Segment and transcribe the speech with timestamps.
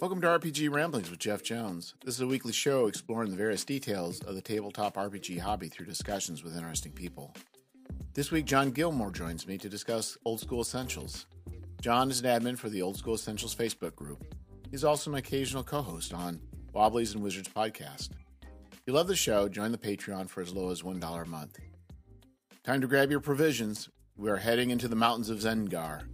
[0.00, 1.92] Welcome to RPG Ramblings with Jeff Jones.
[2.02, 5.84] This is a weekly show exploring the various details of the tabletop RPG hobby through
[5.84, 7.36] discussions with interesting people.
[8.14, 11.26] This week, John Gilmore joins me to discuss Old School Essentials.
[11.82, 14.24] John is an admin for the Old School Essentials Facebook group.
[14.70, 16.40] He's also an occasional co host on
[16.72, 18.12] Wobblies and Wizards podcast.
[18.72, 21.58] If you love the show, join the Patreon for as low as $1 a month.
[22.64, 23.90] Time to grab your provisions.
[24.16, 26.04] We are heading into the mountains of Zengar.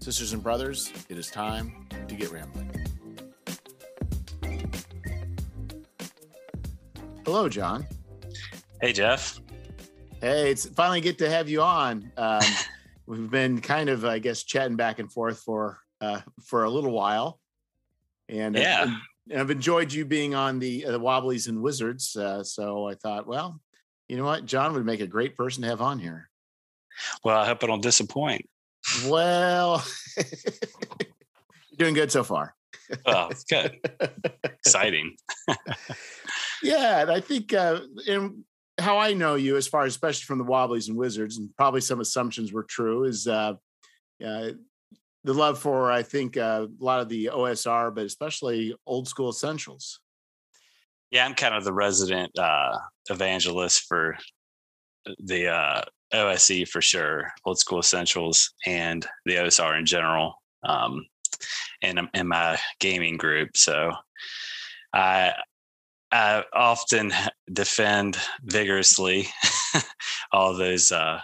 [0.00, 2.67] Sisters and brothers, it is time to get rambling.
[7.30, 7.86] Hello, John.
[8.80, 9.38] Hey, Jeff.
[10.22, 12.10] Hey, it's finally get to have you on.
[12.16, 12.40] Um,
[13.06, 16.90] we've been kind of, I guess, chatting back and forth for uh, for a little
[16.90, 17.38] while,
[18.30, 18.88] and yeah, I've,
[19.30, 22.16] and I've enjoyed you being on the uh, the Wobblies and Wizards.
[22.16, 23.60] Uh, so I thought, well,
[24.08, 26.30] you know what, John would make a great person to have on here.
[27.24, 28.48] Well, I hope I don't disappoint.
[29.04, 29.84] Well,
[30.16, 32.54] you're doing good so far.
[33.04, 33.78] Oh, it's good.
[34.44, 35.14] Exciting.
[36.62, 38.44] Yeah, and I think uh, and
[38.78, 41.80] how I know you, as far as especially from the Wobblies and Wizards, and probably
[41.80, 43.54] some assumptions were true, is uh,
[44.24, 44.50] uh,
[45.24, 49.30] the love for I think uh, a lot of the OSR, but especially old school
[49.30, 50.00] essentials.
[51.10, 52.76] Yeah, I'm kind of the resident uh,
[53.10, 54.16] evangelist for
[55.18, 60.34] the uh, OSE for sure, old school essentials, and the OSR in general,
[60.64, 61.06] um,
[61.82, 63.56] and in my gaming group.
[63.56, 63.92] So
[64.92, 65.34] I
[66.10, 67.12] I often
[67.52, 69.28] defend vigorously
[70.32, 71.20] all those uh,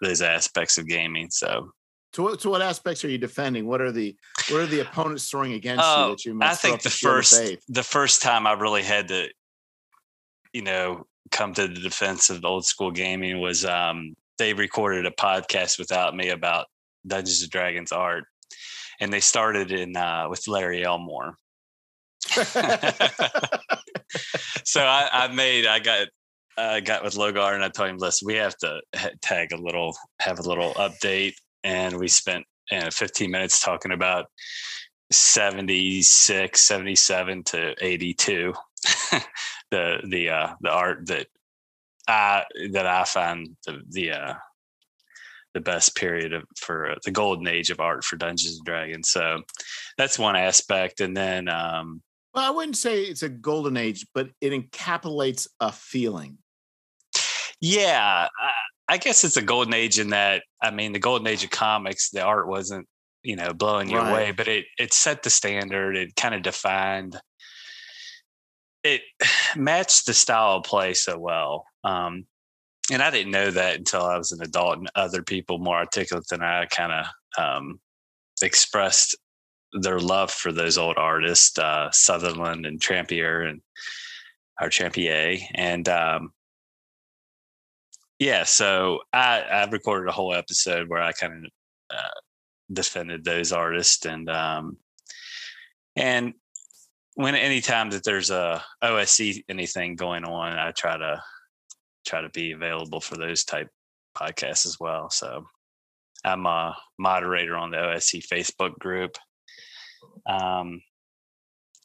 [0.00, 1.30] those aspects of gaming.
[1.30, 1.72] So
[2.14, 3.66] to what, to what aspects are you defending?
[3.66, 4.16] What are the
[4.50, 6.34] what are the opponents throwing against uh, you oh, that you?
[6.34, 9.28] Must I think the first the first time I really had to,
[10.52, 15.10] you know, come to the defense of old school gaming was um, they recorded a
[15.10, 16.66] podcast without me about
[17.06, 18.24] Dungeons and Dragons art,
[19.00, 21.36] and they started in uh, with Larry Elmore.
[24.64, 26.08] so I, I made I got
[26.56, 28.80] I got with Logar and I told him, listen, we have to
[29.22, 31.34] tag a little, have a little update.
[31.64, 34.26] And we spent you know, 15 minutes talking about
[35.10, 38.54] 76 77 to 82
[39.72, 41.26] the the uh the art that
[42.06, 44.34] i that i find the the uh
[45.54, 49.10] the best period of for uh, the golden age of art for dungeons and dragons.
[49.10, 49.42] So
[49.98, 51.00] that's one aspect.
[51.00, 52.02] And then um
[52.34, 56.38] well i wouldn't say it's a golden age but it encapsulates a feeling
[57.60, 58.28] yeah
[58.88, 62.10] I guess it's a golden age in that I mean the golden age of comics,
[62.10, 62.88] the art wasn't,
[63.22, 64.10] you know, blowing you right.
[64.10, 67.16] away, but it it set the standard, it kind of defined
[68.82, 69.02] it
[69.56, 71.66] matched the style of play so well.
[71.84, 72.26] Um,
[72.92, 76.26] and I didn't know that until I was an adult and other people more articulate
[76.28, 77.06] than I kind of
[77.42, 77.80] um,
[78.42, 79.16] expressed
[79.72, 83.60] their love for those old artists, uh, Sutherland and Trampier and
[84.60, 85.38] our Trampier.
[85.54, 86.32] And um,
[88.18, 91.50] yeah, so I I've recorded a whole episode where I kind of
[91.90, 92.20] uh,
[92.72, 94.76] defended those artists and um
[95.96, 96.34] and
[97.14, 101.22] when anytime that there's a OSE anything going on, I try to
[102.06, 103.68] try to be available for those type
[104.16, 105.10] podcasts as well.
[105.10, 105.44] So
[106.24, 109.16] I'm a moderator on the OSE Facebook group.
[110.26, 110.82] Um,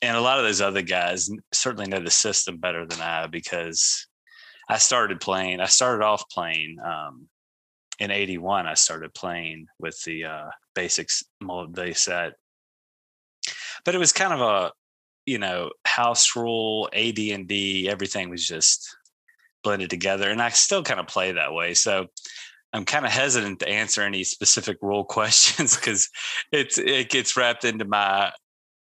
[0.02, 4.08] and a lot of those other guys certainly know the system better than I because
[4.70, 5.60] I started playing.
[5.60, 7.28] I started off playing um,
[8.00, 8.68] in '81.
[8.68, 12.34] I started playing with the uh, basics Moldvay set,
[13.84, 14.72] but it was kind of a
[15.26, 17.90] you know house rule, AD and D.
[17.90, 18.96] Everything was just
[19.64, 21.74] blended together, and I still kind of play that way.
[21.74, 22.08] So
[22.76, 26.10] I'm kind of hesitant to answer any specific rule questions because
[26.52, 28.32] it's it gets wrapped into my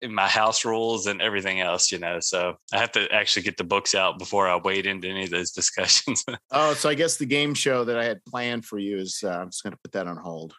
[0.02, 2.20] in my house rules and everything else, you know.
[2.20, 5.30] So I have to actually get the books out before I wade into any of
[5.30, 6.24] those discussions.
[6.50, 9.30] oh, so I guess the game show that I had planned for you is uh,
[9.30, 10.54] I'm just going to put that on hold.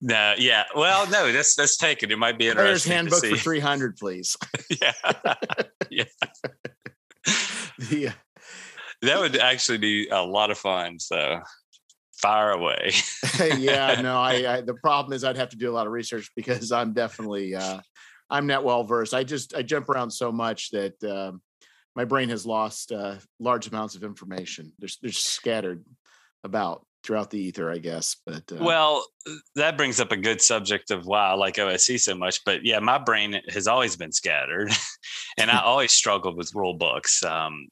[0.00, 0.64] No, yeah.
[0.76, 2.10] Well, no, that's that's taken.
[2.10, 2.90] It it might be interesting.
[2.90, 4.36] Player's handbook for 300, please.
[4.80, 4.92] yeah,
[5.90, 6.04] yeah.
[7.78, 8.12] the, uh,
[9.02, 11.00] that would actually be a lot of fun.
[11.00, 11.40] So
[12.22, 12.92] fire away.
[13.58, 16.30] yeah, no, I, I, the problem is I'd have to do a lot of research
[16.34, 17.80] because I'm definitely uh
[18.30, 19.12] I'm not well versed.
[19.12, 21.32] I just I jump around so much that uh,
[21.94, 24.72] my brain has lost uh, large amounts of information.
[24.78, 25.84] There's there's scattered
[26.42, 28.16] about throughout the ether, I guess.
[28.24, 29.04] But uh, well,
[29.54, 32.42] that brings up a good subject of why I like OSE so much.
[32.46, 34.70] But yeah, my brain has always been scattered,
[35.38, 37.22] and I always struggled with rule books.
[37.22, 37.68] Um,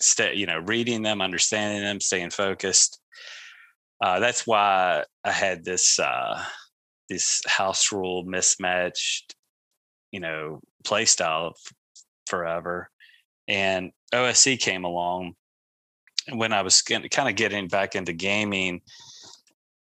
[0.00, 3.00] stay, you know, reading them, understanding them, staying focused.
[4.04, 6.44] Uh, that's why I had this uh,
[7.08, 9.34] this house rule mismatched
[10.12, 11.72] you know play style f-
[12.26, 12.90] forever.
[13.48, 15.36] And OSE came along
[16.34, 18.82] when I was kind of getting back into gaming.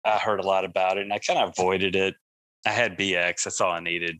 [0.03, 2.15] I heard a lot about it and I kind of avoided it.
[2.65, 4.17] I had BX, that's all I needed.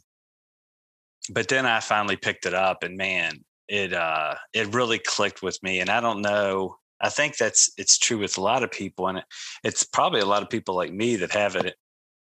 [1.31, 5.57] But then I finally picked it up and man, it uh it really clicked with
[5.63, 5.79] me.
[5.79, 9.07] And I don't know, I think that's it's true with a lot of people.
[9.07, 9.25] And it,
[9.63, 11.75] it's probably a lot of people like me that have it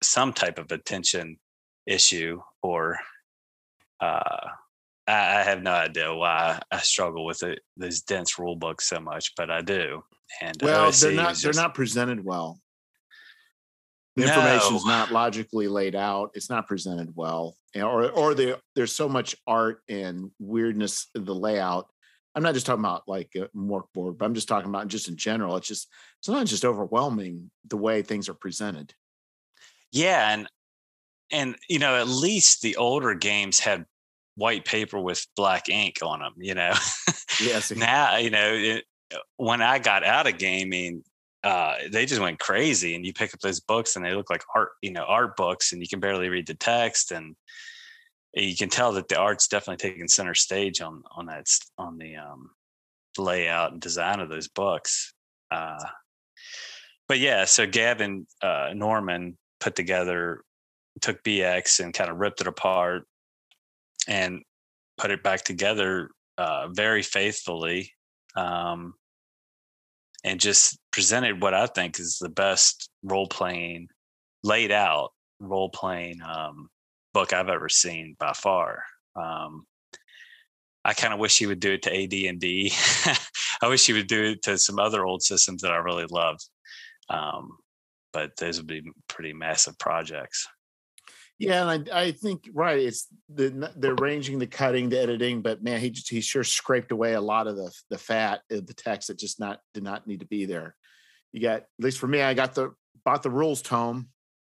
[0.01, 1.38] some type of attention
[1.85, 3.00] issue or
[4.00, 4.47] uh
[5.07, 9.00] I, I have no idea why I struggle with it, these dense rule books so
[9.00, 10.03] much, but I do.
[10.41, 12.59] And well, OSE they're not is they're not presented well.
[14.15, 14.91] The information is No.
[14.91, 16.31] not logically laid out.
[16.33, 21.35] It's not presented well, or or the, there's so much art and weirdness in the
[21.35, 21.88] layout.
[22.33, 25.09] I'm not just talking about like a Mörk Borg, but I'm just talking about just
[25.09, 25.57] in general.
[25.57, 25.89] It's just
[26.21, 28.93] sometimes just overwhelming the way things are presented.
[29.91, 30.47] Yeah, and
[31.31, 33.85] and you know, at least the older games had
[34.35, 36.33] white paper with black ink on them.
[36.37, 36.73] You know,
[37.41, 38.85] Yes, now you know it,
[39.37, 41.03] when I got out of gaming,
[41.43, 44.43] uh, they just went crazy, and you pick up those books, and they look like
[44.55, 47.35] art, you know, art books, and you can barely read the text, and
[48.33, 51.47] you can tell that the art's definitely taking center stage on on that
[51.77, 52.51] on the um,
[53.17, 55.13] layout and design of those books.
[55.49, 55.83] Uh,
[57.07, 60.43] but yeah, so Gavin uh, Norman put together
[61.01, 63.03] took BX and kind of ripped it apart
[64.07, 64.41] and
[64.97, 67.93] put it back together uh, very faithfully
[68.35, 68.93] um,
[70.23, 73.87] and just presented what I think is the best role playing,
[74.43, 76.69] laid out role playing um,
[77.13, 78.83] book I've ever seen by far.
[79.15, 79.65] Um,
[80.83, 82.73] I kind of wish he would do it to AD and D.
[83.61, 86.47] I wish he would do it to some other old systems that I really loved.
[87.09, 87.57] Um,
[88.13, 90.47] but those would be pretty massive projects.
[91.37, 92.77] Yeah, and I, I think right.
[92.77, 97.13] It's the the arranging, the cutting, the editing, but man, he he sure scraped away
[97.13, 100.19] a lot of the the fat of the text that just not did not need
[100.19, 100.75] to be there.
[101.31, 104.09] You got at least for me, I got the bought the rules tome.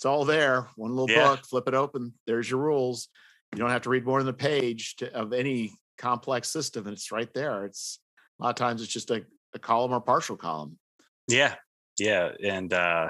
[0.02, 0.68] It's all there.
[0.78, 1.36] One little Yeah.
[1.36, 1.46] book.
[1.46, 2.16] Flip it open.
[2.26, 3.10] There's your rules.
[3.54, 6.94] You don't have to read more than the page to, of any complex system, and
[6.94, 7.66] it's right there.
[7.66, 8.00] It's
[8.40, 10.80] a lot of times it's just a, a column or partial column.
[11.28, 11.54] Yeah,
[12.00, 13.10] yeah, and uh,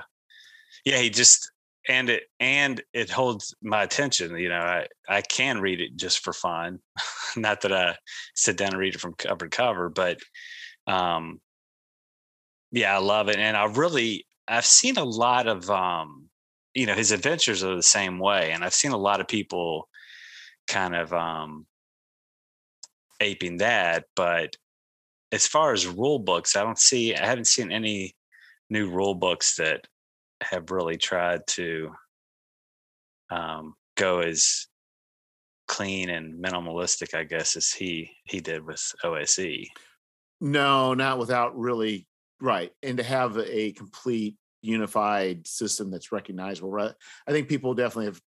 [0.83, 1.49] yeah, he just
[1.88, 4.35] and it and it holds my attention.
[4.35, 6.79] You know, I I can read it just for fun.
[7.37, 7.95] Not that I
[8.35, 10.19] sit down and read it from cover to cover, but
[10.87, 11.39] um,
[12.73, 16.27] yeah, I love it, and I really I've seen a lot of um,
[16.73, 19.88] you know, his adventures are the same way, and I've seen a lot of people
[20.68, 21.65] kind of um
[23.19, 24.56] aping that, but
[25.31, 28.15] as far as rule books, I don't see I haven't seen any
[28.69, 29.88] new rule books that
[30.41, 31.91] have really tried to
[33.29, 34.68] um, go as
[35.68, 38.83] clean and minimalistic, I guess, as he he did with.
[39.03, 39.68] OSE.
[40.41, 42.07] No, not without really
[42.41, 42.71] right.
[42.83, 46.71] And to have a complete unified system that's recognizable.
[46.71, 46.93] Right.
[47.27, 48.21] I think people definitely have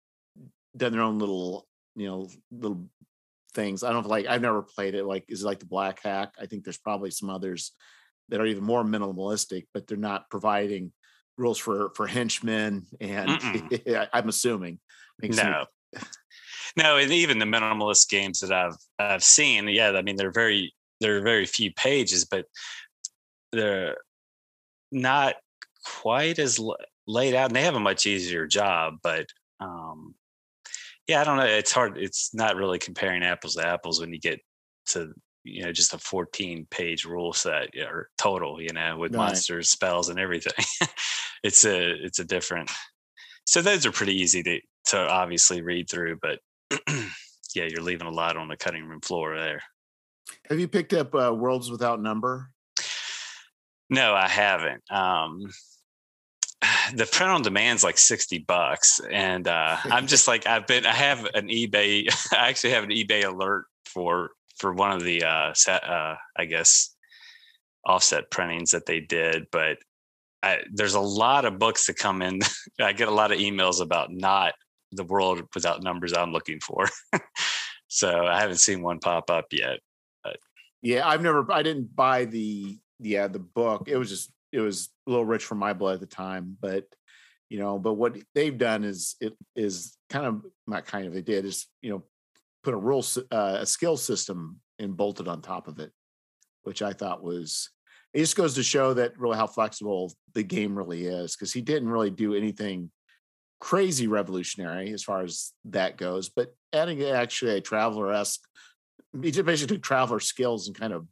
[0.76, 2.88] done their own little, you know, little
[3.54, 3.82] things.
[3.84, 5.04] I don't like I've never played it.
[5.04, 6.34] Like, is it like the Black Hack?
[6.40, 7.72] I think there's probably some others
[8.28, 10.92] that are even more minimalistic, but they're not providing
[11.36, 12.86] rules for for henchmen.
[13.00, 13.30] And
[14.12, 14.78] I'm assuming.
[15.22, 15.66] No,
[16.76, 20.72] no, and even the minimalist games that I've I've seen, yeah, I mean they're very
[21.00, 22.46] there are very few pages, but
[23.52, 23.96] they're
[24.90, 25.34] not
[25.84, 28.94] quite as l- laid out, and they have a much easier job.
[29.02, 29.26] But
[29.60, 30.14] um,
[31.08, 31.44] yeah, I don't know.
[31.44, 31.98] It's hard.
[31.98, 34.40] It's not really comparing apples to apples when you get
[34.86, 35.12] to
[35.44, 39.24] you know just a 14 page rule set or total you know with Right.
[39.26, 40.52] monsters spells and everything
[41.42, 42.70] it's a it's a different
[43.44, 46.38] so those are pretty easy to to obviously read through but
[47.56, 49.60] yeah you're leaving a lot on the cutting room floor there
[50.48, 52.48] Have you picked up uh, Worlds Without Number?
[53.90, 55.40] no i haven't um
[56.94, 60.92] the print on demand's like 60 bucks and uh i'm just like i've been i
[60.92, 65.52] have an ebay i actually have an ebay alert for for one of the uh
[65.54, 66.94] set uh i guess
[67.86, 69.78] offset printings that they did but
[70.44, 72.40] I, there's a lot of books that come in
[72.80, 74.54] i get a lot of emails about not
[74.92, 76.88] the world without numbers i'm looking for
[77.88, 79.78] so i haven't seen one pop up yet
[80.82, 81.50] Yeah, I've never.
[81.50, 83.84] I didn't buy the yeah the book.
[83.86, 86.84] It was just it was a little rich for my blood at the time, but
[87.48, 91.22] you know, but what they've done is it is kind of not kind of they
[91.22, 92.02] did is you know
[92.62, 95.92] put a rule uh, a skill system and bolted on top of it,
[96.62, 97.70] which I thought was
[98.14, 101.60] it just goes to show that really how flexible the game really is because he
[101.60, 102.90] didn't really do anything
[103.62, 108.40] crazy revolutionary as far as that goes, but adding actually a Traveller esque,
[109.22, 111.06] he just basically took Traveller skills and kind of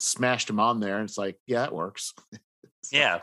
[0.00, 0.98] smashed them on there.
[0.98, 2.14] And it's like, yeah, it works.
[2.82, 2.96] so.
[2.96, 3.18] Yeah.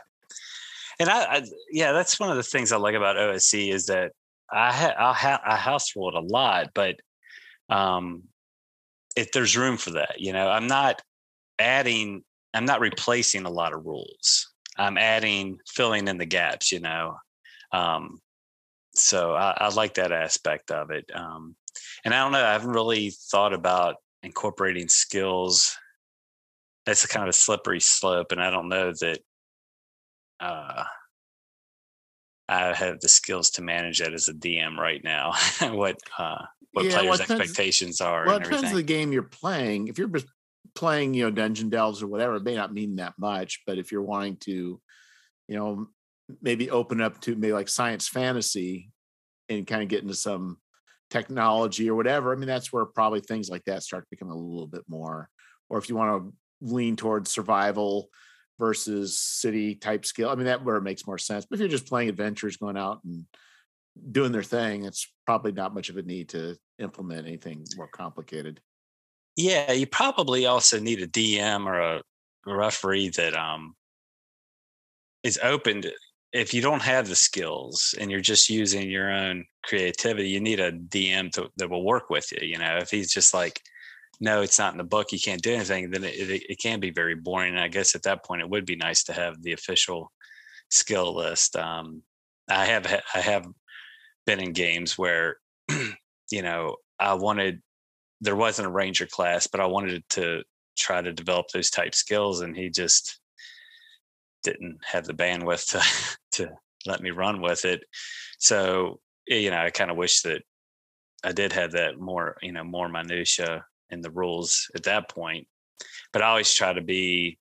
[1.00, 4.12] And I, I, yeah, that's one of the things I like about OSE is that
[4.50, 6.96] I ha- I, ha- I house ruled a lot, but
[7.68, 8.24] um,
[9.16, 11.00] if there's room for that, you know, I'm not
[11.58, 12.24] adding,
[12.54, 14.52] I'm not replacing a lot of rules.
[14.76, 17.16] I'm adding, filling in the gaps, you know.
[17.72, 18.20] Um,
[18.94, 21.10] so I, I, like that aspect of it.
[21.14, 21.56] Um,
[22.04, 25.76] and I don't know, I haven't really thought about incorporating skills.
[26.86, 29.18] That's a kind of a slippery slope, and I don't know that
[30.40, 30.84] uh,
[32.48, 35.32] I have the skills to manage that as a DM right now.
[35.62, 38.26] what uh, what yeah, players' expectations are.
[38.26, 39.88] Well, it depends on the game you're playing.
[39.88, 40.10] If you're
[40.74, 43.62] playing, you know, Dungeon Delves or whatever, it may not mean that much.
[43.66, 44.80] But if you're wanting to,
[45.48, 45.88] you know,
[46.40, 48.90] maybe open up to maybe like science fantasy
[49.48, 50.58] and kind of get into some
[51.10, 54.36] technology or whatever, I mean, that's where probably things like that start to become a
[54.36, 55.28] little bit more.
[55.68, 58.08] Or if you want to lean towards survival
[58.58, 61.46] versus city type skill, I mean, that where it makes more sense.
[61.46, 63.24] But if you're just playing adventures, going out and
[64.10, 68.60] doing their thing, it's probably not much of a need to implement anything more complicated.
[69.36, 72.02] Yeah, you probably also need a DM or a
[72.46, 73.74] referee that um
[75.22, 75.92] is open to
[76.32, 80.60] if you don't have the skills and you're just using your own creativity, you need
[80.60, 82.46] a DM to, that will work with you.
[82.46, 83.60] You know, if he's just like,
[84.20, 86.80] no, it's not in the book, you can't do anything, then it, it, it can
[86.80, 87.54] be very boring.
[87.54, 90.10] And I guess at that point, it would be nice to have the official
[90.70, 91.56] skill list.
[91.56, 92.02] Um,
[92.48, 93.46] I have I have
[94.26, 95.36] been in games where,
[96.30, 97.62] you know, I wanted
[98.20, 100.42] there wasn't a ranger class, but I wanted to
[100.76, 103.20] try to develop those type skills, and he just
[104.42, 106.50] didn't have the bandwidth to to
[106.86, 107.84] let me run with it.
[108.38, 110.42] So you know, I kind of wish that
[111.22, 115.46] I did have that more, you know, more minutia in the rules at that point.
[116.12, 117.38] But I always try to be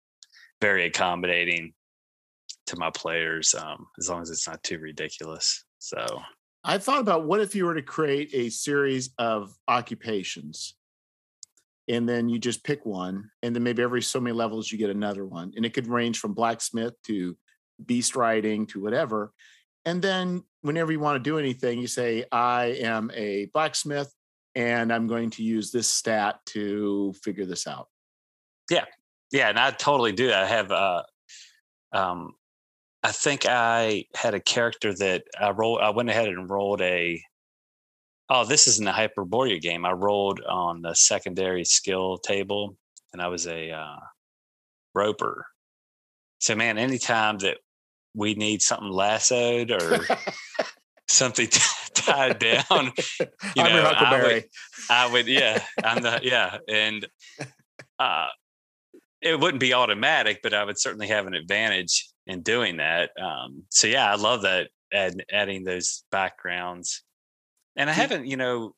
[0.62, 1.74] very accommodating
[2.68, 5.64] to my players, um, as long as it's not too ridiculous.
[5.80, 6.06] So
[6.64, 10.76] I thought about what if you were to create a series of occupations
[11.88, 14.90] and then you just pick one and then maybe every so many levels you get
[14.90, 17.38] another one and it could range from blacksmith to
[17.86, 19.32] beast riding to whatever
[19.86, 24.12] and then whenever you want to do anything you say i am a blacksmith
[24.58, 27.88] and i'm going to use this stat to figure this out
[28.70, 28.86] yeah
[29.32, 31.04] yeah and i totally do i have uh
[31.94, 32.34] um
[33.04, 37.22] i think i had a character that i rolled i went ahead and rolled a
[38.30, 39.86] Oh, this isn't the Hyperborea game.
[39.86, 42.76] I rolled on the secondary skill table,
[43.14, 44.00] and I was a uh,
[44.94, 45.46] roper.
[46.40, 47.60] So, man, anytime that
[48.14, 50.06] we need something lassoed or
[51.08, 51.62] something t-
[51.98, 53.28] tied down, you
[53.58, 54.46] I'm know, I would,
[54.90, 57.08] I would, yeah, I'm the, yeah, and
[58.00, 58.28] uh,
[59.22, 63.12] it wouldn't be automatic, but I would certainly have an advantage in doing that.
[63.22, 67.04] Um, so, yeah, I love that add, adding those backgrounds
[67.78, 68.74] and I haven't, you know,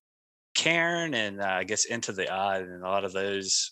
[0.53, 3.71] Cairn and uh, I guess Into the Odd and a lot of those.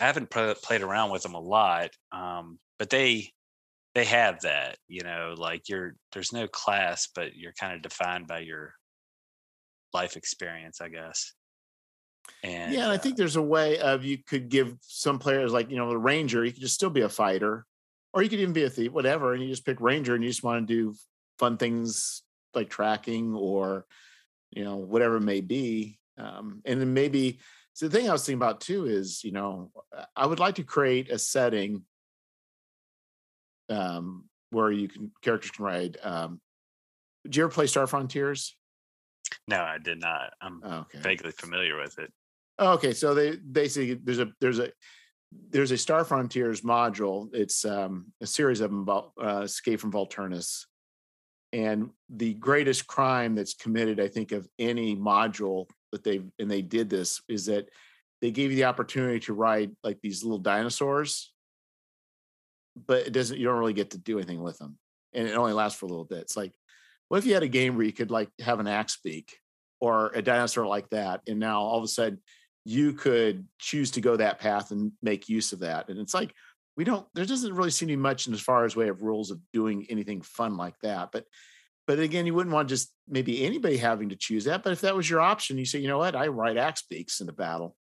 [0.00, 3.32] I haven't played around with them a lot, um, but they
[3.96, 8.26] they have that, you know, like you're there's no class, but you're kind of defined
[8.26, 8.74] by your
[9.94, 11.32] life experience, I guess.
[12.42, 15.52] And yeah, and I uh, think there's a way of you could give some players
[15.52, 17.64] like you know the ranger, you could just still be a fighter,
[18.12, 20.28] or you could even be a thief, whatever, and you just pick ranger and you
[20.28, 20.94] just want to do
[21.38, 22.22] fun things
[22.54, 23.86] like tracking or
[24.50, 25.98] you know, whatever it may be.
[26.18, 27.40] Um, and then maybe
[27.74, 29.70] so the thing I was thinking about too is, you know,
[30.14, 31.82] I would like to create a setting
[33.68, 35.96] um, where you can characters can ride.
[36.02, 36.40] Um,
[37.24, 38.56] did you ever play Star Frontiers?
[39.48, 40.32] No, I did not.
[40.40, 41.00] I'm okay.
[41.00, 42.12] vaguely familiar with it.
[42.58, 44.70] Oh, okay, so they basically there's a there's a
[45.50, 47.28] there's a Star Frontiers module.
[47.34, 50.64] It's um, a series of them about uh, Escape from Volturnus,
[51.52, 56.62] and the greatest crime that's committed i think of any module that they and they
[56.62, 57.68] did this is that
[58.20, 61.32] they gave you the opportunity to ride like these little dinosaurs
[62.86, 64.78] but it doesn't you don't really get to do anything with them
[65.14, 66.18] and it only lasts for a little bit.
[66.18, 66.52] It's like
[67.08, 69.38] what if you had a game where you could like have an axe beak
[69.80, 72.18] or a dinosaur like that and now all of a sudden
[72.64, 76.34] you could choose to go that path and make use of that and it's like
[76.76, 79.02] we don't there doesn't really seem to be much in as far as way of
[79.02, 81.24] rules of doing anything fun like that but
[81.86, 84.96] but again you wouldn't want just maybe anybody having to choose that but if that
[84.96, 86.16] was your option you say you know what?
[86.16, 87.76] I ride axe beaks in the battle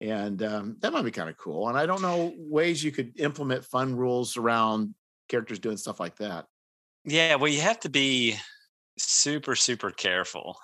[0.00, 3.18] and um, that might be kind of cool and i don't know ways you could
[3.18, 4.94] implement fun rules around
[5.28, 6.46] characters doing stuff like that
[7.04, 8.36] yeah well you have to be
[8.98, 10.58] super super careful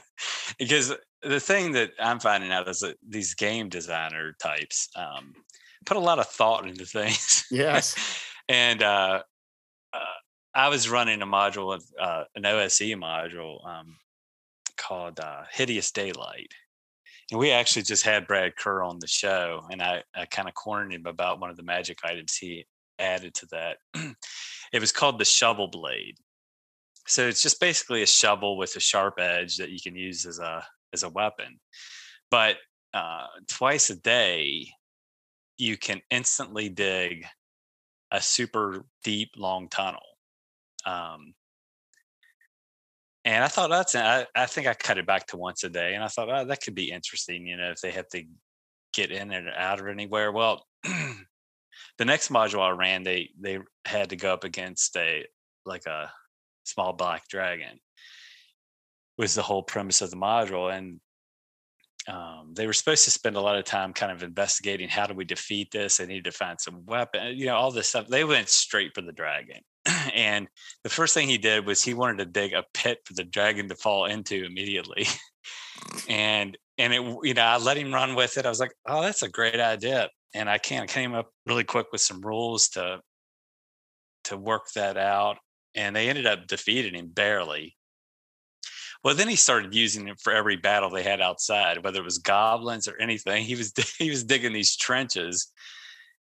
[0.58, 5.34] because the thing that I'm finding out is that these game designer types um,
[5.86, 7.46] put a lot of thought into things.
[7.50, 7.96] Yes.
[8.48, 9.22] and uh,
[9.92, 9.98] uh,
[10.54, 13.96] I was running a module of uh, an OSE module um,
[14.76, 16.52] called uh, Hideous Daylight.
[17.30, 20.54] And we actually just had Brad Kerr on the show, and I, I kind of
[20.54, 22.66] cornered him about one of the magic items he
[22.98, 23.76] added to that.
[24.72, 26.16] it was called the Shovel Blade.
[27.06, 30.38] So it's just basically a shovel with a sharp edge that you can use as
[30.38, 31.58] a as a weapon.
[32.30, 32.56] But
[32.94, 34.68] uh, twice a day,
[35.58, 37.24] you can instantly dig
[38.10, 40.02] a super deep, long tunnel.
[40.86, 41.34] Um,
[43.24, 45.94] and I thought that's, I, I think I cut it back to once a day.
[45.94, 48.24] And I thought, oh, that could be interesting, you know, if they have to
[48.92, 50.32] get in and out of anywhere.
[50.32, 50.66] Well,
[51.98, 55.26] the next module I ran, they they had to go up against a
[55.64, 56.10] like a
[56.64, 57.78] small black dragon.
[59.18, 61.00] Was the whole premise of the module, and
[62.08, 65.14] um, they were supposed to spend a lot of time kind of investigating how do
[65.14, 65.98] we defeat this.
[65.98, 68.08] They needed to find some weapon, you know, all this stuff.
[68.08, 69.60] They went straight for the dragon.
[70.14, 70.48] and
[70.84, 73.68] the first thing he did was he wanted to dig a pit for the dragon
[73.68, 75.06] to fall into immediately.
[76.08, 78.46] and and it, you know, I let him run with it.
[78.46, 80.08] I was like, oh, that's a great idea.
[80.34, 83.00] And I can came up really quick with some rules to
[84.24, 85.38] to work that out.
[85.74, 87.76] And they ended up defeating him barely.
[89.02, 92.18] Well, then he started using it for every battle they had outside, whether it was
[92.18, 93.44] goblins or anything.
[93.44, 95.52] He was he was digging these trenches,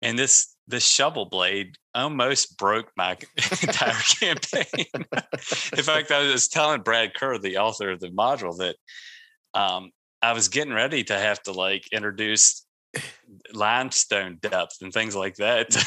[0.06, 3.16] and this this shovel blade almost broke my
[3.62, 4.84] entire campaign.
[5.76, 8.76] In fact, I was telling Brad Kerr, the author of the module, that
[9.52, 9.90] um,
[10.22, 12.64] I was getting ready to have to like introduce
[13.52, 15.84] limestone depth and things like that to,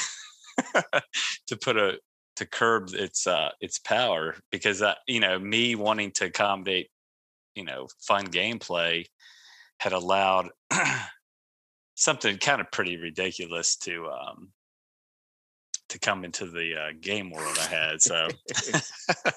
[1.47, 1.97] to put a
[2.35, 6.89] to curb its uh its power because uh, you know me wanting to accommodate
[7.55, 9.05] you know fun gameplay
[9.79, 10.49] had allowed
[11.99, 14.49] something kind of pretty ridiculous to um
[15.89, 18.27] to come into the uh, game world I had so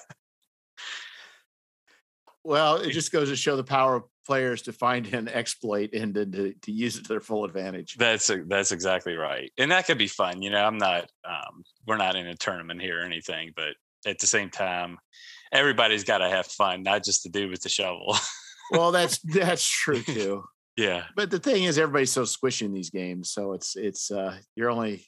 [2.43, 6.13] well it just goes to show the power of players to find an exploit and
[6.13, 7.95] to, to, to use it to their full advantage.
[7.95, 10.41] That's a, that's exactly right, and that could be fun.
[10.41, 14.19] You know, I'm not um, we're not in a tournament here or anything, but at
[14.19, 14.97] the same time,
[15.51, 18.15] everybody's got to have fun, not just the dude with the shovel.
[18.71, 20.43] well, that's that's true too.
[20.75, 24.37] Yeah, but the thing is, everybody's so squishy in these games, so it's it's uh,
[24.55, 25.05] you're only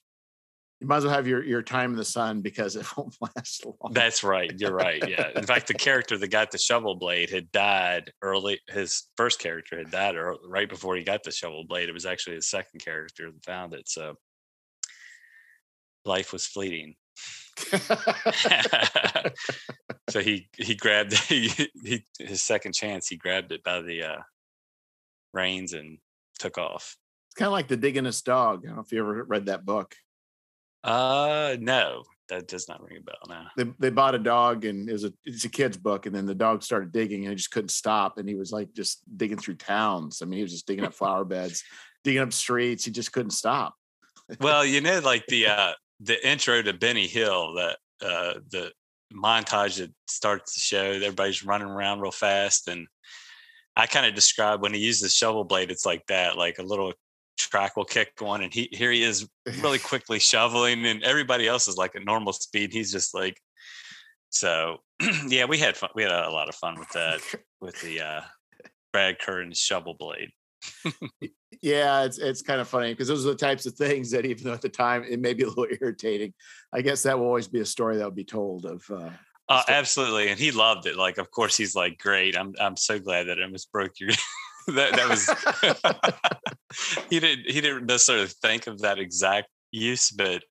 [0.81, 3.65] you might as well have your, your time in the sun because it won't last
[3.65, 3.93] long.
[3.93, 4.51] That's right.
[4.57, 5.01] You're right.
[5.07, 5.29] Yeah.
[5.35, 8.59] In fact, the character that got the shovel blade had died early.
[8.67, 11.89] His first character had died early, right before he got the shovel blade.
[11.89, 13.87] It was actually his second character that found it.
[13.87, 14.15] So
[16.03, 16.95] life was fleeting.
[20.09, 21.49] so he he grabbed he,
[21.83, 23.07] he, his second chance.
[23.07, 24.21] He grabbed it by the uh,
[25.35, 25.99] reins and
[26.39, 26.97] took off.
[27.27, 28.63] It's kind of like the Digging dog.
[28.63, 29.95] I don't know if you ever read that book.
[30.83, 33.15] Uh, no, that does not ring a bell.
[33.27, 33.43] No.
[33.57, 36.25] They they bought a dog and it was a it's a kid's book, and then
[36.25, 39.37] the dog started digging and he just couldn't stop, and he was like just digging
[39.37, 40.21] through towns.
[40.21, 41.63] I mean, he was just digging up flower beds,
[42.03, 42.85] digging up streets.
[42.85, 43.75] He just couldn't stop.
[44.39, 48.71] well, you know, like the uh the intro to Benny Hill, that uh the
[49.13, 52.87] montage that starts the show, everybody's running around real fast and
[53.75, 56.63] I kind of describe when he uses the shovel blade, it's like that, like a
[56.63, 56.93] little
[57.37, 59.27] track will kick one and he here he is
[59.61, 63.39] really quickly shoveling and everybody else is like at normal speed he's just like
[64.29, 64.77] so
[65.27, 67.19] yeah we had fun we had a, lot of fun with that
[67.61, 68.21] with the uh
[68.93, 70.29] brad Kerr's shovel blade.
[71.61, 74.45] Yeah it's it's kind of funny because those are the types of things that even
[74.45, 76.33] though at the time it may be a little irritating
[76.73, 79.09] i guess that will always be a story that will be told of uh
[79.47, 80.95] uh, absolutely, and he loved it.
[80.95, 82.37] Like, of course, he's like, "Great!
[82.37, 84.09] I'm I'm so glad that I almost broke your
[84.67, 90.43] that that was he didn't he didn't necessarily think of that exact use, but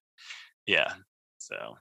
[0.65, 0.93] yeah.
[1.37, 1.75] So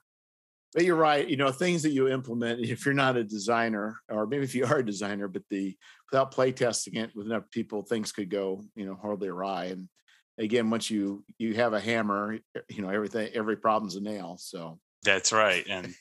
[0.74, 1.27] but you're right.
[1.27, 4.66] You know, things that you implement, if you're not a designer, or maybe if you
[4.66, 5.77] are a designer, but the
[6.11, 9.66] without play testing it with enough people, things could go, you know, horribly awry.
[9.66, 9.88] And
[10.37, 14.37] again, once you you have a hammer, you know, everything every problem's a nail.
[14.38, 15.64] So that's right.
[15.68, 15.94] And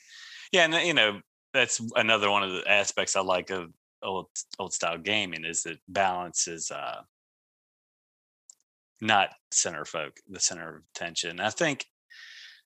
[0.54, 1.20] yeah, and you know,
[1.52, 3.70] that's another one of the aspects I like of
[4.02, 4.28] old
[4.60, 7.00] old style gaming is that balance is uh,
[9.00, 11.40] not center folk the center of attention.
[11.40, 11.86] I think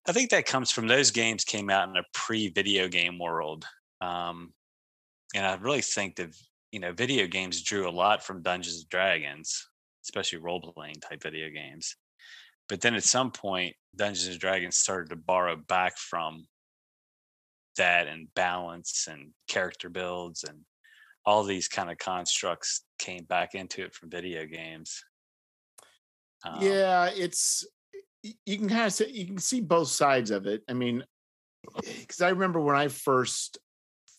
[0.07, 3.65] I think that comes from those games came out in a pre video game world,
[4.03, 4.53] um,
[5.35, 6.37] and I really think that
[6.71, 9.67] you know video games drew a lot from Dungeons and Dragons,
[10.05, 11.97] especially role playing type video games.
[12.69, 16.45] But then at some point, Dungeons and Dragons started to borrow back from
[17.79, 20.59] that and balance and character builds and
[21.25, 25.05] all these kind of constructs came back into it from video games.
[26.45, 27.67] Um, yeah, it's
[28.23, 30.63] you can kind of see you can see both sides of it.
[30.69, 31.05] I mean,
[31.85, 33.59] because I remember when I first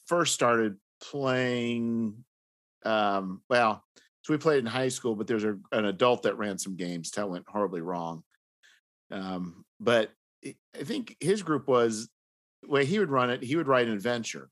[0.07, 2.23] first started playing.
[2.85, 3.83] Um, well,
[4.21, 7.29] so we played in high school, but there's an adult that ran some games that
[7.29, 8.23] went horribly wrong.
[9.11, 10.11] Um, but
[10.45, 12.09] I think his group was
[12.67, 13.43] way he would run it.
[13.43, 14.49] He would write an adventure.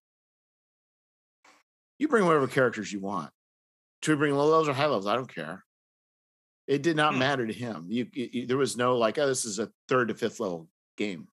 [2.00, 3.32] You bring whatever characters you want.
[4.04, 5.64] To bring low levels or high levels, I don't care.
[6.68, 7.20] It did not hmm.
[7.20, 7.88] matter to him.
[7.90, 10.68] You, you, there was no like, oh, this is a third to fifth level
[10.98, 11.28] game.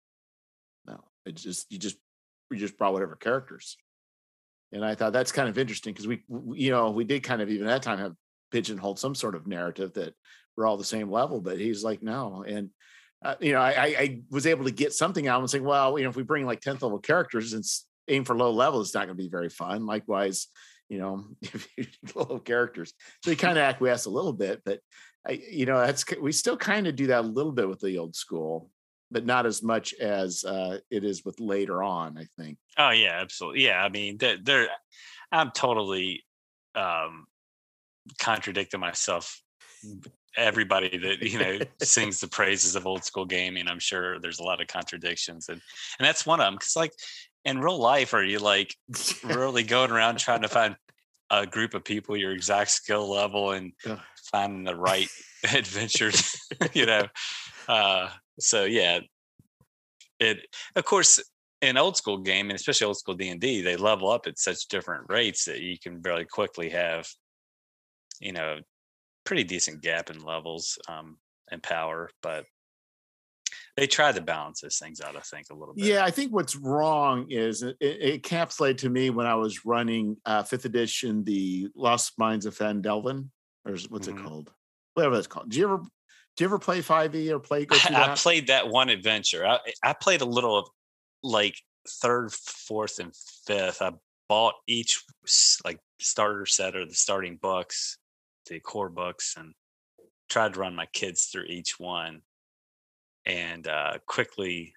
[0.87, 1.97] No, it just you just
[2.51, 3.77] you just brought whatever characters.
[4.73, 6.23] And I thought that's kind of interesting because we,
[6.55, 8.15] you know, we did kind of even at that time have
[8.51, 10.15] pigeonholed some sort of narrative that
[10.57, 11.41] we're all the same level.
[11.41, 12.71] But he's like, no, and
[13.25, 16.05] uh, you know, I, I was able to get something out and saying, well, you
[16.05, 17.65] know, if we bring like 10th level characters and
[18.09, 19.87] aim for low level, it's not going to be very fun.
[19.87, 20.49] Likewise,
[20.91, 22.93] you know, if you low characters,
[23.25, 24.81] so he kind of acquiesce a little bit, but
[25.27, 27.97] I, you know, that's we still kind of do that a little bit with the
[27.97, 28.71] old school,
[29.11, 32.19] but not as much as uh, it is with later on.
[32.19, 32.59] I think.
[32.77, 33.65] Oh yeah, absolutely.
[33.65, 34.69] Yeah, I mean, they're, they're
[35.33, 36.25] I'm totally
[36.75, 37.25] um,
[38.21, 39.41] contradicting myself.
[40.37, 44.44] Everybody that you know sings the praises of old school gaming, I'm sure there's a
[44.44, 45.61] lot of contradictions, and
[45.99, 46.55] and that's one of them.
[46.55, 46.92] Because like
[47.44, 48.77] in real life, are you like
[49.23, 50.77] really going around trying to find
[51.31, 53.73] a group of people your exact skill level and
[54.33, 55.09] finding the right
[55.55, 56.37] adventures,
[56.73, 57.07] you know.
[57.68, 59.01] Uh, so yeah,
[60.20, 61.20] it of course
[61.61, 64.38] in old school game and especially old school D and D, they level up at
[64.38, 67.09] such different rates that you can very quickly have,
[68.20, 68.59] you know,
[69.25, 71.17] pretty decent gap in levels um,
[71.51, 72.11] and power.
[72.23, 72.47] But
[73.77, 75.85] they try to balance those things out, I think, a little bit.
[75.85, 80.17] Yeah, I think what's wrong is it, it encapsulated to me when I was running
[80.25, 83.29] uh, fifth edition, the Lost Mines of Phandelver
[83.65, 84.19] or what's mm-hmm.
[84.19, 84.51] it called?
[84.95, 85.51] Whatever that's called.
[85.51, 85.83] Do you ever
[86.37, 89.47] do you ever play 5e or play go I, I, played that one adventure.
[89.47, 90.69] I, I played a little of
[91.23, 91.57] like
[91.89, 93.13] third, fourth, and
[93.47, 93.81] fifth.
[93.81, 93.93] I
[94.29, 95.03] bought each
[95.65, 97.99] like starter set or the starting books,
[98.47, 99.55] the core books, and
[100.29, 102.21] tried to run my kids through each one.
[103.27, 104.75] And uh, quickly,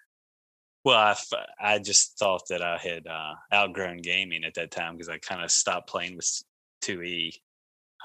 [0.86, 1.16] well, I,
[1.60, 5.44] I just thought that I had uh, outgrown gaming at that time because I kind
[5.44, 6.44] of stopped playing with
[6.84, 7.34] 2E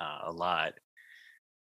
[0.00, 0.72] uh, a lot.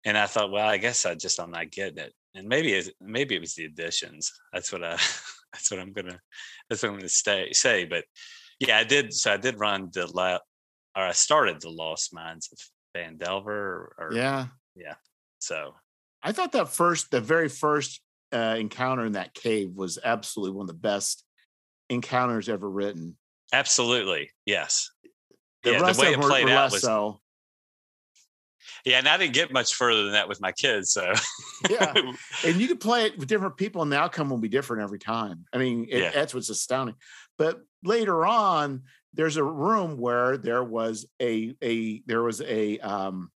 [0.04, 2.12] And I thought, well, I guess I just I'm not getting it.
[2.34, 4.32] And maybe it, maybe it was the additions.
[4.52, 4.90] That's what I
[5.52, 6.20] that's what I'm gonna
[6.68, 7.84] that's what I'm gonna stay say.
[7.84, 8.04] But
[8.60, 9.12] yeah, I did.
[9.12, 10.38] So I did run the la,
[10.96, 12.58] or I started the Lost Mines of
[12.98, 13.46] Phandelver.
[13.46, 14.94] Or, or, yeah, yeah.
[15.38, 15.74] So
[16.22, 18.00] I thought that first, the very first
[18.32, 21.24] uh, encounter in that cave was absolutely one of the best
[21.88, 23.16] encounters ever written.
[23.52, 24.90] Absolutely, yes.
[25.62, 27.20] The yeah, the way it played out was so.
[28.84, 30.92] Yeah, and I didn't get much further than that with my kids.
[30.92, 31.12] So
[31.68, 31.94] yeah,
[32.44, 34.98] and you could play it with different people, and the outcome will be different every
[34.98, 35.46] time.
[35.52, 36.10] I mean, it, yeah.
[36.10, 36.96] that's what's astounding.
[37.38, 38.82] But later on,
[39.14, 43.30] there's a room where there was a a there was a um,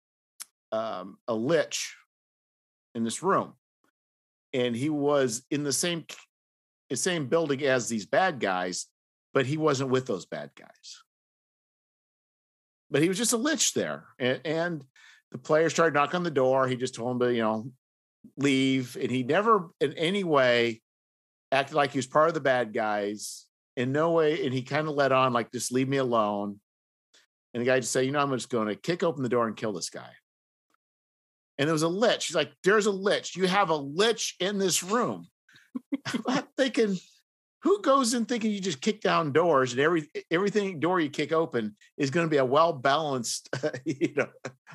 [0.71, 1.95] um, a lich
[2.93, 3.53] in this room,
[4.53, 6.05] and he was in the same
[6.89, 8.87] the same building as these bad guys,
[9.33, 11.03] but he wasn't with those bad guys.
[12.89, 14.83] But he was just a lich there, and, and
[15.31, 16.67] the players started knocking on the door.
[16.67, 17.71] He just told him to, you know,
[18.37, 18.97] leave.
[18.99, 20.81] And he never in any way
[21.51, 23.45] acted like he was part of the bad guys.
[23.75, 24.45] In no way.
[24.45, 26.59] And he kind of let on, like, just leave me alone.
[27.53, 29.47] And the guy just said, you know, I'm just going to kick open the door
[29.47, 30.09] and kill this guy.
[31.57, 32.27] And there was a lich.
[32.27, 33.35] He's like, there's a lich.
[33.35, 35.27] You have a lich in this room.
[36.27, 36.97] I'm thinking,
[37.63, 41.31] who goes in thinking you just kick down doors and every everything door you kick
[41.31, 43.49] open is going to be a well balanced
[43.85, 44.27] you know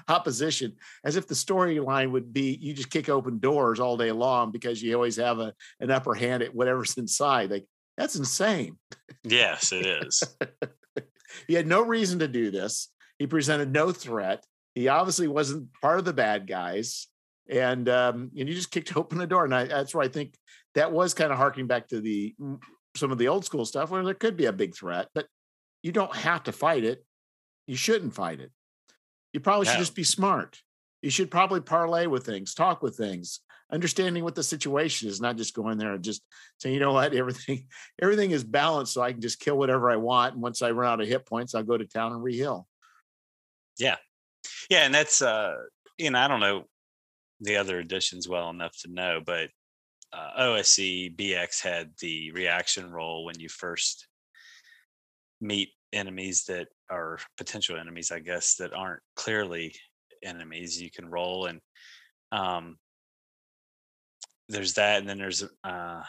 [0.08, 0.72] opposition
[1.04, 4.82] as if the storyline would be you just kick open doors all day long because
[4.82, 8.78] you always have a an upper hand at whatever's inside like that's insane.
[9.24, 10.22] Yes it is.
[11.46, 12.88] He had no reason to do this.
[13.18, 14.44] He presented no threat.
[14.74, 17.08] He obviously wasn't part of the bad guys.
[17.48, 19.44] And um and you just kicked open the door.
[19.44, 20.34] And I, that's where i think
[20.74, 22.34] that was kind of harking back to the
[22.94, 25.26] some of the old school stuff where there could be a big threat, but
[25.82, 27.04] you don't have to fight it.
[27.66, 28.50] You shouldn't fight it.
[29.32, 30.60] You probably should just be smart.
[31.02, 35.36] You should probably parlay with things, talk with things, understanding what the situation is, not
[35.36, 36.22] just going there and just
[36.58, 37.66] saying, you know what, everything,
[38.00, 40.34] everything is balanced, so I can just kill whatever I want.
[40.34, 42.64] And once I run out of hit points, I'll go to town and reheal.
[43.78, 43.96] Yeah.
[44.70, 44.84] Yeah.
[44.84, 45.54] And that's uh,
[45.98, 46.64] you know, I don't know
[47.40, 49.50] the other editions well enough to know, but
[50.12, 54.06] uh, OSE BX had the reaction roll when you first
[55.40, 59.74] meet enemies that are potential enemies, I guess, that aren't clearly
[60.22, 60.80] enemies.
[60.80, 61.60] You can roll and
[62.32, 62.78] um,
[64.48, 66.02] there's that, and then there's uh,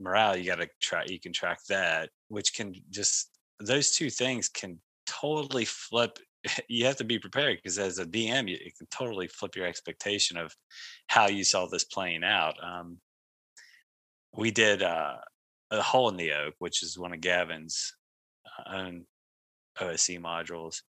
[0.00, 0.36] morale.
[0.36, 1.10] You got to track.
[1.10, 6.18] You can track that, which can just those two things can totally flip.
[6.68, 9.66] You have to be prepared because as a DM, you, it can totally flip your
[9.66, 10.54] expectation of
[11.08, 12.54] how you saw this playing out.
[12.62, 12.98] Um,
[14.32, 15.16] we did uh,
[15.72, 17.94] a hole in the oak, which is one of Gavin's
[18.46, 19.06] uh, own
[19.80, 20.82] OSE modules,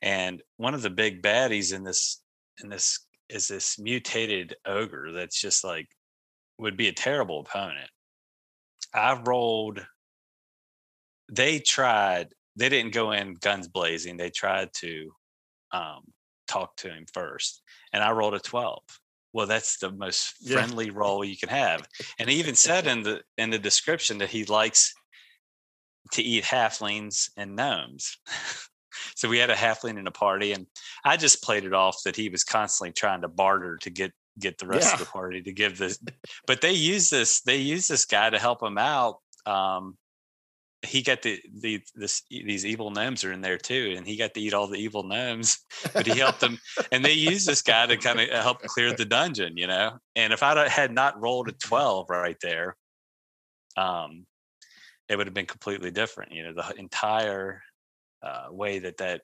[0.00, 2.22] and one of the big baddies in this
[2.62, 5.88] in this is this mutated ogre that's just like
[6.58, 7.90] would be a terrible opponent.
[8.94, 9.84] I rolled.
[11.30, 12.28] They tried.
[12.56, 14.16] They didn't go in guns blazing.
[14.16, 15.10] They tried to
[15.72, 16.04] um,
[16.48, 18.82] talk to him first, and I rolled a twelve.
[19.32, 20.92] Well, that's the most friendly yeah.
[20.94, 21.86] roll you can have.
[22.18, 24.94] And he even said in the in the description that he likes
[26.12, 28.16] to eat halflings and gnomes.
[29.14, 30.66] so we had a halfling in a party, and
[31.04, 34.58] I just played it off that he was constantly trying to barter to get get
[34.58, 34.92] the rest yeah.
[34.94, 35.98] of the party to give this.
[36.46, 37.40] But they use this.
[37.40, 39.18] They use this guy to help him out.
[39.44, 39.96] Um,
[40.82, 44.34] he got the the this these evil gnomes are in there too, and he got
[44.34, 45.58] to eat all the evil gnomes.
[45.92, 46.58] But he helped them,
[46.92, 49.98] and they used this guy to kind of help clear the dungeon, you know.
[50.14, 52.76] And if I had not rolled a twelve right there,
[53.76, 54.26] um,
[55.08, 56.32] it would have been completely different.
[56.32, 57.62] You know, the entire
[58.22, 59.22] uh, way that that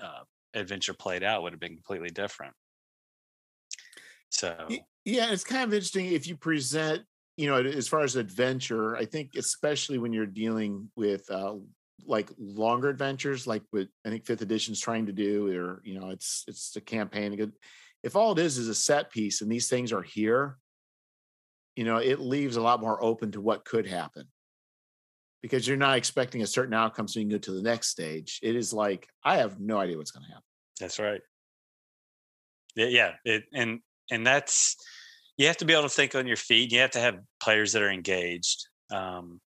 [0.00, 0.22] uh,
[0.54, 2.54] adventure played out would have been completely different.
[4.34, 4.56] So
[5.04, 7.02] yeah, it's kind of interesting if you present,
[7.36, 8.96] you know, as far as adventure.
[8.96, 11.54] I think especially when you're dealing with uh,
[12.04, 16.10] like longer adventures, like what I think Fifth Edition's trying to do, or you know,
[16.10, 17.52] it's it's a campaign.
[18.02, 20.58] If all it is is a set piece and these things are here,
[21.76, 24.26] you know, it leaves a lot more open to what could happen
[25.42, 28.40] because you're not expecting a certain outcome so you can go to the next stage.
[28.42, 30.44] It is like, I have no idea what's going to happen.
[30.80, 31.20] That's right.
[32.74, 33.12] Yeah.
[33.24, 34.76] It, and, and that's,
[35.36, 36.72] you have to be able to think on your feet.
[36.72, 38.68] You have to have players that are engaged.
[38.90, 39.40] Um,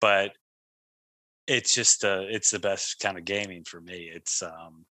[0.00, 0.32] but
[1.46, 4.10] it's just, uh, it's the best kind of gaming for me.
[4.12, 4.84] It's, um,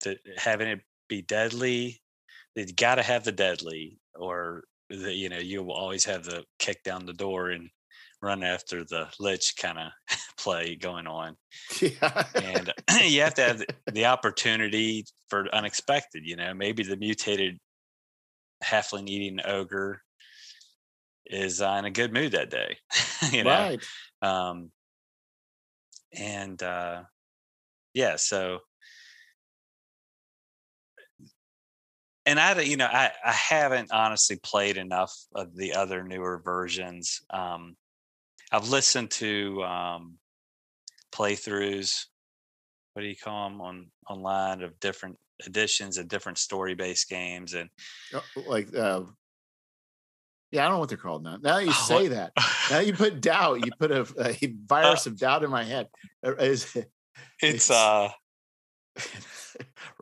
[0.00, 2.00] to, having it be deadly.
[2.54, 6.44] You got to have the deadly or the, you know, you will always have the
[6.58, 7.68] kick down the door and
[8.24, 9.92] run after the lich kind of
[10.38, 11.36] play going on.
[11.80, 12.24] Yeah.
[12.34, 12.72] and
[13.04, 17.58] you have to have the, the, opportunity for unexpected, you know, maybe the mutated
[18.64, 20.00] halfling eating ogre
[21.26, 22.76] is uh, in a good mood that day,
[23.32, 23.50] you know?
[23.50, 23.84] Right.
[24.22, 24.70] Um,
[26.12, 27.02] and uh,
[27.92, 28.60] yeah, so
[32.26, 37.20] and I, you know, I, I haven't honestly played enough of the other newer versions.
[37.30, 37.76] Um,
[38.50, 40.18] I've listened to um,
[41.12, 42.06] playthroughs.
[42.94, 47.54] What do you call them on online of different editions of different story based games
[47.54, 47.68] and
[48.14, 49.02] oh, like uh,
[50.54, 51.36] yeah, I don't know what they're called now.
[51.42, 52.32] Now you oh, say that.
[52.70, 53.66] Now you put doubt.
[53.66, 55.88] You put a, a virus uh, of doubt in my head.
[56.24, 56.86] Uh, is it's,
[57.42, 58.08] it's uh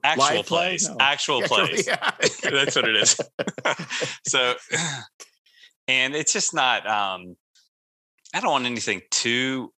[0.04, 0.88] actual plays.
[0.88, 0.96] No.
[1.00, 1.86] Actual plays.
[1.86, 2.10] Yeah.
[2.42, 3.18] That's what it is.
[4.26, 4.54] so
[5.88, 7.36] and it's just not um
[8.34, 9.72] I don't want anything too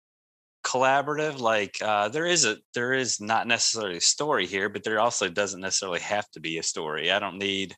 [0.73, 1.39] collaborative.
[1.39, 5.29] Like uh, there is a there is not necessarily a story here, but there also
[5.29, 7.11] doesn't necessarily have to be a story.
[7.11, 7.75] I don't need.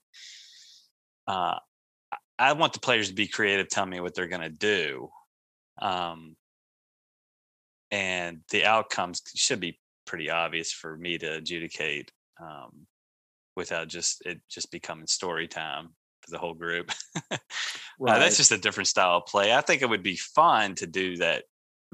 [1.27, 1.58] Uh,
[2.38, 3.69] I want the players to be creative.
[3.69, 5.10] Tell me what they're going to do,
[5.81, 6.36] um,
[7.91, 12.88] and the outcomes should be pretty obvious for me to adjudicate um,
[13.55, 15.89] without just it just becoming story time
[16.21, 16.91] for the whole group.
[17.31, 17.39] right.
[17.97, 19.53] Uh, that's just a different style of play.
[19.53, 21.45] I think it would be fun to do that,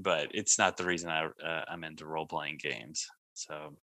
[0.01, 3.05] but it's not the reason I uh, I'm into role playing games.
[3.33, 3.75] So.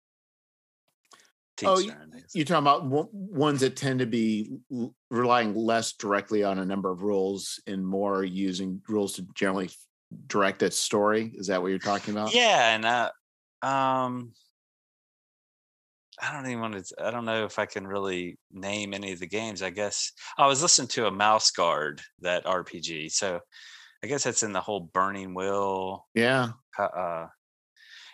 [1.65, 4.60] Oh, you're talking about ones that tend to be
[5.10, 9.71] relying less directly on a number of rules and more using rules to generally
[10.27, 11.32] direct a story.
[11.36, 12.34] Is that what you're talking about?
[12.34, 13.10] Yeah, and uh,
[13.65, 14.34] um,
[16.21, 17.06] I don't even want to.
[17.06, 19.62] I don't know if I can really name any of the games.
[19.62, 23.39] I guess I was listening to a Mouse Guard that RPG, so
[24.03, 26.05] I guess that's in the whole Burning Wheel.
[26.13, 26.49] Yeah.
[26.77, 27.27] Uh,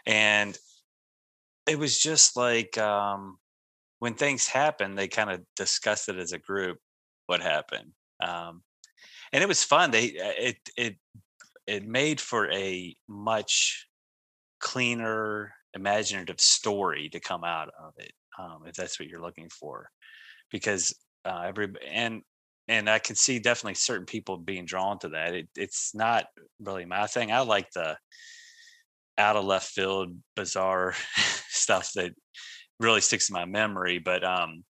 [0.06, 0.58] and
[1.68, 3.38] it was just like um,
[4.00, 6.78] when things happen, they kind of discussed it as a group
[7.28, 7.92] what happened,
[8.22, 8.62] um,
[9.32, 9.92] and it was fun.
[9.92, 10.98] They uh, it it
[11.68, 13.88] it made for a much
[14.60, 19.90] cleaner imaginative story to come out of it um, if that's what you're looking for
[20.52, 22.22] because uh, every and
[22.68, 25.36] and I can see definitely certain people being drawn to that.
[25.36, 26.26] It, it's not
[26.60, 27.32] really my thing.
[27.32, 27.98] I like the
[29.18, 30.94] out of left field, bizarre
[31.50, 32.14] stuff that
[32.80, 34.00] really sticks in my memory.
[34.00, 34.64] But um,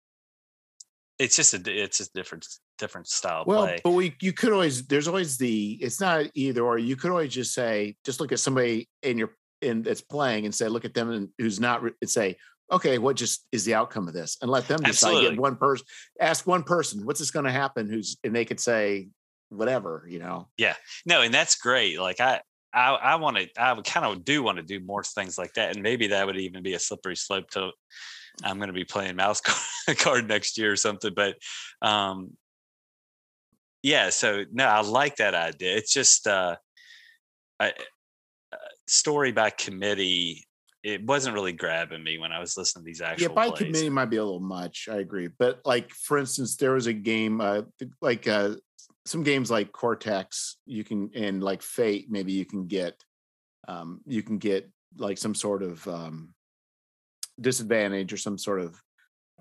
[1.19, 2.47] it's just a it's a different
[2.79, 3.79] different style well, play.
[3.85, 6.79] but we you could always there's always the it's not either or.
[6.79, 10.55] You could always just say just look at somebody in your in that's playing and
[10.55, 12.37] say look at them and who's not and say
[12.73, 15.09] okay what just is the outcome of this and let them decide.
[15.09, 15.31] Absolutely.
[15.37, 15.87] Get one person
[16.21, 19.09] ask one person what's this going to happen who's and they could say
[19.53, 20.49] whatever you know.
[20.57, 20.75] Yeah,
[21.07, 22.01] no, and that's great.
[22.01, 22.41] Like I
[22.73, 25.75] I I want to I kind of do want to do more things like that,
[25.75, 27.71] and maybe that would even be a slippery slope to.
[28.43, 29.43] I'm going to be playing mouse
[30.05, 31.37] Guard next year or something, but
[31.83, 32.31] um,
[33.83, 34.09] yeah.
[34.09, 35.77] So no, I like that idea.
[35.77, 36.57] It's just uh,
[37.61, 37.69] I,
[38.53, 38.57] uh,
[38.89, 40.47] story by committee.
[40.83, 43.29] It wasn't really grabbing me when I was listening to these actual.
[43.29, 43.59] yeah, by plays.
[43.59, 44.88] committee might be a little much.
[44.90, 47.62] I agree, but like for instance, there was a game uh,
[48.01, 48.55] like uh,
[49.05, 53.01] some games like Cortex, you can and like Fate, maybe you can get
[53.68, 54.68] um, you can get
[54.99, 56.35] like some sort of um,
[57.40, 58.81] disadvantage or some sort of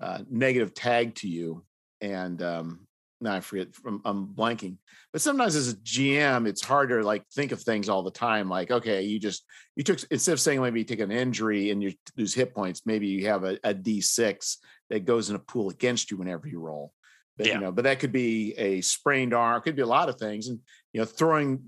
[0.00, 1.64] uh, negative tag to you,
[2.00, 2.86] and um,
[3.22, 4.76] now I forget from I'm blanking.
[5.12, 8.48] But sometimes as a GM, it's harder to like think of things all the time.
[8.48, 9.44] Like, okay, you just
[9.76, 12.82] you took instead of saying maybe you take an injury and you lose hit points,
[12.84, 14.56] maybe you have a a D6
[14.90, 16.92] that goes in a pool against you whenever you roll.
[17.36, 17.54] But Yeah.
[17.54, 20.48] you know, but that could be a sprained arm, could be a lot of things,
[20.48, 20.58] and
[20.92, 21.62] you know, throwing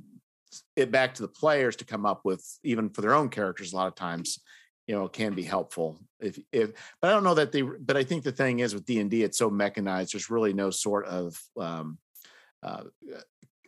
[0.77, 3.77] it back to the players to come up with even for their own characters a
[3.77, 4.39] lot of times
[4.87, 8.05] you know can be helpful if if but i don't know that they but i
[8.05, 11.99] think the thing is with d&d it's so mechanized there's really no sort of um
[12.63, 12.83] uh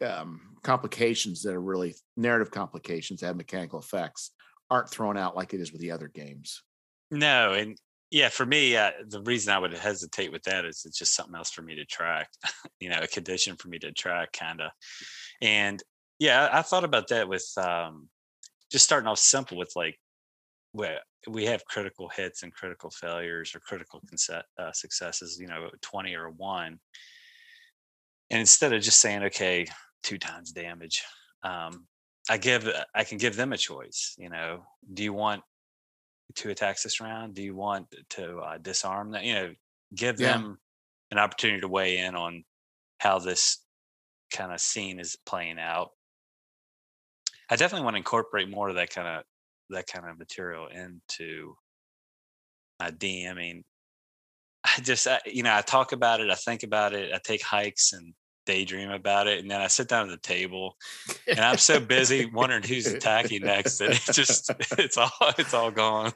[0.02, 4.32] um complications that are really narrative complications that have mechanical effects
[4.70, 6.62] aren't thrown out like it is with the other games
[7.10, 7.78] No, and
[8.10, 11.34] yeah, for me, uh, the reason I would hesitate with that is it's just something
[11.34, 12.28] else for me to track.
[12.80, 14.70] you know, a condition for me to track, kind of.
[15.40, 15.82] And
[16.18, 18.08] yeah, I, thought about that with um,
[18.70, 19.98] just starting off simple with like,
[21.28, 25.38] we have critical hits and critical failures or critical conce- uh, successes.
[25.40, 26.78] You know, twenty or one.
[28.30, 29.66] And instead of just saying, okay,
[30.02, 31.04] two times damage,
[31.42, 31.86] um,
[32.28, 34.14] I give I can give them a choice.
[34.18, 35.42] You know, do you want
[36.34, 37.34] two attacks this round?
[37.34, 39.24] Do you want to uh, disarm that?
[39.24, 39.54] You know,
[39.94, 40.38] give Yeah.
[40.38, 40.58] them
[41.12, 42.44] an opportunity to weigh in on
[42.98, 43.58] how this
[44.32, 45.90] kind of scene is playing out.
[47.48, 49.24] I definitely want to incorporate more of that kind of
[49.70, 51.56] that kind of material into
[52.80, 53.64] my DMing.
[54.64, 57.42] I just, I, you know, I talk about it, I think about it, I take
[57.42, 58.14] hikes and
[58.46, 60.76] daydream about it, and then I sit down at the table,
[61.28, 65.70] and I'm so busy wondering who's attacking next that it just, it's all, it's all
[65.70, 66.12] gone.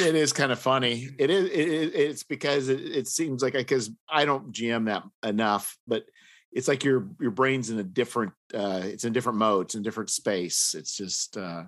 [0.00, 1.08] it is kind of funny.
[1.18, 1.44] It is.
[1.50, 6.04] It, it- it's because it, it seems like because I don't GM that enough, but
[6.52, 8.32] it's like your your brain's in a different.
[8.52, 9.66] uh It's in different mode.
[9.66, 10.74] It's in different space.
[10.76, 11.36] It's just.
[11.38, 11.64] uh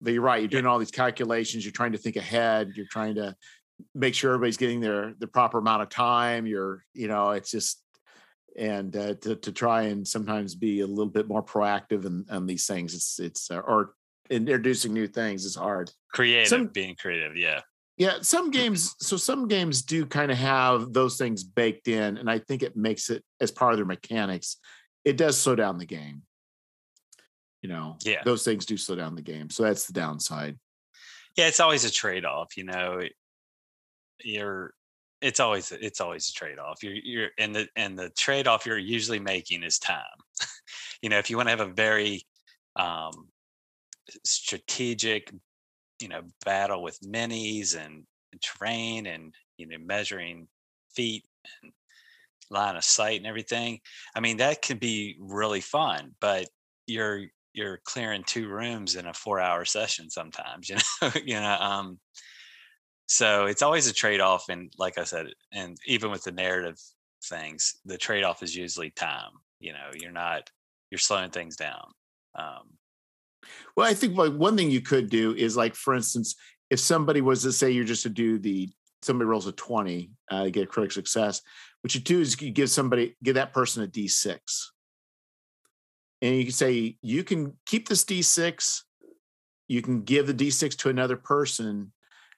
[0.00, 0.40] But you're right.
[0.40, 1.64] You're doing all these calculations.
[1.64, 2.72] You're trying to think ahead.
[2.74, 3.34] You're trying to
[3.94, 6.46] make sure everybody's getting their the proper amount of time.
[6.46, 7.82] You're you know it's just
[8.56, 12.46] and uh, to to try and sometimes be a little bit more proactive in, on
[12.46, 12.94] these things.
[12.94, 13.94] It's it's uh, or
[14.30, 15.90] introducing new things is hard.
[16.12, 17.60] Creative, Some- being creative, yeah.
[17.98, 18.94] Yeah, some games.
[19.00, 22.76] So some games do kind of have those things baked in, and I think it
[22.76, 24.56] makes it as part of their mechanics.
[25.04, 26.22] It does slow down the game.
[27.66, 28.22] You know, Yeah.
[28.24, 29.50] those things do slow down the game.
[29.50, 30.56] So that's the downside.
[31.36, 33.00] yeah it's always a trade-off you know
[34.22, 34.72] you're
[35.20, 39.18] it's always it's always a trade-off you're you're and the and the trade-off you're usually
[39.18, 40.18] making is time
[41.02, 42.22] you know if you want to have a very
[42.76, 43.12] um
[44.24, 45.32] strategic
[46.00, 48.04] you know battle with minis and
[48.42, 50.46] terrain and you know measuring
[50.94, 51.24] feet
[51.62, 51.72] and
[52.50, 53.80] line of sight and everything
[54.14, 56.46] i mean that can be really fun but
[56.86, 57.24] you're
[57.56, 61.98] you're clearing two rooms in a four hour session sometimes you know you know um
[63.08, 66.78] so it's always a trade-off and like i said and even with the narrative
[67.24, 70.50] things the trade-off is usually time you know you're not
[70.90, 71.88] you're slowing things down
[72.36, 72.68] um
[73.76, 76.36] Well, I think like one thing you could do is like, for instance,
[76.70, 78.70] if somebody was to say you're just to do the
[79.02, 81.42] somebody rolls a 20 uh, to get a critical success,
[81.82, 84.38] what you do is you give somebody give that person a D6.
[86.26, 88.82] And you can say, you can keep this D6,
[89.68, 91.92] you can give the D6 to another person,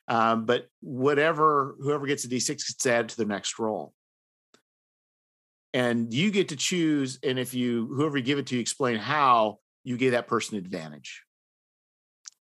[0.09, 3.95] um, but whatever whoever gets a D6 gets added to the next roll.
[5.73, 8.97] And you get to choose, and if you whoever you give it to, you explain
[8.97, 11.23] how you give that person advantage.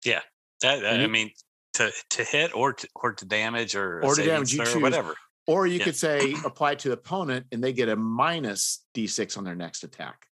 [0.05, 0.23] that,
[0.61, 1.29] that And i mean
[1.73, 4.81] to to hit or to, or to damage or, Or to damage, you or choose.
[4.81, 5.15] whatever
[5.45, 5.85] Or you Yeah.
[5.85, 9.83] could say apply to the opponent and they get a minus D6 on their next
[9.83, 10.25] attack.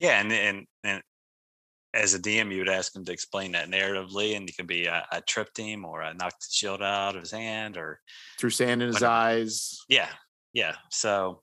[0.00, 1.02] Yeah and and and
[1.94, 4.86] as a DM, you would ask him to explain that narratively, and it could be
[4.86, 8.00] I, I tripped him or I knocked the shield out of his hand or
[8.38, 9.12] threw sand in his whatever.
[9.12, 9.78] eyes.
[9.88, 10.10] Yeah,
[10.52, 10.74] yeah.
[10.90, 11.40] So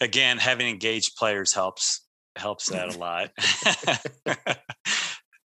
[0.00, 2.04] again, having engaged players helps
[2.36, 3.30] helps that a lot.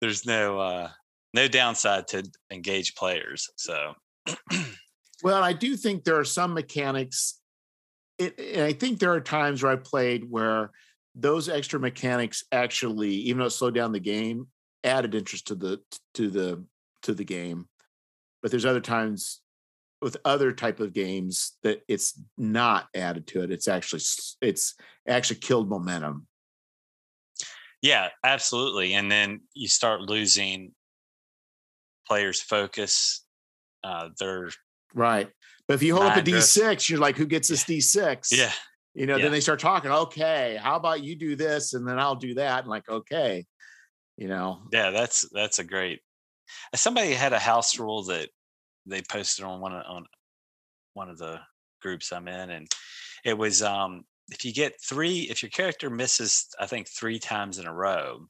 [0.00, 0.90] There's no uh,
[1.32, 2.22] no downside to
[2.52, 3.50] engage players.
[3.56, 3.94] So
[5.24, 7.40] Well, I do think there are some mechanics.
[8.18, 10.70] It, and I think there are times where I played where
[11.14, 14.48] those extra mechanics actually, even though it slowed down the game,
[14.82, 15.80] added interest to the
[16.14, 16.64] to the
[17.02, 17.68] to the game.
[18.42, 19.40] But there's other times
[20.02, 23.50] with other type of games that it's not added to it.
[23.50, 24.02] It's actually
[24.42, 24.74] it's
[25.08, 26.26] actually killed momentum.
[27.80, 28.94] yeah, absolutely.
[28.94, 30.72] And then you start losing
[32.06, 33.24] players' focus.
[33.82, 34.50] Uh, they're
[34.94, 35.28] Right.
[35.66, 36.46] But if you hold up a drift.
[36.48, 38.36] D6, you're like, who gets this D6?
[38.36, 38.52] yeah,
[38.94, 39.24] You know, Yeah.
[39.24, 42.60] then they start talking, okay, how about you do this and then I'll do that?
[42.60, 43.44] And like, okay,
[44.16, 44.90] you know, yeah.
[44.90, 46.00] That's that's a great.
[46.74, 48.30] Somebody had a house rule that
[48.86, 50.06] they posted on one of on
[50.94, 51.40] one of the
[51.82, 52.68] groups I'm in, and
[53.24, 57.58] it was um if you get three, if your character misses, I think three times
[57.58, 58.26] in a row,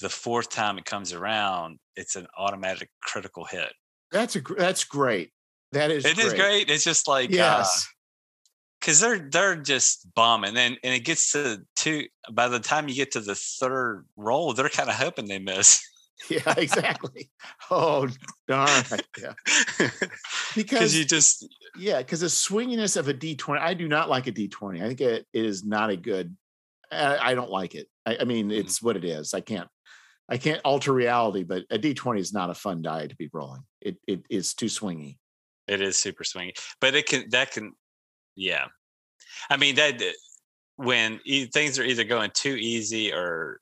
[0.00, 3.72] the fourth time it comes around, it's an automatic critical hit.
[4.10, 5.30] that's a that's great.
[5.72, 6.68] That is It is great.
[6.70, 7.86] It's just like Yes.
[8.90, 12.06] Because they're they're just bombing, and and it gets to two.
[12.32, 15.80] By the time you get to the third roll, they're kind of hoping they miss.
[16.28, 17.30] yeah, exactly.
[17.70, 18.08] oh
[18.48, 18.84] darn.
[19.20, 19.32] Yeah.
[20.54, 24.32] because you just yeah, because the swinginess of a D20, I do not like a
[24.32, 24.82] D20.
[24.82, 26.36] I think it, it is not a good
[26.90, 27.86] I, I don't like it.
[28.04, 28.58] I, I mean, Mhm.
[28.58, 29.34] it's what it is.
[29.34, 29.68] I can't
[30.28, 33.62] I can't alter reality, but a D20 is not a fun die to be rolling.
[33.80, 35.18] It it is too swingy.
[35.68, 37.72] it is super swingy, but it can that can
[38.36, 38.66] yeah.
[39.48, 40.02] I mean that
[40.76, 41.20] when
[41.52, 43.60] things are either going too easy or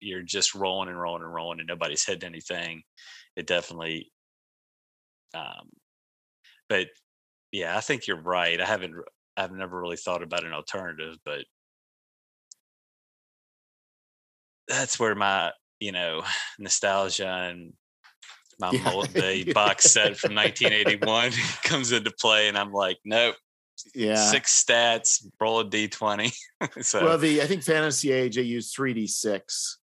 [0.00, 2.82] you're just rolling and rolling and rolling and nobody's hitting anything,
[3.36, 4.12] it definitely.
[5.34, 5.70] Um,
[6.68, 6.88] but
[7.52, 8.60] yeah, I think you're right.
[8.60, 8.94] I haven't.
[9.36, 11.44] I've never really thought about an alternative, but
[14.68, 16.22] that's where my you know
[16.58, 17.72] nostalgia and
[18.60, 18.84] my Yeah.
[18.84, 21.32] mul- the box set from 1981
[21.64, 23.36] comes into play, and I'm like, nope,
[23.94, 24.16] Yeah.
[24.30, 26.32] six stats, roll a d20.
[26.82, 29.76] so Well, the I think Fantasy Age they use 3d6.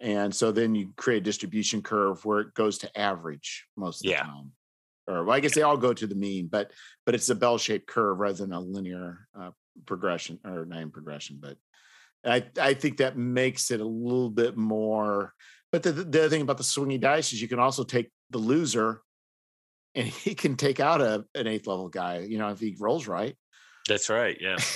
[0.00, 4.02] And so then you create a distribution curve where it goes to average most of
[4.02, 4.22] the Yeah.
[4.24, 4.52] time.
[5.08, 6.70] Or well, I guess they all go to the mean, but
[7.04, 9.50] but it's a bell-shaped curve rather than a linear uh,
[9.86, 11.38] progression or not even progression.
[11.40, 11.56] But
[12.24, 15.34] I I think that makes it a little bit more.
[15.72, 18.38] But the, the other thing about the swingy dice is you can also take the
[18.38, 19.02] loser
[19.94, 23.06] and he can take out a an eighth level guy, you know, if he rolls
[23.06, 23.36] right.
[23.88, 24.36] that's right.
[24.40, 24.56] Yeah.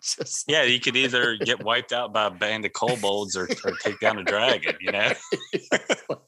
[0.00, 3.72] Just Yeah, you could either get wiped out by a band of kobolds or, or
[3.82, 4.76] take down a dragon.
[4.80, 5.12] You know,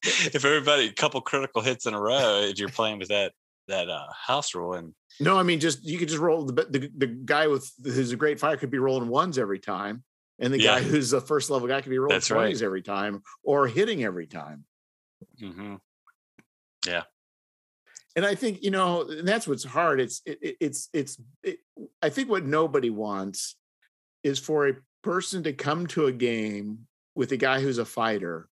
[0.02, 3.32] if everybody a couple critical hits in a row, if you're playing with that
[3.68, 6.90] that uh, house rule, and No, I mean just you could just roll the the,
[6.96, 10.02] the guy with who's a great fire could be rolling ones every time,
[10.40, 10.80] and the Yeah.
[10.80, 12.60] guy who's a first level guy could be rolling That's right.
[12.62, 14.64] every time or hitting every time.
[15.40, 15.78] Mhm.
[18.16, 20.00] And I think you know and that's what's hard.
[20.00, 21.58] It's it, it- it's it's it,
[22.02, 23.56] I think what nobody wants
[24.24, 28.48] is for a person to come to a game with a guy who's a fighter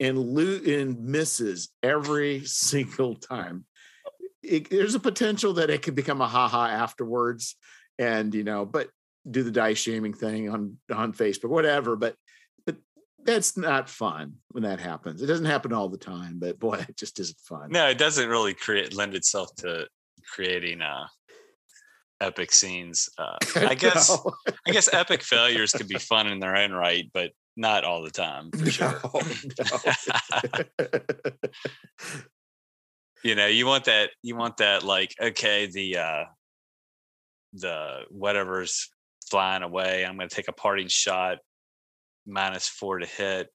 [0.00, 3.64] and lo- and misses every single time.
[4.42, 7.56] It, there's a potential that it could become a haha afterwards,
[7.98, 8.88] and you know, but
[9.28, 11.96] do the dice shaming thing on on Facebook, whatever.
[11.96, 12.16] But
[13.26, 15.22] that's not fun when that happens.
[15.22, 17.70] It doesn't happen all the time, but boy, it just isn't fun.
[17.70, 19.86] no, it doesn't really create lend itself to
[20.34, 21.06] creating uh,
[22.20, 23.08] epic scenes.
[23.18, 24.32] Uh, I guess No.
[24.66, 28.10] I guess epic failures could be fun in their own right, but not all the
[28.10, 29.00] time for sure.
[29.02, 29.20] No,
[29.60, 30.92] no.
[33.22, 36.24] you know you want that you want that like okay the uh
[37.54, 38.90] the whatever's
[39.30, 41.38] flying away i'm going to take a parting shot
[42.26, 43.48] minus four to hit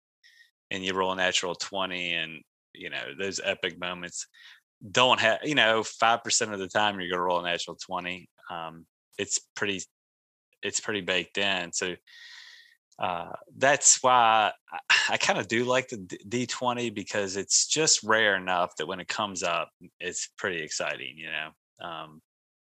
[0.69, 2.41] and you roll a natural 20 and
[2.73, 4.27] you know those epic moments
[4.91, 8.27] don't have you know 5% of the time you're going to roll a natural 20
[8.49, 8.85] um
[9.17, 9.81] it's pretty
[10.63, 11.95] it's pretty baked in so
[12.99, 14.79] uh, that's why I,
[15.13, 18.99] I kind of do like the D- D20 because it's just rare enough that when
[18.99, 19.69] it comes up,
[19.99, 21.87] it's pretty exciting, you know.
[21.87, 22.21] Um,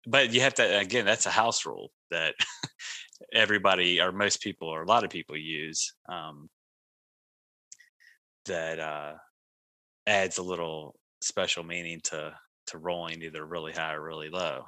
[0.07, 2.35] but you have to again, that's a house rule that
[3.33, 5.93] everybody or most people or a lot of people use.
[6.09, 6.49] Um,
[8.45, 9.13] that uh,
[10.05, 12.33] adds a little special meaning to
[12.67, 14.63] to rolling either really high or really low.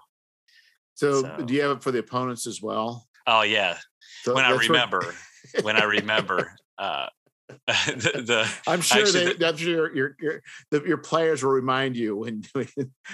[0.95, 3.07] so, So- do you have it for the opponents as well?
[3.25, 3.77] Oh yeah,
[4.23, 5.13] So when I that's where- remember,
[5.61, 7.07] when I remember, uh,
[7.67, 11.95] the, the, I'm sure actually, they, I'm sure your your the, your players will remind
[11.97, 12.43] you when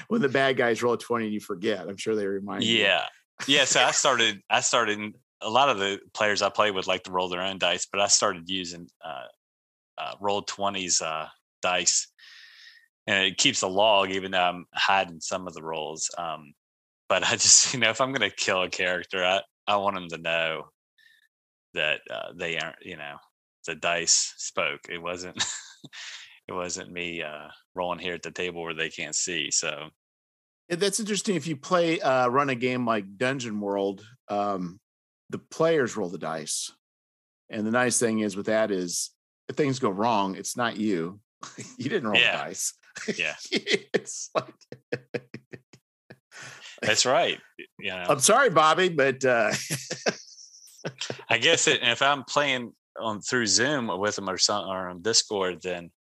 [0.07, 1.87] when the bad guys roll a 20 and you forget.
[1.87, 2.71] I'm sure they remind yeah.
[2.71, 2.79] you.
[2.79, 3.05] Yeah.
[3.47, 3.65] Yeah.
[3.65, 7.11] So I started I started a lot of the players I play with like to
[7.11, 9.25] roll their own dice, but I started using uh,
[9.97, 11.27] uh Roll20s uh
[11.61, 12.07] dice
[13.07, 16.09] and it keeps a log even though I'm hiding some of the rolls.
[16.17, 16.53] Um
[17.09, 20.09] but I just, you know, if I'm gonna kill a character, I, I want them
[20.09, 20.63] to know
[21.73, 23.17] that uh, they aren't, you know,
[23.65, 24.81] the dice spoke.
[24.89, 25.37] It wasn't
[26.47, 29.51] it wasn't me uh, rolling here at the table where they can't see.
[29.51, 29.89] So
[30.75, 31.35] that's interesting.
[31.35, 34.79] If you play uh, run a game like Dungeon World, um,
[35.29, 36.71] the players roll the dice,
[37.49, 39.11] and the nice thing is with that is
[39.49, 41.19] if things go wrong, it's not you.
[41.77, 42.37] you didn't roll yeah.
[42.37, 42.73] the dice.
[43.17, 44.53] Yeah, it's like.
[46.81, 47.39] That's right.
[47.79, 49.53] You know, I'm sorry, Bobby, but uh...
[51.29, 55.01] I guess it, if I'm playing on through Zoom with them or some or on
[55.01, 55.91] Discord, then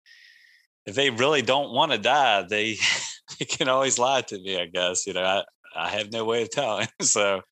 [0.87, 2.77] if they really don't want to die, they
[3.39, 4.61] they can always lie to me.
[4.61, 5.43] I guess you know I
[5.75, 6.89] I have no way of telling.
[7.01, 7.43] so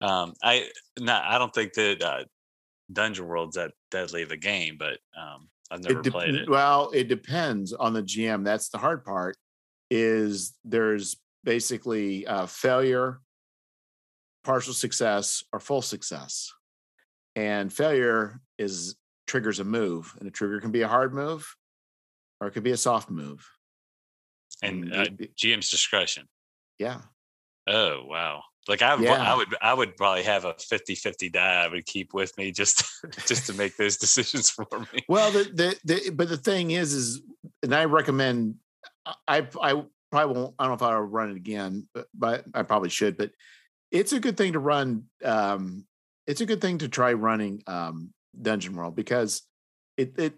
[0.00, 0.68] um, I
[0.98, 2.24] not I don't think that uh,
[2.92, 6.48] Dungeon World's that deadly of a game, but um, I've never de- played it.
[6.48, 8.44] Well, it depends on the GM.
[8.44, 9.36] That's the hard part.
[9.90, 13.20] Is there's basically uh, failure,
[14.44, 16.52] partial success, or full success.
[17.34, 21.46] And failure is triggers a move, and a trigger can be a hard move,
[22.40, 23.46] or it could be a soft move.
[24.62, 25.04] And uh,
[25.36, 26.28] GM's discretion.
[26.78, 27.00] Yeah.
[27.68, 28.42] Oh wow!
[28.68, 29.32] Like I, yeah.
[29.32, 32.84] I would, I would probably have a 50-50 die I would keep with me just,
[33.26, 35.04] just to make those decisions for me.
[35.08, 37.22] Well, the, the, the, but the thing is, is,
[37.62, 38.56] and I recommend,
[39.26, 40.54] I, I probably won't.
[40.58, 43.16] I don't know if I'll run it again, but, but I probably should.
[43.16, 43.30] But
[43.90, 45.04] it's a good thing to run.
[45.24, 45.86] Um,
[46.26, 49.42] it's a good thing to try running um, Dungeon World because
[49.96, 50.34] it, it, it,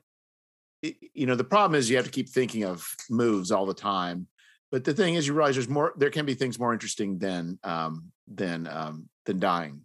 [0.83, 4.27] you know, the problem is you have to keep thinking of moves all the time.
[4.71, 5.93] But the thing is, you realize there's more.
[5.97, 9.83] There can be things more interesting than um, than um, than dying.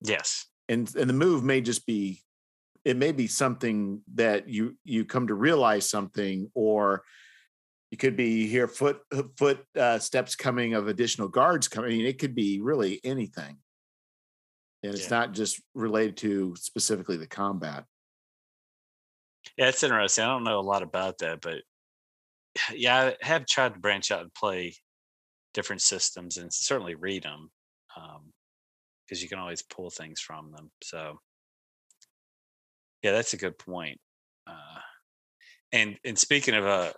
[0.00, 2.22] Yes, and and the move may just be,
[2.84, 7.02] it may be something that you you come to realize something, or
[7.90, 9.00] you could be here foot
[9.36, 11.90] foot uh, steps coming of additional guards coming.
[11.90, 13.58] I mean, it could be really anything,
[14.84, 15.18] and it's yeah.
[15.18, 17.84] not just related to specifically the combat.
[19.56, 20.24] Yeah, it's interesting.
[20.24, 21.62] I don't know a lot about that, but
[22.74, 24.74] yeah, I have tried to branch out and play
[25.54, 27.50] different systems and certainly read them
[27.94, 30.70] because um, you can always pull things from them.
[30.82, 31.18] So,
[33.02, 33.98] yeah, that's a good point.
[34.46, 34.80] Uh,
[35.72, 36.92] and and speaking of uh,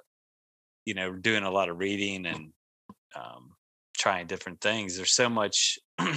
[0.85, 2.53] you know, doing a lot of reading and
[3.15, 3.51] um,
[3.97, 4.97] trying different things.
[4.97, 5.79] There's so much,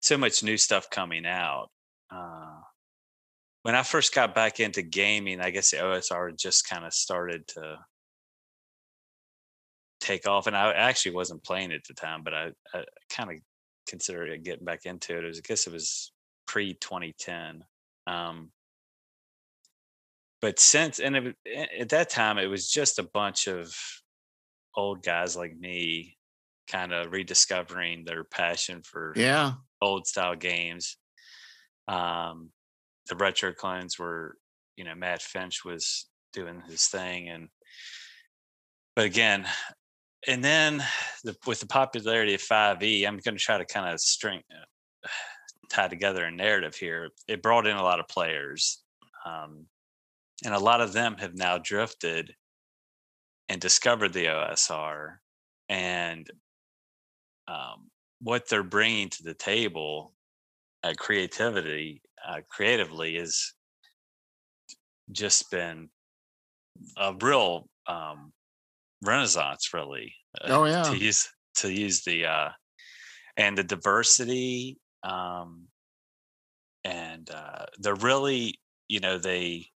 [0.00, 1.68] so much new stuff coming out.
[2.14, 2.60] Uh,
[3.64, 7.48] when I first got back into gaming, I guess the OSR just kind of started
[7.48, 7.78] to
[10.00, 13.36] take off, and I actually wasn't playing at the time, but I, I kind of
[13.88, 15.24] considered getting back into it.
[15.24, 16.12] it was, I guess it was
[16.46, 17.64] pre 2010.
[18.06, 18.50] Um,
[20.42, 21.36] but since and it,
[21.80, 23.74] at that time it was just a bunch of
[24.76, 26.18] old guys like me
[26.68, 30.98] kind of rediscovering their passion for yeah old style games
[31.88, 32.50] um
[33.08, 34.36] the retro clones were
[34.76, 37.48] you know matt finch was doing his thing and
[38.96, 39.46] but again
[40.26, 40.82] and then
[41.22, 45.08] the, with the popularity of 5e i'm going to try to kind of string uh,
[45.74, 47.10] tie together a narrative here.
[47.28, 48.82] It brought in a lot of players
[49.24, 49.66] um,
[50.44, 52.34] and a lot of them have now drifted
[53.48, 55.16] and discovered the OSR
[55.68, 56.28] and
[57.48, 57.90] um,
[58.20, 60.12] what they're bringing to the table,
[60.82, 63.54] uh, creativity, uh, creatively, is
[65.12, 65.88] just been
[66.96, 68.32] a real um,
[69.02, 70.14] renaissance, really.
[70.40, 72.50] Uh, oh yeah, to use to use the uh,
[73.36, 75.68] and the diversity, um,
[76.84, 78.58] and uh, they're really,
[78.88, 79.66] you know, they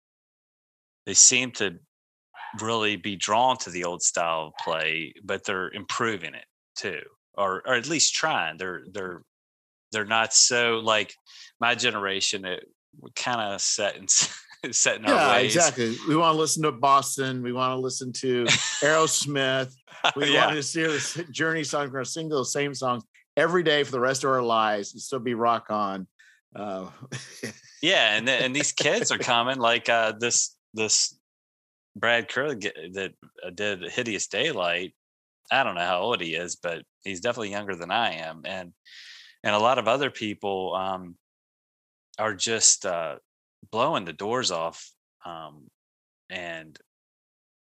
[1.07, 1.79] they seem to
[2.61, 6.47] really be drawn to the old style of play, but they're improving it
[6.77, 7.03] too,
[7.35, 8.57] or or at least trying.
[8.59, 9.23] They're they're
[9.93, 11.15] they're not so like
[11.61, 12.45] my generation.
[12.45, 12.65] It
[13.15, 14.07] kind of set in
[14.73, 15.57] set in yeah, our ways.
[15.57, 15.97] exactly.
[16.09, 17.43] We want to listen to Boston.
[17.43, 18.45] We want to listen to
[18.83, 19.73] Aerosmith.
[20.15, 20.47] We yeah.
[20.47, 21.87] want to hear the Journey song.
[21.87, 23.03] We're going to sing those same songs
[23.37, 26.07] every day for the rest of our lives and still be rock on.
[26.55, 26.91] Uh,
[27.83, 31.19] yeah, and and these kids are coming like uh, this this
[31.97, 33.13] Brad Kerr that
[33.45, 34.95] uh, did Hideous Daylight.
[35.51, 38.73] I don't know how old he is, but he's definitely younger than I am, and
[39.45, 41.17] and a lot of other people um,
[42.19, 43.17] are just uh,
[43.71, 44.91] blowing the doors off.
[45.25, 45.69] Um,
[46.31, 46.77] and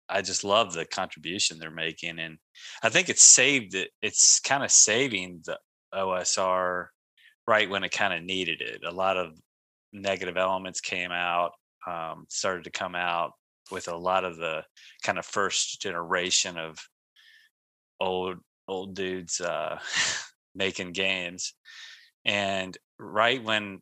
[0.08, 2.18] I just love the contribution they're making.
[2.18, 2.38] And
[2.82, 3.90] I think it's saved it.
[4.02, 5.58] It's kind of saving the
[5.94, 6.86] OSR
[7.46, 8.82] right when it kind of needed it.
[8.86, 9.38] A lot of
[9.92, 11.52] negative elements came out,
[11.86, 13.32] um, started to come out
[13.70, 14.64] with a lot of the
[15.02, 16.78] kind of first generation of
[18.00, 18.38] old
[18.68, 19.78] old dudes uh,
[20.55, 21.55] making games.
[22.24, 23.80] And right when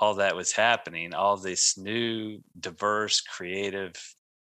[0.00, 3.94] all that was happening, all this new, diverse, creative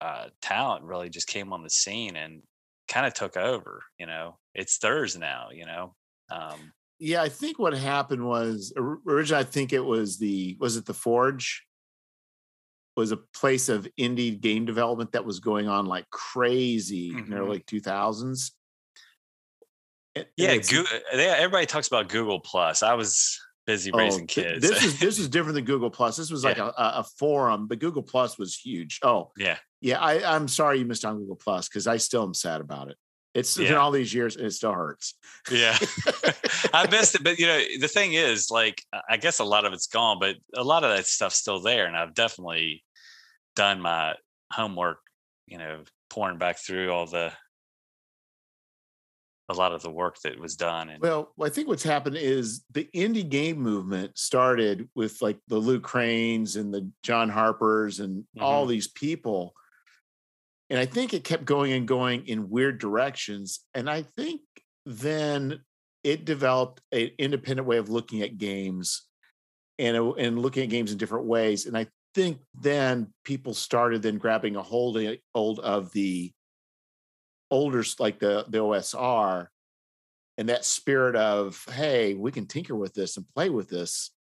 [0.01, 2.43] uh, talent really just came on the scene and
[2.89, 3.83] kind of took over.
[3.99, 5.49] You know, it's theirs now.
[5.53, 5.95] You know.
[6.31, 9.41] Um, yeah, I think what happened was originally.
[9.41, 11.67] I think it was the was it the Forge
[12.97, 17.19] was a place of indie game development that was going on like crazy mm-hmm.
[17.19, 18.53] in the early 2000s
[20.37, 22.83] yeah, Google, they, everybody talks about Google Plus.
[22.83, 24.67] I was busy oh, raising kids.
[24.67, 26.17] This is this is different than Google Plus.
[26.17, 26.71] This was like yeah.
[26.77, 29.01] a, a forum, but Google Plus was huge.
[29.03, 30.01] Oh, yeah, yeah.
[30.01, 32.97] I, I'm sorry you missed on Google Plus because I still am sad about it.
[33.35, 33.69] It's yeah.
[33.69, 35.14] been all these years and it still hurts.
[35.51, 35.77] Yeah,
[36.73, 39.73] I missed it, but you know the thing is, like, I guess a lot of
[39.73, 42.83] it's gone, but a lot of that stuff's still there, and I've definitely
[43.55, 44.14] done my
[44.53, 44.99] homework.
[45.47, 47.33] You know, pouring back through all the
[49.49, 50.89] a lot of the work that was done.
[50.89, 55.59] And well, I think what's happened is the indie game movement started with like the
[55.59, 58.43] Luke Cranes and the John Harpers and mm-hmm.
[58.43, 59.55] all these people.
[60.69, 63.61] And I think it kept going and going in weird directions.
[63.73, 64.41] And I think
[64.85, 65.61] then
[66.03, 69.03] it developed an independent way of looking at games
[69.79, 71.67] and, and looking at games in different ways.
[71.67, 71.87] And I
[72.17, 74.99] think then people started then grabbing a hold,
[75.35, 76.33] hold of the
[77.51, 79.47] older like the the OSR
[80.39, 84.11] and that spirit of hey we can tinker with this and play with this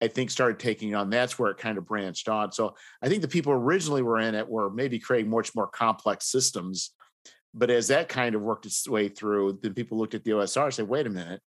[0.00, 2.52] I think started taking on that's where it kind of branched on.
[2.52, 6.30] So I think the people originally were in it were maybe creating much more complex
[6.30, 6.92] systems
[7.54, 10.64] but as that kind of worked its way through then people looked at the OSR
[10.64, 11.40] and said wait a minute.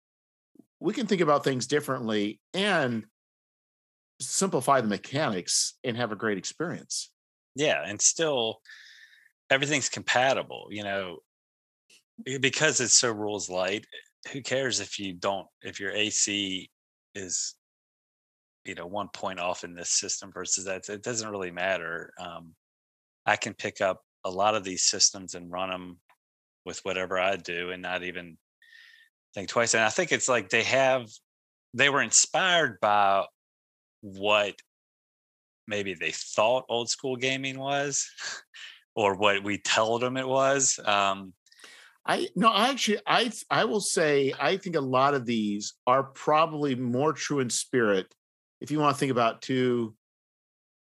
[0.79, 3.05] We can think about things differently and
[4.21, 7.11] simplify the mechanics and have a great experience.
[7.55, 8.61] Yeah and still
[9.49, 11.17] everything's compatible you know?
[12.41, 13.85] Because it's so rules light
[14.31, 16.69] who cares if you don't if your ac
[17.15, 17.55] is
[18.65, 22.53] you know one point off in this system versus that it doesn't really matter um,
[23.25, 25.97] i can pick up a lot of these systems and run them
[26.65, 28.37] with whatever i do and not even
[29.33, 31.05] think twice and i think it's like they have
[31.73, 33.23] they were inspired by
[34.01, 34.55] what
[35.67, 38.09] maybe they thought old school gaming was
[38.99, 40.77] or what we told them it was.
[40.83, 41.31] Um,
[42.05, 46.03] I no, I actually I I will say I think a lot of these are
[46.03, 48.13] probably more true in spirit.
[48.59, 49.95] If you want to think about two,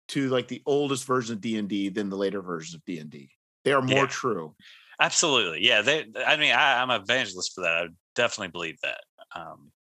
[0.09, 2.99] to like the oldest version of D and D than the later versions of D
[2.99, 3.31] and D,
[3.63, 4.07] they are more yeah.
[4.07, 4.55] true.
[4.99, 5.81] Absolutely, yeah.
[5.81, 7.85] They, I mean, I, am an evangelist for that.
[7.85, 9.01] I definitely believe that.
[9.35, 9.71] Um,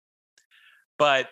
[0.99, 1.29] but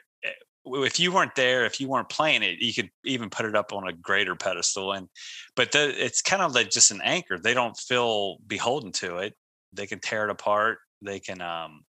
[0.65, 3.73] if you weren't there, if you weren't playing it, you could even put it up
[3.73, 4.93] on a greater pedestal.
[4.93, 5.09] And
[5.57, 7.39] but the, it's kind of like just an anchor.
[7.39, 9.35] They don't feel beholden to it.
[9.73, 10.79] They can tear it apart.
[11.01, 11.85] They can um,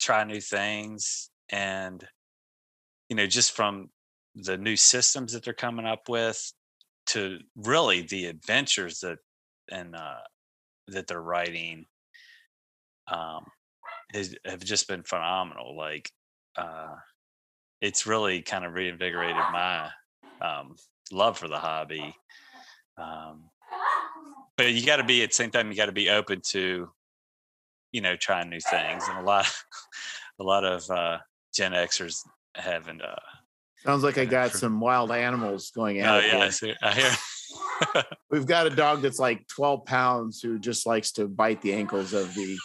[0.00, 2.06] try new things, and
[3.08, 3.90] you know, just from
[4.34, 6.52] the new systems that they're coming up with
[7.06, 9.18] to really the adventures that
[9.70, 10.20] and uh,
[10.88, 11.84] that they're writing
[13.08, 13.44] um,
[14.14, 15.76] has, have just been phenomenal.
[15.76, 16.10] Like.
[16.56, 16.94] Uh,
[17.80, 19.90] it's really kind of reinvigorated my
[20.40, 20.76] um,
[21.12, 22.14] love for the hobby.
[22.96, 23.50] Um,
[24.56, 26.88] but you got to be at the same time you got to be open to
[27.92, 29.46] you know trying new things and a lot
[30.40, 31.18] a lot of uh
[31.54, 32.20] gen xers
[32.54, 33.14] haven't uh
[33.84, 36.50] sounds like i got some wild animals going out oh yeah
[36.82, 41.28] I, I hear we've got a dog that's like 12 pounds who just likes to
[41.28, 42.56] bite the ankles of the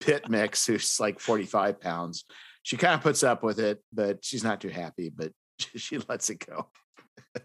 [0.00, 2.24] pit mix who's like 45 pounds
[2.64, 5.30] she kind of puts up with it, but she's not too happy, but
[5.76, 6.66] she lets it go.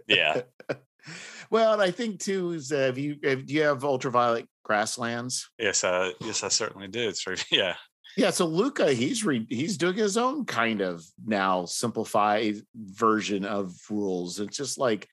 [0.07, 0.41] Yeah.
[1.51, 5.49] well, I think too is uh, have you do you have ultraviolet grasslands?
[5.59, 7.09] Yes, uh, yes, I certainly do.
[7.09, 7.75] It's yeah.
[8.17, 13.75] Yeah, so Luka, he's re- he's doing his own kind of now simplified version of
[13.89, 14.39] rules.
[14.39, 15.07] It's just like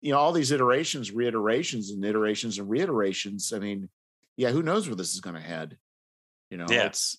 [0.00, 3.52] you know all these iterations, reiterations, and iterations and reiterations.
[3.52, 3.88] I mean,
[4.36, 5.76] yeah, who knows where this is going to head?
[6.50, 6.86] You know, yeah.
[6.86, 7.18] it's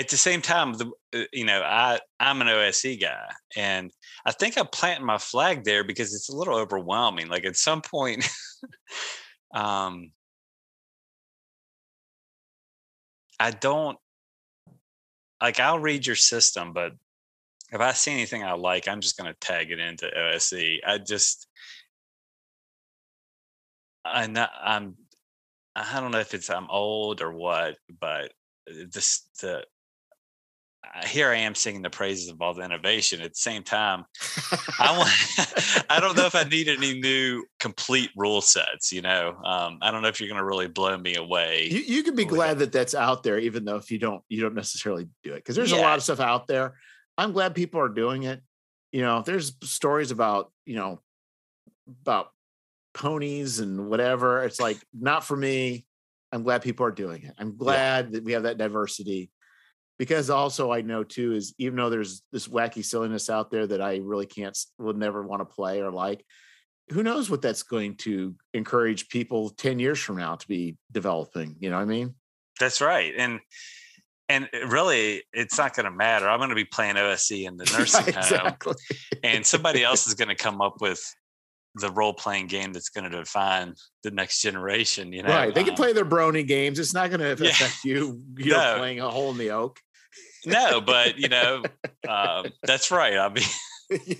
[0.00, 3.90] at the same time, the uh, you know, I I'm an OSE guy, and
[4.24, 7.28] I think I'm planting my flag there because it's a little overwhelming.
[7.28, 8.28] Like at some point,
[9.54, 10.10] um,
[13.40, 13.98] I don't
[15.40, 15.60] like.
[15.60, 16.92] I'll read your system, but
[17.72, 20.80] if I see anything I like, I'm just going to tag it into OSE.
[20.86, 21.48] I just,
[24.04, 24.94] I'm not, I'm,
[25.74, 28.32] I don't know if it's I'm old or what, but
[28.66, 29.64] this the
[31.06, 33.20] here I am singing the praises of all the innovation.
[33.20, 34.04] At the same time,
[34.78, 35.10] I want,
[35.90, 38.92] I don't know if I need any new complete rule sets.
[38.92, 41.68] You know, um, I don't know if you're going to really blow me away.
[41.70, 44.42] You, you can be glad that that's out there, even though if you don't, you
[44.42, 45.80] don't necessarily do it because there's yeah.
[45.80, 46.74] a lot of stuff out there.
[47.18, 48.40] I'm glad people are doing it.
[48.92, 51.00] You know, there's stories about you know
[52.02, 52.30] about
[52.94, 54.42] ponies and whatever.
[54.44, 55.86] It's like not for me.
[56.32, 57.34] I'm glad people are doing it.
[57.38, 58.10] I'm glad yeah.
[58.12, 59.30] that we have that diversity
[59.98, 63.80] because also I know too is even though there's this wacky silliness out there that
[63.80, 66.24] I really can't would never want to play or like,
[66.90, 71.56] who knows what that's going to encourage people 10 years from now to be developing,
[71.58, 72.14] you know what I mean?
[72.60, 73.12] That's right.
[73.16, 73.40] And
[74.28, 76.28] and really it's not going to matter.
[76.28, 78.74] I'm going to be playing OSE in the nursing yeah, exactly.
[78.74, 81.00] home and somebody else is going to come up with
[81.76, 85.12] the role playing game that's going to define the next generation.
[85.12, 85.54] You know, right?
[85.54, 86.78] They can um, play their brony games.
[86.78, 87.94] It's not going to affect yeah.
[87.94, 88.22] you.
[88.38, 88.56] You no.
[88.56, 89.78] know, playing a hole in the oak
[90.44, 91.62] no, but you know,
[92.08, 93.16] uh, that's right.
[93.16, 93.44] I mean,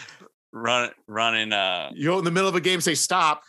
[0.52, 1.52] run, running.
[1.52, 3.42] Uh, You're in the middle of a game, say stop.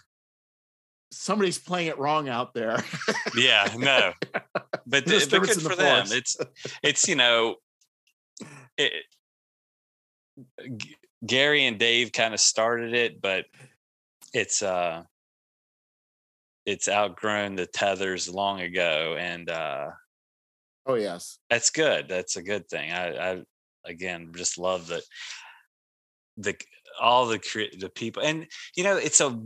[1.12, 2.84] Somebody's playing it wrong out there.
[3.36, 4.44] yeah, no, but,
[4.88, 6.06] but good for the them.
[6.12, 6.38] It's
[6.84, 7.56] it's you know,
[8.78, 8.94] it,
[11.26, 13.46] Gary and Dave kind of started it, but
[14.34, 15.04] it's uh
[16.66, 19.88] it's outgrown the tethers long ago and uh
[20.86, 22.08] Oh yes, that's good.
[22.08, 22.92] That's a good thing.
[22.92, 23.44] I, I
[23.86, 25.04] again just love that
[26.38, 26.56] the
[27.00, 27.40] all the
[27.80, 29.40] the people and you know it's a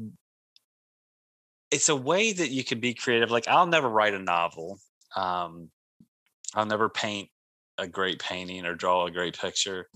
[1.71, 3.31] it's a way that you can be creative.
[3.31, 4.79] Like I'll never write a novel.
[5.15, 5.69] Um,
[6.53, 7.29] I'll never paint
[7.77, 9.87] a great painting or draw a great picture.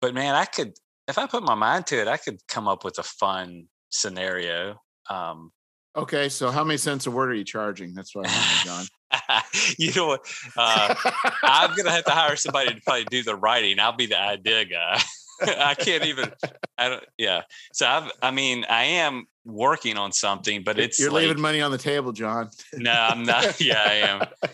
[0.00, 0.72] But man, I could
[1.08, 4.80] if I put my mind to it, I could come up with a fun scenario.
[5.10, 5.50] Um,
[5.96, 7.92] okay, so how many cents a word are you charging?
[7.94, 8.99] That's what I want, John.
[9.78, 10.26] you know what?
[10.56, 10.94] Uh,
[11.42, 13.78] I'm gonna have to hire somebody to probably do the writing.
[13.80, 15.00] I'll be the idea guy.
[15.42, 16.30] I can't even.
[16.78, 17.04] I don't.
[17.18, 17.42] Yeah.
[17.72, 18.10] So I've.
[18.22, 21.00] I mean, I am working on something, but it's.
[21.00, 22.50] You're like, leaving money on the table, John.
[22.74, 23.60] no, I'm not.
[23.60, 24.50] Yeah, I am.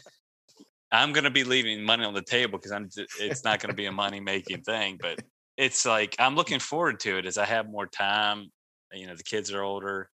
[0.92, 2.88] I'm gonna be leaving money on the table because I'm.
[3.20, 5.20] It's not gonna be a money making thing, but
[5.56, 8.50] it's like I'm looking forward to it as I have more time.
[8.92, 10.08] You know, the kids are older.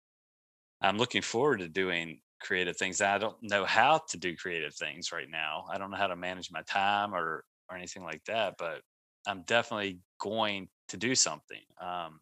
[0.80, 3.01] I'm looking forward to doing creative things.
[3.01, 5.66] I don't know how to do creative things right now.
[5.70, 8.80] I don't know how to manage my time or or anything like that, but
[9.26, 11.61] I'm definitely going to do something.
[11.80, 12.20] Um,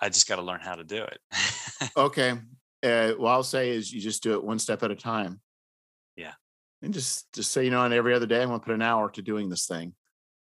[0.00, 1.18] I just got to learn how to do it.
[1.96, 2.34] okay.
[2.82, 5.40] Uh, what I'll say is you just do it one step at a time.
[6.16, 6.32] Yeah.
[6.82, 9.10] And just just say, you know, and every other day I'm gonna put an hour
[9.10, 9.94] to doing this thing.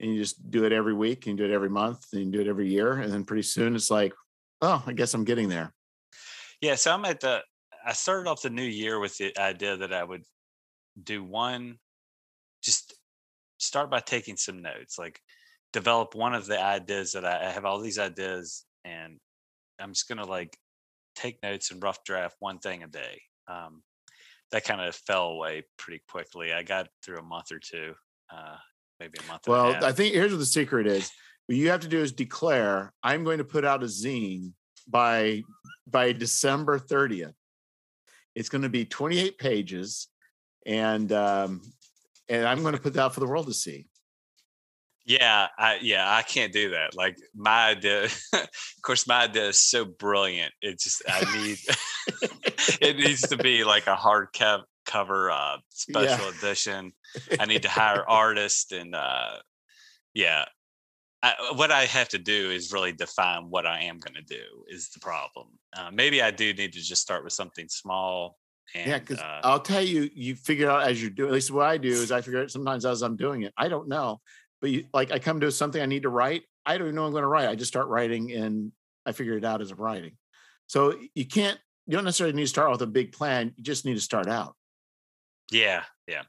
[0.00, 2.30] And you just do it every week and you do it every month and you
[2.30, 2.94] do it every year.
[2.94, 4.12] And then pretty soon it's like,
[4.60, 5.72] oh, I guess I'm getting there.
[6.60, 7.42] Yeah, so I'm at the.
[7.84, 10.24] I started off the new year with the idea that I would
[11.02, 11.78] do one,
[12.62, 12.94] just
[13.58, 15.20] start by taking some notes, like
[15.72, 19.18] develop one of the ideas that I, I have all these ideas, and
[19.78, 20.56] I'm just gonna like
[21.14, 23.22] take notes and rough draft one thing a day.
[23.46, 23.82] Um,
[24.50, 26.52] that kind of fell away pretty quickly.
[26.52, 27.94] I got through a month or two,
[28.32, 28.56] uh,
[28.98, 29.42] maybe a month.
[29.46, 31.10] Well, I think here's what the secret is.
[31.46, 34.52] What you have to do is declare, I'm going to put out a zine
[34.88, 35.42] by
[35.86, 37.34] by December 30th.
[38.34, 40.08] It's going to be 28 pages,
[40.66, 41.62] and um,
[42.28, 43.86] and I'm going to put that out for the world to see.
[45.08, 46.94] Yeah, I yeah, I can't do that.
[46.94, 48.48] Like my idea, of
[48.82, 50.52] course, my idea is so brilliant.
[50.60, 51.58] It just I need
[52.80, 54.28] it needs to be like a hard
[54.84, 56.38] cover uh, special yeah.
[56.38, 56.92] edition.
[57.40, 59.36] I need to hire artists and uh,
[60.12, 60.44] yeah,
[61.22, 64.22] I, uh, what I have to do is really define what I am going to
[64.22, 65.48] do is the problem.
[65.76, 68.38] Uh, maybe I do need to just start with something small.
[68.74, 71.26] And, yeah, because uh, I'll tell you, you figure out as you do.
[71.26, 73.52] At least what I do is I figure out sometimes as I'm doing it.
[73.56, 74.20] I don't know,
[74.60, 76.42] but you, like I come to something I need to write.
[76.66, 77.48] I don't even know I'm going to write.
[77.48, 78.72] I just start writing, and
[79.06, 80.12] I figure it out as I'm writing.
[80.66, 81.58] So you can't.
[81.86, 83.54] You don't necessarily need to start with a big plan.
[83.56, 84.54] You just need to start out.
[85.50, 86.24] Yeah, yeah.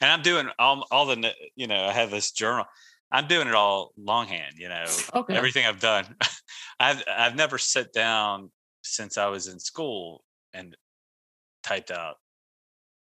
[0.00, 2.66] And I'm doing all all the you know I have this journal
[3.12, 4.86] I'm doing it all longhand, you know.
[5.14, 5.36] Okay.
[5.36, 6.06] Everything I've done.
[6.80, 8.50] I've I've never sat down
[8.82, 10.76] since I was in school and
[11.62, 12.16] typed out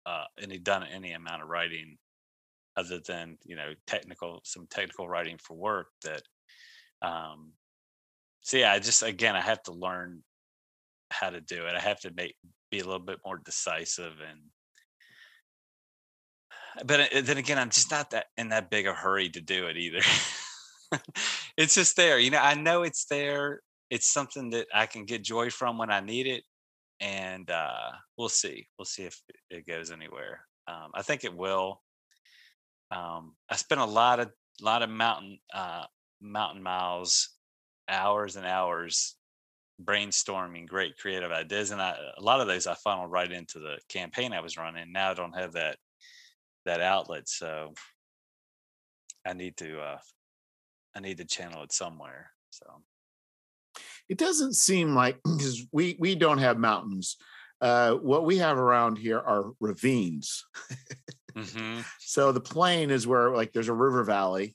[0.05, 1.96] uh any done any amount of writing
[2.76, 6.22] other than, you know, technical some technical writing for work that
[7.00, 7.53] um
[8.40, 10.24] so yeah, I just again I have to learn
[11.12, 11.74] how to do it.
[11.76, 12.34] I have to make
[12.72, 14.40] be a little bit more decisive and
[16.85, 19.66] but uh, then again, I'm just not that in that big a hurry to do
[19.66, 20.01] it either.
[21.57, 22.39] it's just there, you know.
[22.39, 23.61] I know it's there.
[23.91, 26.45] It's something that I can get joy from when I need it,
[27.01, 28.68] and uh, we'll see.
[28.79, 29.20] We'll see if
[29.51, 30.41] it goes anywhere.
[30.66, 31.83] Um, I think it will.
[32.91, 35.85] Um, I spent a lot of lot of mountain uh,
[36.20, 37.31] mountain miles,
[37.89, 39.16] hours and hours
[39.83, 43.79] brainstorming great creative ideas, and I, a lot of those I funneled right into the
[43.89, 44.93] campaign I was running.
[44.93, 45.79] Now I don't have that
[46.64, 47.74] that outlet, so
[49.26, 49.98] I need to uh,
[50.94, 52.30] I need to channel it somewhere.
[52.50, 52.66] So
[54.08, 57.16] it doesn't seem like because we we don't have mountains.
[57.60, 60.44] Uh, what we have around here are ravines.
[61.34, 61.80] mm-hmm.
[62.00, 64.54] So the plain is where like there's a river valley,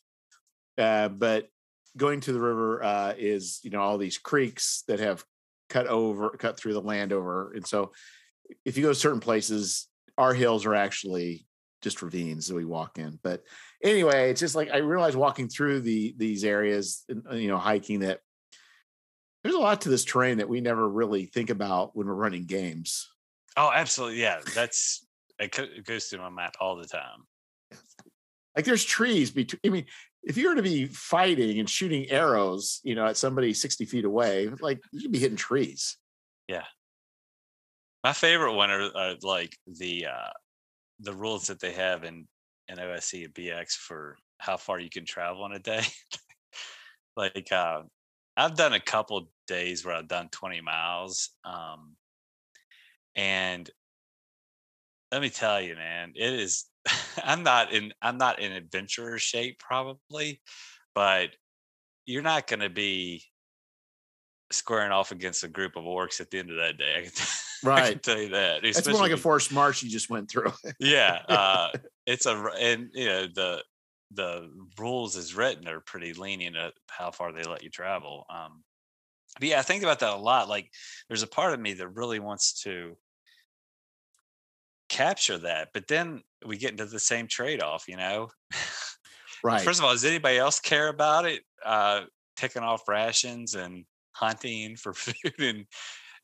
[0.77, 1.47] uh, but
[1.95, 5.23] going to the river uh, is you know all these creeks that have
[5.69, 7.91] cut over cut through the land over, and so
[8.63, 9.87] if you go to certain places,
[10.17, 11.46] our hills are actually
[11.81, 13.19] just ravines that we walk in.
[13.21, 13.43] But
[13.83, 17.99] anyway, it's just like I realized walking through the these areas, uh, you know, hiking
[17.99, 18.21] that
[19.43, 22.45] there's a lot to this terrain that we never really think about when we're running
[22.45, 23.09] games.
[23.55, 24.21] Oh, absolutely.
[24.21, 24.39] Yeah.
[24.53, 25.05] That's
[25.39, 27.25] it goes through my mind all the time.
[28.55, 29.85] Like there's trees between, I mean,
[30.23, 34.03] if you were to be fighting and shooting arrows, you know, at somebody 60 feet
[34.03, 35.97] away, like you'd be hitting trees.
[36.47, 36.65] Yeah.
[38.03, 40.31] My favorite one are, are like the uh
[40.99, 42.27] the rules that they have in
[42.67, 45.83] in OSE and BX for how far you can travel in a day.
[47.17, 47.81] like uh
[48.35, 51.31] I've done a couple days where I've done 20 miles.
[51.43, 51.95] Um,
[53.15, 53.67] and
[55.11, 56.65] let me tell you, man, it is
[57.23, 60.41] I'm not in I'm not in adventurer shape probably,
[60.93, 61.29] but
[62.05, 63.23] you're not gonna be
[64.51, 66.95] squaring off against a group of orcs at the end of that day.
[66.97, 67.11] I can,
[67.63, 67.83] right.
[67.83, 68.63] I can tell you that.
[68.63, 70.53] It's more like a forced march you just went through.
[70.79, 71.21] yeah.
[71.27, 71.69] Uh,
[72.05, 73.63] it's a and you know the
[74.11, 78.25] the rules as written are pretty lenient at how far they let you travel.
[78.29, 78.63] Um,
[79.39, 80.47] but yeah, I think about that a lot.
[80.47, 80.71] Like,
[81.09, 82.95] there's a part of me that really wants to
[84.87, 88.29] capture that, but then we get into the same trade off, you know?
[89.43, 89.61] Right.
[89.61, 91.41] First of all, does anybody else care about it?
[91.63, 92.01] Uh,
[92.37, 93.85] taking off rations and
[94.17, 95.65] hunting for food, and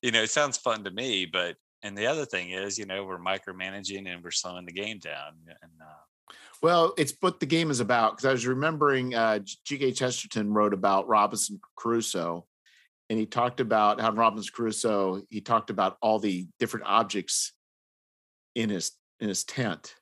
[0.02, 3.04] you know, it sounds fun to me, but and the other thing is, you know,
[3.04, 7.70] we're micromanaging and we're slowing the game down, and uh, well, it's what the game
[7.70, 9.92] is about because I was remembering uh, G.K.
[9.92, 12.46] Chesterton wrote about Robinson Crusoe,
[13.10, 17.52] and he talked about how Robinson Crusoe he talked about all the different objects
[18.56, 19.96] in his in his tent,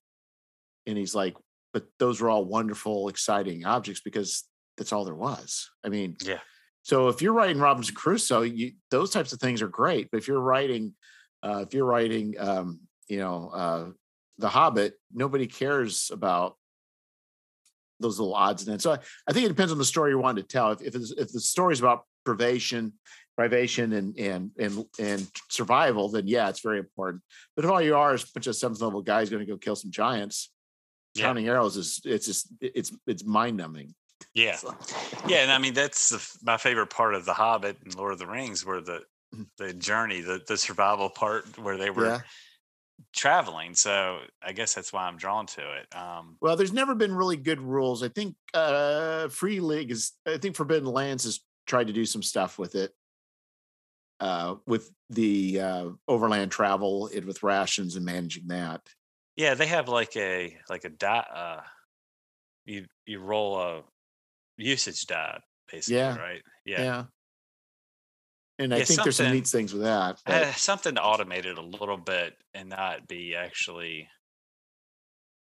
[0.86, 1.36] and he's like,
[1.74, 4.44] but those were all wonderful, exciting objects because
[4.78, 5.70] that's all there was.
[5.84, 6.40] I mean, yeah.
[6.84, 10.10] So if you're writing Robinson Crusoe, you, those types of things are great.
[10.12, 10.94] But if you're writing,
[11.44, 13.90] uh, if you're writing, um, you know, uh,
[14.38, 16.56] the Hobbit, nobody cares about
[18.00, 18.84] those little odds and ends.
[18.84, 20.72] So I, I, think it depends on the story you want to tell.
[20.72, 22.94] If if, if the story is about privation,
[23.38, 27.22] privation and and and and survival, then yeah, it's very important.
[27.56, 29.58] But if all you are is a bunch of seventh level guys going to go
[29.58, 30.52] kill some giants,
[31.14, 31.26] yeah.
[31.26, 33.94] counting arrows is it's just it's it's mind numbing.
[34.34, 34.76] Yeah, so.
[35.28, 38.20] yeah, and I mean that's the, my favorite part of the Hobbit and Lord of
[38.20, 39.02] the Rings, where the
[39.58, 42.08] the journey, the the survival part, where they were.
[42.08, 42.22] Yeah
[43.14, 43.74] traveling.
[43.74, 45.96] So I guess that's why I'm drawn to it.
[45.96, 48.04] Um, well, there's never been really good rules.
[48.04, 50.14] I think uh, Free League is.
[50.28, 52.92] I think Forbidden Lands has tried to do some stuff with it,
[54.20, 58.82] uh, with the uh, overland travel, and with rations and managing that.
[59.36, 61.26] Yeah, they have like a like a die.
[61.34, 61.62] Uh,
[62.66, 63.84] you you roll a
[64.58, 65.40] usage die
[65.72, 66.18] basically, yeah.
[66.18, 66.42] right?
[66.66, 66.82] Yeah.
[66.82, 67.04] Yeah
[68.62, 70.20] and I yeah, think there's some neat things with that.
[70.26, 74.08] Uh, something to automate it a little bit and not be actually.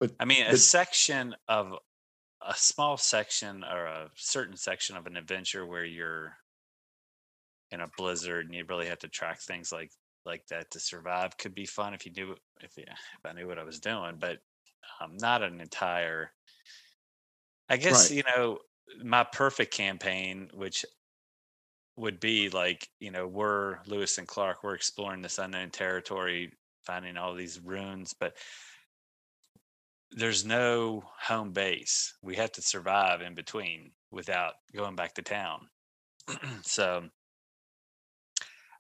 [0.01, 1.75] But I mean, but, a section of
[2.41, 6.35] a small section or a certain section of an adventure where you're
[7.71, 9.93] in a blizzard and you really have to track things like
[10.25, 12.89] like that to survive could be fun if you knew if if
[13.25, 14.39] I knew what I was doing, but
[15.01, 16.33] um, not an entire.
[17.69, 18.17] I guess right.
[18.17, 18.59] you know
[19.03, 20.85] my perfect campaign, which
[21.97, 26.51] would be like you know we're lewis and clark we're exploring this unknown territory
[26.87, 28.35] finding all these ruins but
[30.13, 32.15] there's no home base.
[32.23, 35.69] We have to survive in between without going back to town.
[36.63, 37.05] So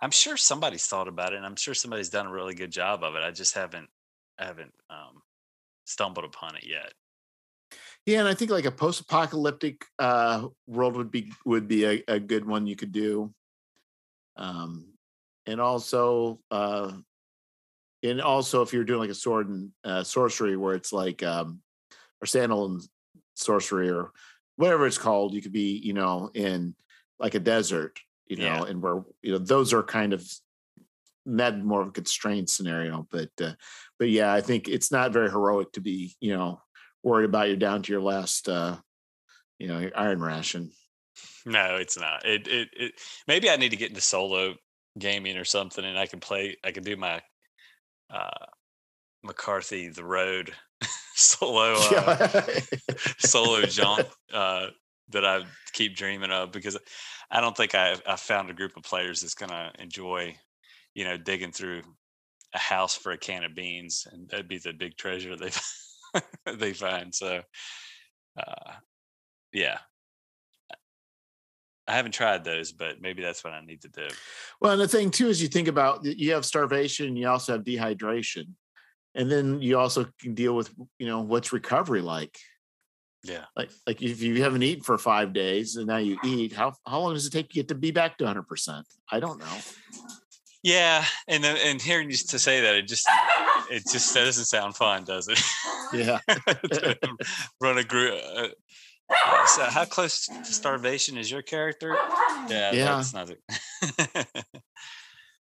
[0.02, 3.02] i'm sure somebody's thought about it and i'm sure somebody's done a really good job
[3.02, 3.22] of it.
[3.22, 3.88] I just haven't
[4.38, 5.22] I haven't um,
[5.84, 6.92] stumbled upon it yet
[8.06, 12.20] yeah, and I think like a post-apocalyptic uh, world would be would be a, a
[12.20, 13.32] good one you could do.
[14.36, 14.94] Um,
[15.46, 16.92] and also, uh,
[18.02, 21.60] and also if you're doing like a sword and uh, sorcery where it's like um
[22.22, 22.82] or sandal and
[23.34, 24.10] sorcery or
[24.56, 26.74] whatever it's called you could be you know in
[27.18, 28.64] like a desert you know Yeah.
[28.64, 30.24] and where you know those are kind of
[31.26, 33.52] that more of a constrained scenario but uh,
[33.98, 36.60] but yeah i think it's not very heroic to be you know
[37.02, 38.76] worried about you're down to your last uh
[39.58, 40.70] you know your iron ration
[41.46, 42.26] No, it's not.
[42.26, 42.92] It, it it
[43.26, 44.54] maybe I need to get into solo
[44.98, 46.56] gaming or something, and I can play.
[46.64, 47.22] I can do my
[48.10, 48.46] uh,
[49.22, 50.52] McCarthy the Road
[51.14, 52.46] solo uh,
[53.18, 54.68] solo jaunt uh,
[55.10, 56.76] that I keep dreaming of because
[57.30, 60.36] I don't think I I found a group of players that's gonna enjoy,
[60.94, 61.82] you know, digging through
[62.54, 65.50] a house for a can of beans, and that'd be the big treasure they
[66.56, 67.14] they find.
[67.14, 67.42] So,
[68.36, 68.72] uh,
[69.52, 69.78] yeah.
[71.90, 74.06] I haven't tried those, but maybe that's what I need to do.
[74.60, 77.64] Well, and the thing too is you think about you have starvation, you also have
[77.64, 78.46] dehydration,
[79.16, 82.38] and then you also can deal with you know what's recovery like.
[83.24, 83.44] Yeah.
[83.56, 87.00] Like like if you haven't eaten for five days and now you eat, how how
[87.00, 88.86] long does it take to get to be back to 100 percent?
[89.10, 89.58] I don't know.
[90.62, 93.08] Yeah, and then and hearing you to say that, it just
[93.70, 95.40] it just doesn't sound fun, does it?
[95.92, 96.20] Yeah,
[97.60, 98.14] Run a group.
[98.36, 98.46] Uh,
[99.46, 101.96] so how close to starvation is your character?
[102.48, 102.84] Yeah, Yeah.
[102.94, 103.40] that's not it.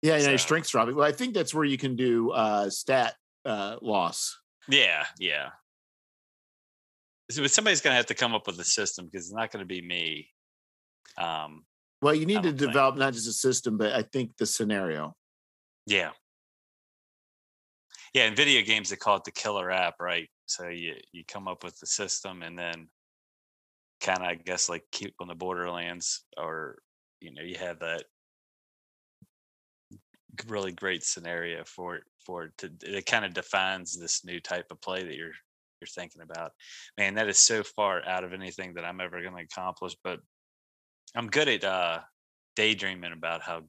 [0.03, 0.29] yeah, yeah.
[0.29, 0.95] Your strength's dropping.
[0.95, 3.15] Well, I think that's where you can do uh stat
[3.47, 4.39] uh loss.
[4.69, 5.49] yeah, yeah.
[7.35, 9.81] But somebody's gonna have to come up with a system because it's not gonna be
[9.81, 10.29] me.
[11.17, 11.65] Um,
[12.03, 12.73] Well, you need to don't think.
[12.73, 15.17] develop not just a system, but I think the scenario.
[15.87, 16.11] Yeah.
[18.17, 20.27] Yeah, in video games they call it the killer app, right?
[20.47, 22.89] So you you come up with the system and then
[24.01, 26.79] kind of I guess like keep on the Borderlands or
[27.21, 28.05] you know, you have that
[30.49, 34.69] really great scenario for it for it to it kind of defines this new type
[34.71, 35.37] of play that you're
[35.83, 36.53] you're thinking about.
[36.97, 40.21] Man, that is so far out of anything that I'm ever going to accomplish, but
[41.15, 41.99] I'm good at uh
[42.55, 43.61] daydreaming about how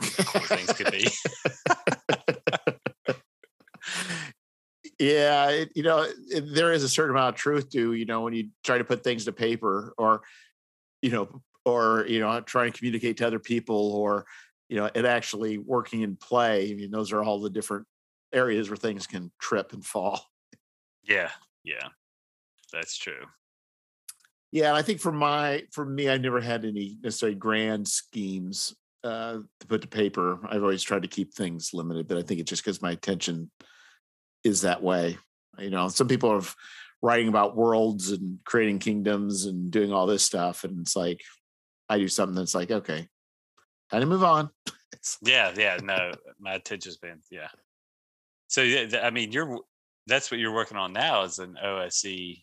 [0.00, 1.06] cool things could be.
[5.02, 8.20] yeah it, you know it, there is a certain amount of truth to you know
[8.20, 10.22] when you try to put things to paper or
[11.00, 14.24] you know or you know try and communicate to other people or
[14.68, 17.86] you know it actually working in play i mean those are all the different
[18.32, 20.24] areas where things can trip and fall.
[21.04, 21.30] Yeah,
[21.64, 21.88] yeah,
[22.72, 23.26] that's true.
[24.52, 28.74] yeah and i think for my for me i never had any necessarily grand schemes
[29.04, 30.38] uh to put to paper.
[30.48, 33.50] I've always tried to keep things limited but i think it's just because my attention
[34.44, 35.18] is that way
[35.58, 36.42] you know some people are
[37.02, 41.20] writing about worlds and creating kingdoms and doing all this stuff and it's like
[41.88, 43.08] i do something that's like okay
[43.90, 44.50] time to move on
[45.22, 47.48] Yeah, yeah, no, my attention span, yeah.
[48.48, 49.58] So yeah, I mean, you're
[50.06, 52.38] that's what you're working on now is an OSE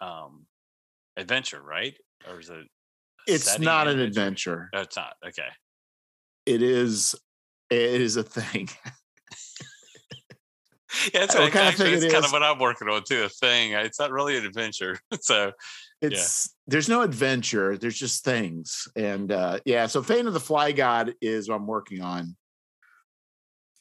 [0.00, 0.46] um
[1.16, 1.96] adventure, right?
[2.28, 2.66] Or is it?
[3.26, 5.14] it's not an adventure Oh, it's not.
[5.26, 5.48] Okay.
[6.46, 7.14] it is
[7.70, 8.68] it is a thing
[11.12, 13.24] Yeah, it's What kind of actually, it's kind of what I'm working on too.
[13.24, 13.72] A thing.
[13.72, 14.98] It's not really an adventure.
[15.20, 15.52] so
[16.00, 20.70] it's there's no adventure there's just things and uh yeah so fane of the fly
[20.72, 22.36] god is what i'm working on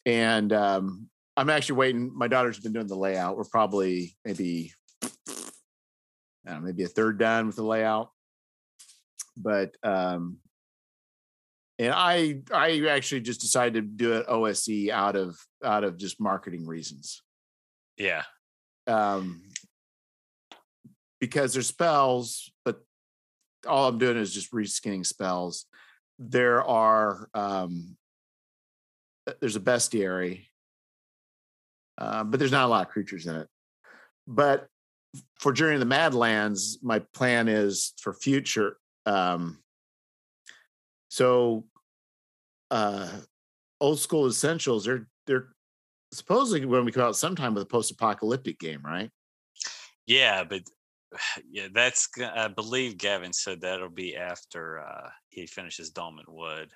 [0.06, 6.52] and um i'm actually waiting my daughter's been doing the layout we're probably maybe I
[6.52, 8.10] don't know, maybe a third done with the layout
[9.36, 10.38] but um
[11.80, 16.20] and i i actually just decided to do it ose out of out of just
[16.20, 17.22] marketing reasons
[17.98, 18.24] yeah,
[18.86, 19.42] um,
[21.20, 22.80] because there's spells, but
[23.68, 25.66] all I'm doing is just reskinning spells.
[26.20, 27.98] There are um,
[29.26, 30.46] uh, there's a bestiary,
[31.98, 33.48] uh, but there's not a lot of creatures in it.
[34.28, 34.68] But
[35.40, 38.78] for Journey of the Madlands, my plan is for future.
[39.08, 39.60] Um,
[41.18, 41.66] so,
[42.70, 43.10] uh,
[43.82, 44.86] old school essentials.
[44.86, 45.48] They're they're
[46.12, 49.10] supposedly when we come out sometime with a post-apocalyptic game, right?
[50.06, 50.62] yeah, but
[51.50, 52.08] yeah, that's.
[52.22, 56.70] I believe Gavin said that'll be after uh he finishes Dolmenwood.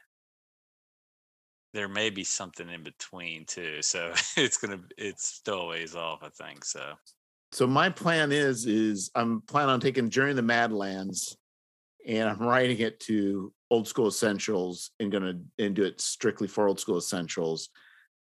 [1.76, 4.82] There may be something in between too, so it's gonna.
[4.98, 6.66] It's still a ways off, I think.
[6.66, 6.94] So
[7.52, 11.38] So my plan is is I'm planning on taking Journey of the Madlands
[12.08, 16.67] and I'm writing it to old school essentials and gonna and do it strictly for
[16.67, 17.69] old school essentials.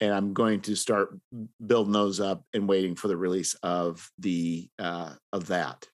[0.01, 1.17] And I'm going to start
[1.65, 5.87] building those up and waiting for the release of the uh of that.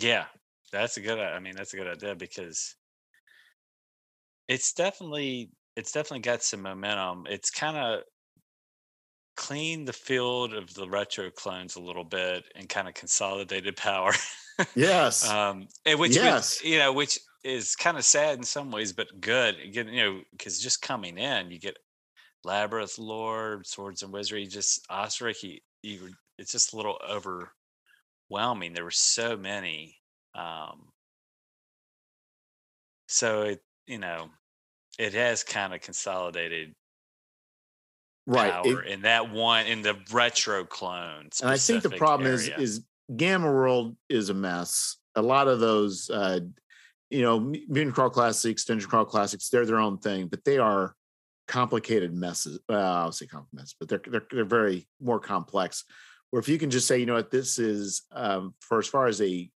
[0.00, 0.26] Yeah,
[0.72, 1.18] that's a good.
[1.18, 2.76] I mean, that's a good idea because
[4.48, 7.26] it's definitely it's definitely got some momentum.
[7.28, 8.02] It's kind of
[9.36, 14.12] cleaned the field of the retro clones a little bit and kind of consolidated power.
[14.74, 15.26] Yes.
[15.26, 16.62] um, and which, Yes.
[16.62, 19.56] you know, which is kind of sad in some ways, but good.
[19.60, 21.78] Again, you know, because just coming in, you get
[22.44, 25.42] Labyrinth Lord, Swords and Wizardry, just Osric.
[25.42, 28.72] You, you, it's just a little overwhelming.
[28.72, 29.96] There were so many.
[30.34, 30.88] Um,
[33.08, 34.30] so it, you know,
[34.98, 36.74] it has kind of consolidated
[38.26, 38.48] right.
[38.48, 41.30] It- power in that one in the retro clone.
[41.40, 42.56] and I think the problem area.
[42.58, 42.84] is is
[43.16, 44.96] Gamma World is a mess.
[45.16, 46.40] A lot of those, uh,
[47.10, 50.94] you know, Mutant Crawl Classics, Dungeon Crawl Classics, they're their own thing, but they are
[51.48, 52.60] complicated messes.
[52.68, 55.84] Well, I'll say complicated, but they're they're they're very more complex.
[56.30, 59.06] Where if you can just say, you know what, this is um, for as far
[59.06, 59.50] as a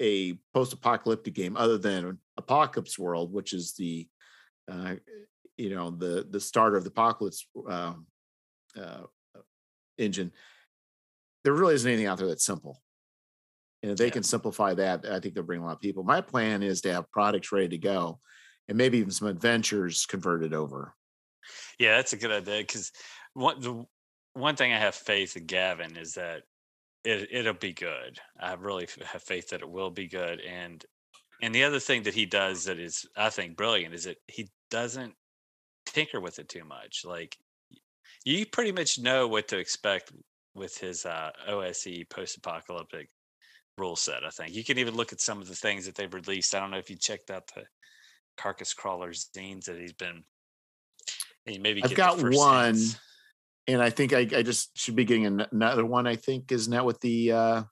[0.00, 4.08] a post-apocalyptic game, other than Apocalypse World, which is the
[4.70, 4.94] uh,
[5.56, 8.06] you know the the starter of the Apocalypse um,
[8.76, 9.02] uh,
[9.98, 10.32] engine,
[11.44, 12.82] there really isn't anything out there that's simple.
[13.82, 14.12] And if they Yeah.
[14.12, 16.02] can simplify that, I think they'll bring a lot of people.
[16.02, 18.20] My plan is to have products ready to go
[18.68, 20.94] and maybe even some adventures converted over.
[21.78, 22.92] Yeah, that's a good idea because
[23.34, 23.84] one the
[24.34, 26.42] one thing I have faith in Gavin is that
[27.04, 28.20] it it'll be good.
[28.40, 30.40] I really have faith that it will be good.
[30.42, 30.84] And
[31.42, 34.50] and the other thing that he does that is I think brilliant is that he
[34.70, 35.14] doesn't
[35.86, 37.04] tinker with it too much.
[37.04, 37.38] Like
[38.24, 40.12] you pretty much know what to expect
[40.54, 43.10] with his uh, OSE post-apocalyptic
[43.78, 44.24] rule set.
[44.24, 46.54] I think you can even look at some of the things that they've released.
[46.54, 47.64] I don't know if you checked out the
[48.36, 50.22] carcass crawler zines that he's been.
[51.46, 52.78] and maybe I've got one.
[53.66, 56.06] And I think I, I just should be getting another one.
[56.06, 57.62] I think isn't that with the uh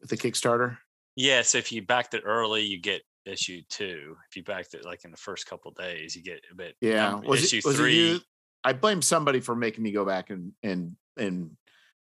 [0.00, 0.78] with the Kickstarter?
[1.16, 4.16] Yeah, so if you backed it early, you get issue two.
[4.30, 6.76] If you backed it like in the first couple days, you get a bit.
[6.80, 7.10] Yeah.
[7.10, 7.92] number- Was issue it, was three.
[7.92, 8.20] it you?
[8.62, 11.50] I blame somebody for making me go back and and and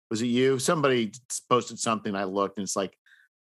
[0.09, 0.57] was it you?
[0.59, 1.11] Somebody
[1.49, 2.15] posted something.
[2.15, 2.95] I looked and it's like,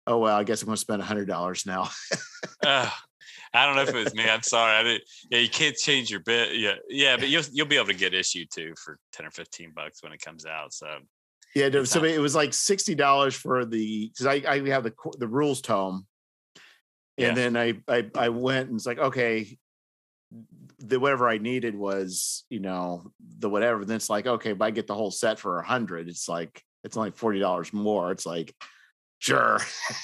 [0.06, 1.88] oh well, I guess I'm going to spend a hundred dollars now.
[2.66, 2.92] Ugh,
[3.54, 4.24] I don't know if it was me.
[4.28, 4.76] I'm sorry.
[4.76, 5.04] I didn't.
[5.30, 6.56] Yeah, you can't change your bit.
[6.56, 9.72] Yeah, yeah, but you'll you'll be able to get issue two for ten or fifteen
[9.74, 10.72] bucks when it comes out.
[10.72, 10.86] So
[11.54, 14.94] Yeah, no, so it was like sixty dollars for the because I I have the
[15.18, 16.06] the rules tome,
[17.16, 17.28] Yeah.
[17.28, 19.58] and then I I I went and it's like okay,
[20.78, 23.84] the whatever I needed was you know the whatever.
[23.84, 26.62] Then it's like okay, if I get the whole set for a hundred, it's like
[26.84, 28.12] it's only forty dollars more.
[28.12, 28.54] It's like
[29.20, 29.60] sure,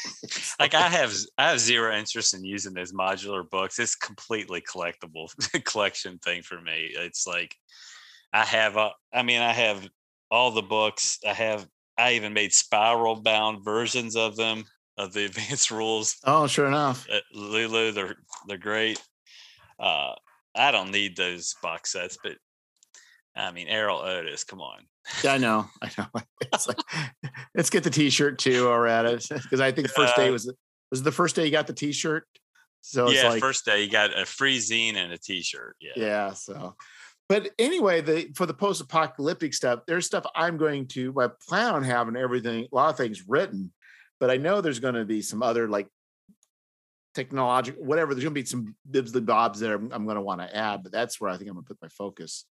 [0.61, 3.79] like I have i have zero interest in using those modular books.
[3.81, 5.29] It's completely collectible
[5.65, 6.91] collection thing for me.
[6.95, 7.57] It's like
[8.33, 9.89] I have uh, I mean I have
[10.31, 11.19] all the books.
[11.27, 11.67] I have
[11.99, 14.65] I even made spiral bound versions of them
[14.99, 16.17] of the advanced rules.
[16.25, 17.07] oh sure enough.
[17.11, 17.93] at Lulu.
[17.93, 19.03] They're they're great.
[19.79, 20.13] Uh,
[20.55, 22.37] I don't need those box sets, but
[23.37, 24.87] I mean Erol Otus, come on.
[25.23, 26.07] Yeah, I know, I know.
[26.53, 26.79] It's like,
[27.55, 30.53] let's get the T-shirt too, or at it because I think the first day was
[30.91, 32.25] was the first day you got the T-shirt.
[32.81, 35.77] So it's yeah, like first day you got a free zine and a T-shirt.
[35.81, 36.77] Yeah, yeah so
[37.29, 41.83] but anyway the for the post-apocalyptic stuff there's stuff i'm going to i plan on
[41.83, 43.73] having everything a lot of things written
[44.21, 45.89] but i know there's going to be some other like
[47.15, 50.23] technological whatever there's going to be some bibs and bobs that i'm, I'm going to
[50.23, 52.45] want to add but that's where i think i'm going to put my focus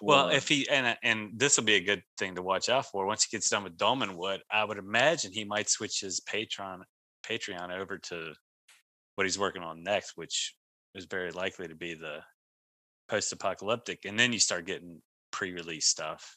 [0.00, 3.06] Well, if he and and this will be a good thing to watch out for
[3.06, 6.82] once he gets done with Dolmenwood, I would imagine he might switch his Patreon
[7.26, 8.34] Patreon over to
[9.14, 10.54] what he's working on next, which
[10.94, 12.18] is very likely to be the
[13.08, 15.00] post-apocalyptic, and then you start getting
[15.30, 16.36] pre-release stuff.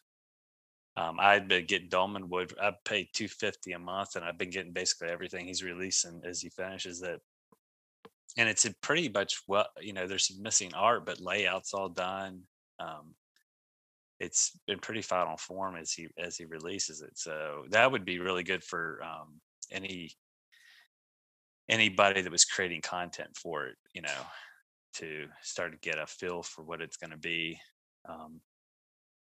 [0.95, 2.53] Um, I'd been getting Dolmenwood.
[2.61, 6.41] I paid two fifty a month, and I've been getting basically everything he's releasing as
[6.41, 7.21] he finishes it.
[8.37, 11.89] And it's a pretty much well, you know, there's some missing art, but layouts all
[11.89, 12.41] done.
[12.79, 13.13] Um,
[14.19, 17.17] it's been pretty final form as he as he releases it.
[17.17, 19.39] So that would be really good for um,
[19.71, 20.11] any
[21.69, 24.21] anybody that was creating content for it, you know,
[24.95, 27.59] to start to get a feel for what it's going to be.
[28.07, 28.39] Um,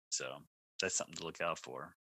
[0.10, 0.26] so
[0.82, 1.96] that's something to look out for.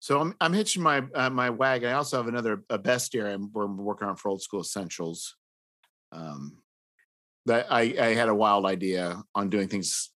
[0.00, 3.50] so i'm, I'm hitching my uh, my wagon i also have another a bestiary i'm,
[3.52, 5.36] we're working on for old school essentials
[6.12, 6.58] um
[7.46, 10.10] that i i had a wild idea on doing things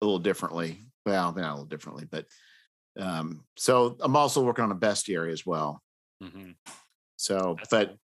[0.00, 2.26] a little differently well not a little differently but
[2.98, 5.82] um so i'm also working on a bestiary as well
[6.22, 6.50] hmm
[7.16, 7.98] so That's but cool.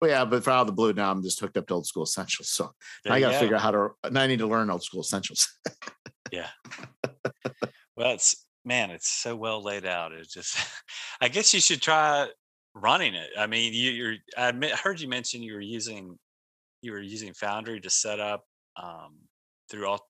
[0.00, 1.86] well, yeah but for out of the blue now i'm just hooked up to old
[1.86, 2.72] school essentials so
[3.08, 5.48] i gotta figure out how to now i need to learn old school essentials
[6.32, 6.48] yeah.
[7.94, 10.12] Well, it's man, it's so well laid out.
[10.12, 10.56] It's just,
[11.20, 12.26] I guess you should try
[12.74, 13.28] running it.
[13.38, 14.14] I mean, you, you're.
[14.36, 14.52] I
[14.82, 16.18] heard you mention you were using,
[16.80, 18.44] you were using Foundry to set up
[18.82, 19.18] um,
[19.70, 20.06] through All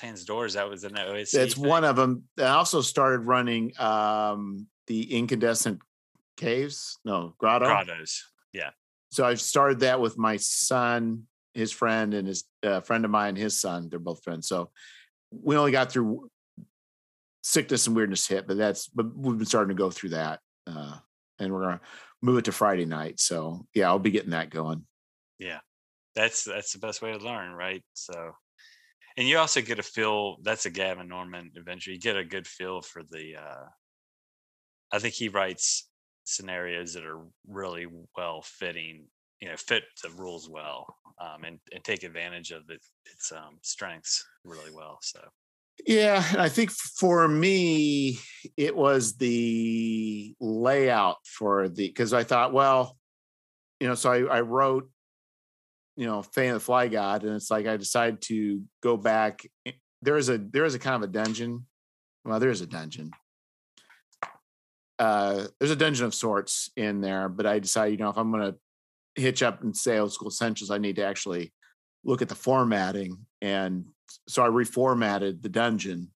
[0.00, 0.54] Hands Doors.
[0.54, 1.32] That was an OSE.
[1.32, 1.68] That's thing?
[1.68, 2.24] one of them.
[2.38, 5.80] I also started running um, the incandescent
[6.36, 6.98] caves.
[7.04, 7.66] No, grotto.
[7.66, 8.24] Grottos.
[8.52, 8.70] Yeah.
[9.10, 13.36] So I've started that with my son, his friend, and his uh, friend of mine,
[13.36, 13.88] his son.
[13.88, 14.48] They're both friends.
[14.48, 14.70] So
[15.30, 16.30] we only got through
[17.42, 20.96] sickness and weirdness hit, but that's but we've been starting to go through that, uh,
[21.38, 21.80] and we're gonna
[22.22, 23.20] move it to Friday night.
[23.20, 24.86] So yeah, I'll be getting that going.
[25.38, 25.58] Yeah.
[26.14, 27.82] That's that's the best way to learn, right?
[27.94, 28.32] So
[29.16, 31.90] and you also get a feel that's a Gavin Norman adventure.
[31.90, 33.66] You get a good feel for the uh
[34.92, 35.88] I think he writes
[36.24, 37.86] scenarios that are really
[38.16, 39.06] well fitting,
[39.40, 40.86] you know, fit the rules well,
[41.20, 44.98] um, and, and take advantage of it, its um, strengths really well.
[45.02, 45.20] So
[45.86, 48.18] Yeah, I think for me,
[48.56, 52.98] it was the layout for the because I thought, well,
[53.80, 54.88] you know, so I, I wrote,
[55.96, 59.46] you know, Fane of the Fly God, and it's like I decided to go back.
[59.66, 61.66] eh, There is a there is a kind of a dungeon.
[62.24, 63.10] Well, there is a dungeon.
[64.98, 68.30] Uh, there's a dungeon of sorts in there, but I decided, you know, if I'm
[68.30, 71.52] going to hitch up and say old school essentials, I need to actually
[72.04, 73.84] look at the formatting and
[74.28, 76.10] so I reformatted the dungeon,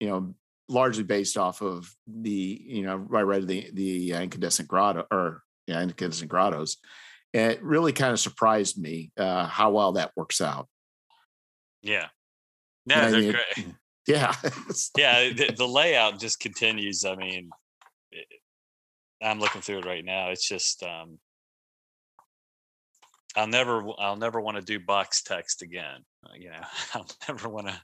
[0.00, 0.34] you know,
[0.68, 2.30] largely based off of the,
[2.64, 6.78] you know, I read the the incandescent grotto or yeah, incandescent grottos.
[7.34, 10.68] And it really kind of surprised me uh, how well that works out.
[11.82, 12.06] yeah.
[12.86, 13.66] No, I they're mean, great.
[14.06, 14.34] Yeah.
[14.98, 17.48] yeah the, the layout just continues i mean
[18.12, 18.26] it-
[19.22, 21.18] i'm looking through it right now it's just um
[23.36, 26.60] i'll never i'll never want to do box text again uh, you know
[26.94, 27.80] i'll never want to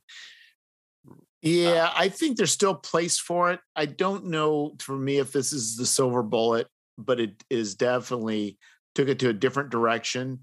[1.43, 3.61] Yeah, I think there's still place for it.
[3.75, 6.69] I don't know for me if this is the silver bullet,
[6.99, 8.59] but it is definitely
[9.01, 10.41] took it to a different direction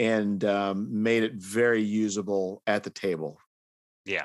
[0.00, 3.38] and um, made it very usable at the table.
[4.04, 4.24] yeah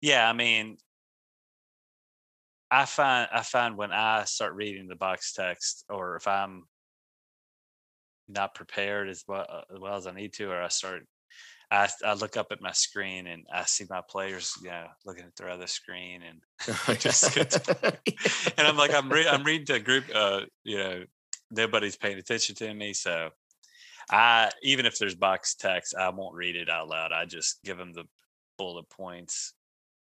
[0.00, 0.76] Yeah, i mean
[2.68, 6.64] i find i find when i start reading the box text or if i'm
[8.28, 11.02] not prepared as well, uh, as well as i need to or i start
[11.72, 15.22] I, I look up at my screen and I see my players, you know, looking
[15.22, 16.40] at their other screen, and
[16.98, 17.38] Just
[18.58, 21.04] and I'm like, I'm re- I'm reading to a group, uh, you know,
[21.50, 23.30] nobody's paying attention to me, so
[24.10, 27.12] I even if there's box text, I won't read it out loud.
[27.12, 28.04] I just give them the
[28.58, 29.54] bullet points,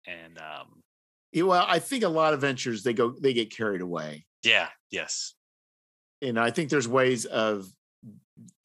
[0.08, 0.84] and um,
[1.32, 4.26] Yeah, well, I think a lot of ventures they go they get carried away.
[4.44, 5.34] yeah, yes,
[6.22, 7.68] And I think there's ways of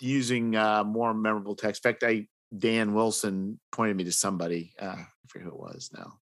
[0.01, 1.85] using uh, more memorable text.
[1.85, 2.27] In fact, I
[2.57, 4.73] Dan Wilson pointed me to somebody.
[4.81, 6.19] Uh, I forget who it was now.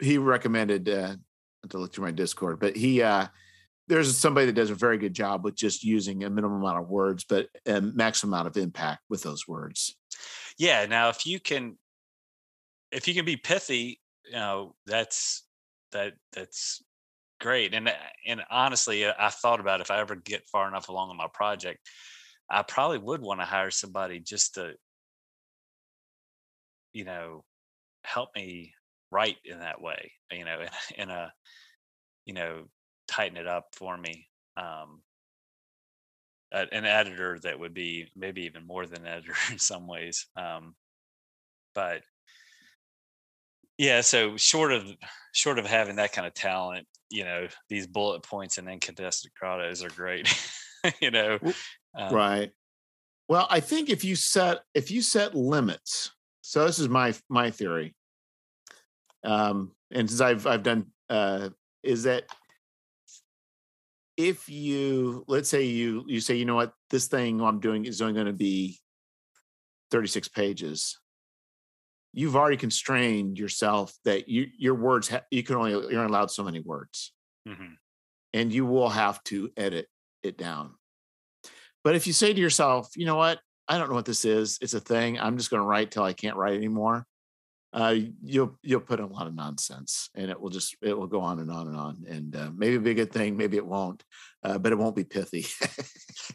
[0.00, 1.16] He recommended uh,
[1.68, 3.26] to look through my Discord, but he uh,
[3.88, 6.88] there's somebody that does a very good job with just using a minimum amount of
[6.88, 9.96] words, but a maximum amount of impact with those words.
[10.58, 10.86] yeah.
[10.86, 11.76] Now, if you can,
[12.90, 15.44] if you can be pithy, you know, that's
[15.92, 16.82] that that's
[17.40, 17.74] great.
[17.74, 17.92] And uh,
[18.26, 21.28] and honestly, uh, I thought about if I ever get far enough along in my
[21.32, 21.80] project,
[22.50, 24.74] I probably would want to hire somebody just to,
[26.92, 27.44] you know,
[28.04, 28.72] help me
[29.10, 30.12] write in that way.
[30.30, 30.64] You know,
[30.96, 31.32] in a,
[32.24, 32.64] you know,
[33.12, 34.28] tighten it up for me.
[34.56, 35.02] Um,
[36.52, 40.26] an editor that would be maybe even more than an editor in some ways.
[40.36, 40.74] Um,
[41.74, 42.02] but
[43.78, 44.84] yeah, so short of
[45.32, 49.82] short of having that kind of talent, you know, these bullet points and incandescent grottos
[49.82, 50.28] are great.
[51.00, 51.38] you know,
[51.98, 52.50] um, right.
[53.28, 56.12] Well, I think if you set if you set limits,
[56.42, 57.94] so this is my my theory.
[59.24, 61.48] Um, and since I've I've done uh,
[61.82, 62.24] is that
[64.16, 66.72] if you let's say you you say you know what?
[66.90, 68.78] This thing I'm doing is only going to be
[69.90, 70.98] 36 pages.
[72.12, 76.44] You've already constrained yourself that you your words ha- you can only you're allowed so
[76.44, 77.12] many words.
[77.48, 77.76] Mhm,
[78.34, 79.88] and you will have to edit
[80.22, 80.74] it down.
[81.84, 83.40] But if you say to yourself you know what?
[83.68, 84.58] I don't know what this is.
[84.60, 85.18] It's a thing.
[85.18, 87.06] I'm just going to write till i can't write anymore
[87.72, 91.06] uh, you'll you'll put in a lot of nonsense and it will just it will
[91.06, 93.56] go on and on and on and uh, maybe it'll be a good thing maybe
[93.56, 94.04] it won't
[94.44, 95.46] uh, but it won't be pithy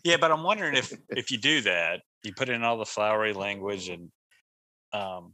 [0.03, 3.33] Yeah, but I'm wondering if if you do that, you put in all the flowery
[3.33, 4.09] language, and
[4.93, 5.33] um,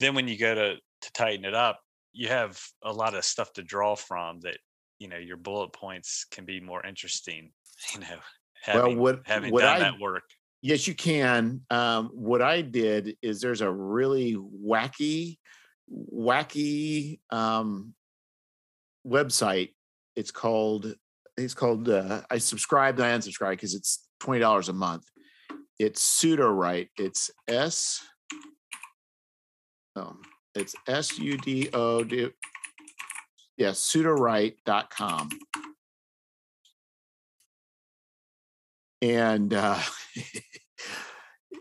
[0.00, 1.80] then when you go to to tighten it up,
[2.12, 4.40] you have a lot of stuff to draw from.
[4.40, 4.58] That
[4.98, 7.52] you know your bullet points can be more interesting.
[7.94, 8.18] You know,
[8.62, 10.24] having, what- having what done I- that work.
[10.62, 11.62] Yes, you can.
[11.70, 15.38] Um, what I did is there's a really wacky,
[15.90, 17.94] wacky um,
[19.06, 19.70] website.
[20.16, 20.94] It's called.
[21.36, 21.88] It's called.
[21.88, 23.00] Uh, I subscribed.
[23.00, 25.04] I unsubscribed because it's twenty dollars a month.
[25.78, 26.88] It's Sudowrite.
[26.98, 28.02] It's S
[29.96, 30.20] Um,
[30.54, 32.28] it's S U D O D.
[33.56, 35.30] Yeah, sudowrite.com.
[39.02, 39.80] And uh,
[40.14, 40.42] it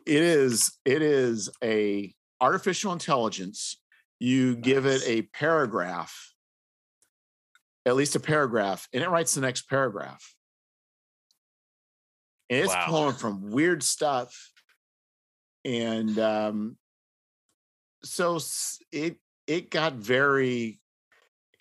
[0.06, 3.82] is it is a artificial intelligence.
[4.20, 6.34] You give it a paragraph,
[7.86, 10.36] at least a paragraph, and it writes the next paragraph.
[12.50, 12.88] And it's Wow.
[12.88, 14.52] pulling from weird stuff.
[15.64, 16.78] And um,
[18.04, 18.40] so
[18.92, 19.18] it
[19.48, 20.80] it got very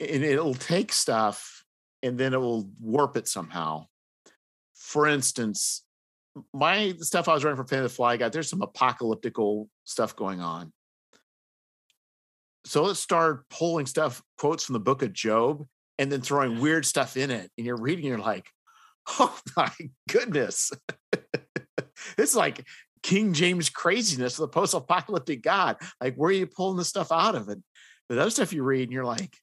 [0.00, 1.64] and it'll take stuff
[2.02, 3.86] and then it will warp it somehow.
[4.88, 5.84] For instance,
[6.54, 9.68] my the stuff I was writing for Fane of the Fly God, there's some apocalyptical
[9.84, 10.72] stuff going on.
[12.64, 15.66] So let's start pulling stuff, quotes from the book of Job,
[15.98, 17.50] and then throwing weird stuff in it.
[17.58, 18.48] And you're reading, you're like,
[19.18, 19.70] oh my
[20.08, 20.72] goodness.
[22.16, 22.64] it's like
[23.02, 25.76] King James craziness of the post-apocalyptic God.
[26.00, 27.58] Like, where are you pulling the stuff out of it?
[28.08, 29.36] The other stuff you read, and you're like,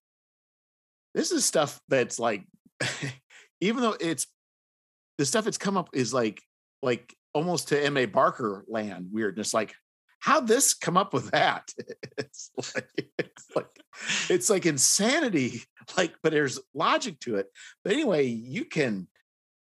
[1.13, 2.45] this is stuff that's like,
[3.61, 4.25] even though it's
[5.17, 6.41] the stuff that's come up is like,
[6.81, 8.05] like almost to M.A.
[8.05, 9.53] Barker land weirdness.
[9.53, 9.75] Like,
[10.19, 11.71] how'd this come up with that?
[12.17, 13.79] it's like, it's like,
[14.29, 15.61] it's like insanity.
[15.95, 17.45] Like, but there's logic to it.
[17.83, 19.07] But anyway, you can,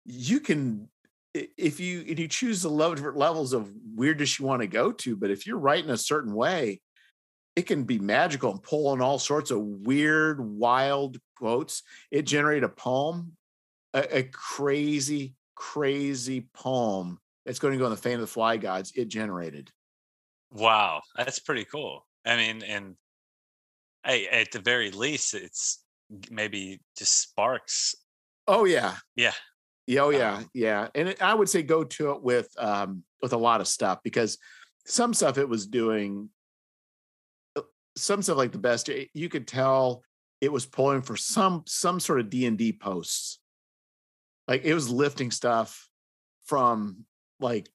[0.04, 0.90] you can,
[1.32, 5.16] if you if you choose the different levels of weirdness you want to go to,
[5.16, 6.82] but if you're writing a certain way,
[7.56, 11.82] it can be magical and pull in all sorts of weird, wild quotes.
[12.10, 13.32] It generated a poem,
[13.92, 18.56] a, a crazy, crazy poem that's going to go in the Fane of the Fly
[18.56, 18.92] Gods.
[18.96, 19.70] It generated.
[20.50, 22.06] Wow, that's pretty cool.
[22.24, 22.96] I mean, and
[24.02, 25.84] I, at the very least, it's
[26.30, 27.94] maybe just sparks.
[28.48, 29.34] Oh yeah, Yeah,
[29.86, 30.88] Yeah, oh Um, yeah, yeah.
[30.94, 33.98] And it, I would say go to it with um with a lot of stuff
[34.02, 34.38] because
[34.86, 36.30] some stuff it was doing
[37.54, 37.62] uh,
[37.96, 40.02] some stuff like the best you could tell
[40.40, 43.39] it was pulling for some some sort of D&D posts.
[44.50, 45.88] Like it was lifting stuff
[46.46, 47.04] from
[47.38, 47.68] like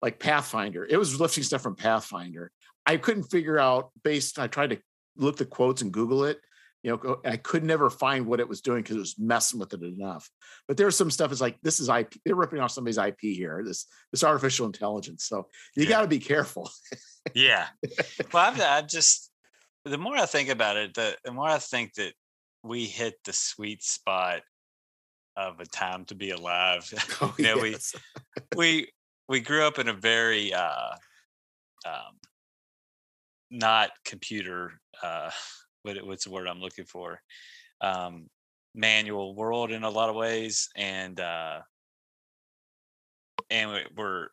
[0.00, 0.86] like Pathfinder.
[0.88, 2.50] It was lifting stuff from Pathfinder.
[2.86, 4.78] I couldn't figure out based I tried to
[5.16, 6.40] look the quotes and Google it.
[6.82, 9.74] You know, I could never find what it was doing because it was messing with
[9.74, 10.30] it enough.
[10.66, 12.14] But there's some stuff is like this is IP.
[12.24, 13.62] They're ripping off somebody's IP here.
[13.62, 15.26] This this artificial intelligence.
[15.26, 15.90] So you Yeah.
[15.90, 16.70] got to be careful.
[17.34, 17.66] yeah.
[18.32, 19.30] well, I've, I've just
[19.84, 22.14] the more I think about it, the, the more I think that
[22.62, 24.40] we hit the sweet spot
[25.40, 26.88] of a time to be alive.
[27.20, 27.76] Oh, You know, we-
[28.56, 28.92] we
[29.28, 30.94] we grew up in a very uh,
[31.86, 32.18] um,
[33.50, 34.80] not computer.
[35.02, 35.30] Uh,
[35.82, 37.20] what what's the word I'm looking for?
[37.80, 38.28] Um,
[38.74, 41.60] manual world in a lot of ways, and uh,
[43.48, 44.28] and we're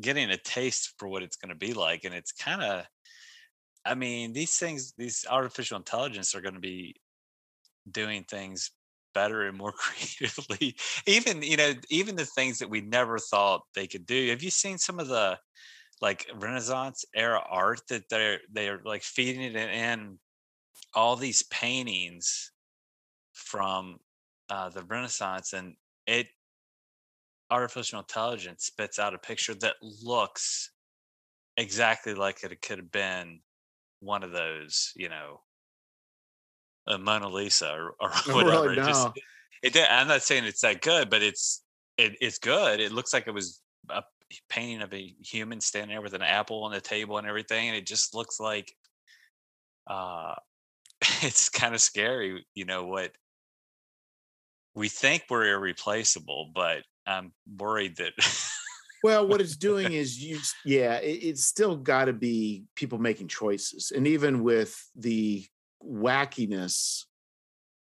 [0.00, 2.84] getting a taste for what it's going to be like, and it's kind of.
[3.88, 6.96] I mean, these things, these artificial intelligence are going to be
[7.88, 8.72] doing things
[9.16, 10.76] better and more creatively.
[11.06, 14.28] Even you know even the things that we never thought they could do.
[14.28, 15.38] Have you seen some of the
[16.02, 20.18] like renaissance era art that they're they're like feeding it in
[20.94, 22.52] all these paintings
[23.32, 23.96] from
[24.50, 25.74] uh, the renaissance and
[26.06, 26.26] it
[27.50, 30.72] artificial intelligence spits out a picture that looks
[31.56, 33.40] exactly like it could have been
[34.00, 35.40] one of those you know
[36.86, 38.68] a Mona Lisa or, or Oh, whatever.
[38.68, 38.78] really?
[38.78, 39.12] It just, No.
[39.62, 41.62] it, I'm not saying it's that good, but it's
[41.98, 42.80] it, it's good.
[42.80, 44.02] It looks like it was a
[44.48, 47.76] painting of a human standing there with an apple on the table and everything, and
[47.76, 48.72] it just looks like
[49.86, 50.34] uh
[51.22, 53.12] it's kind of scary, you know what
[54.74, 58.12] we think we're irreplaceable, but I'm worried that
[59.02, 63.28] well, what it's doing is you, yeah, it, it's still got to be people making
[63.28, 65.46] choices, and even with the
[65.84, 67.04] wackiness,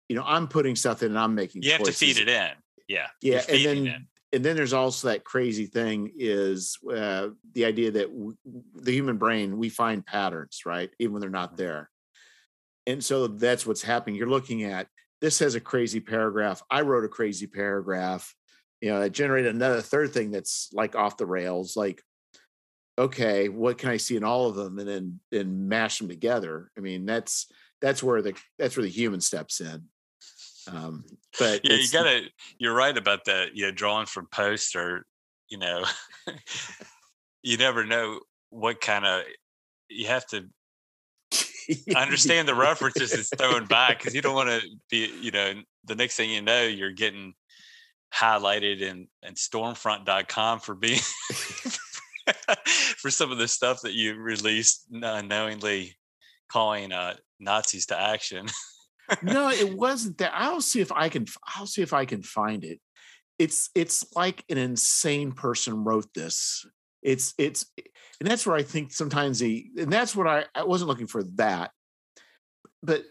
[0.08, 1.62] you know, I'm putting stuff in and I'm making.
[1.62, 2.50] you have to feed it in.
[2.88, 3.06] Yeah.
[3.20, 8.08] Yeah, and then and then there's also that crazy thing is uh, the idea that
[8.08, 8.36] w-
[8.74, 11.90] the human brain we find patterns right even when they're not there.
[12.86, 14.16] And so that's what's happening.
[14.16, 14.88] You're looking at
[15.20, 16.62] this has a crazy paragraph.
[16.70, 18.34] I wrote a crazy paragraph.
[18.80, 22.02] You know it generated another third thing that's like off the rails like
[22.98, 24.78] okay what can i see in all of them?
[24.78, 26.70] and then then mash them together.
[26.76, 27.46] I mean that's
[27.82, 29.82] that's where the that's where the human steps in
[30.70, 31.04] um
[31.38, 32.22] but yeah, you gotta
[32.58, 33.54] you're right about that.
[33.56, 35.06] You know, drawing from post or
[35.48, 35.84] you know,
[37.42, 39.22] you never know what kind of.
[39.88, 40.48] You have to
[41.96, 44.60] understand the references it's thrown back because you don't want to
[44.90, 45.10] be.
[45.20, 45.54] You know,
[45.84, 47.34] the next thing you know, you're getting
[48.14, 51.00] highlighted in in Stormfront.com for being
[52.98, 55.96] for some of the stuff that you released unknowingly
[56.50, 58.46] calling uh, Nazis to action.
[59.22, 60.32] no, it wasn't that.
[60.34, 61.26] I'll see if I can.
[61.56, 62.80] I'll see if I can find it.
[63.38, 66.64] It's it's like an insane person wrote this.
[67.02, 67.66] It's it's,
[68.20, 71.24] and that's where I think sometimes he, and that's what I I wasn't looking for
[71.36, 71.72] that,
[72.82, 73.04] but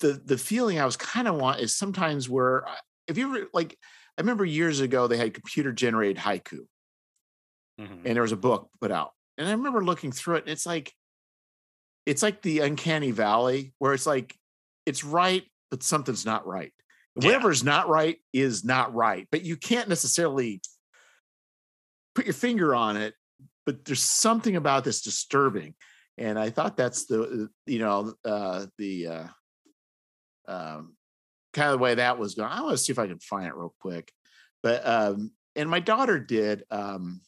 [0.00, 2.64] the the feeling I was kind of want is sometimes where
[3.06, 3.78] if you ever like
[4.16, 6.60] I remember years ago they had computer generated haiku,
[7.80, 8.06] mm-hmm.
[8.06, 10.66] and there was a book put out, and I remember looking through it, and it's
[10.66, 10.94] like
[12.06, 14.36] it's like the uncanny valley where it's like
[14.86, 16.72] it's right, but something's not right.
[17.16, 17.26] Yeah.
[17.28, 20.60] Whatever's not right is not right, but you can't necessarily
[22.14, 23.14] put your finger on it.
[23.66, 25.74] But there's something about this disturbing,
[26.18, 29.26] and I thought that's the you know uh, the uh,
[30.46, 30.96] um,
[31.54, 32.50] kind of the way that was going.
[32.50, 34.12] I want to see if I can find it real quick,
[34.62, 37.22] but um, and my daughter did, um,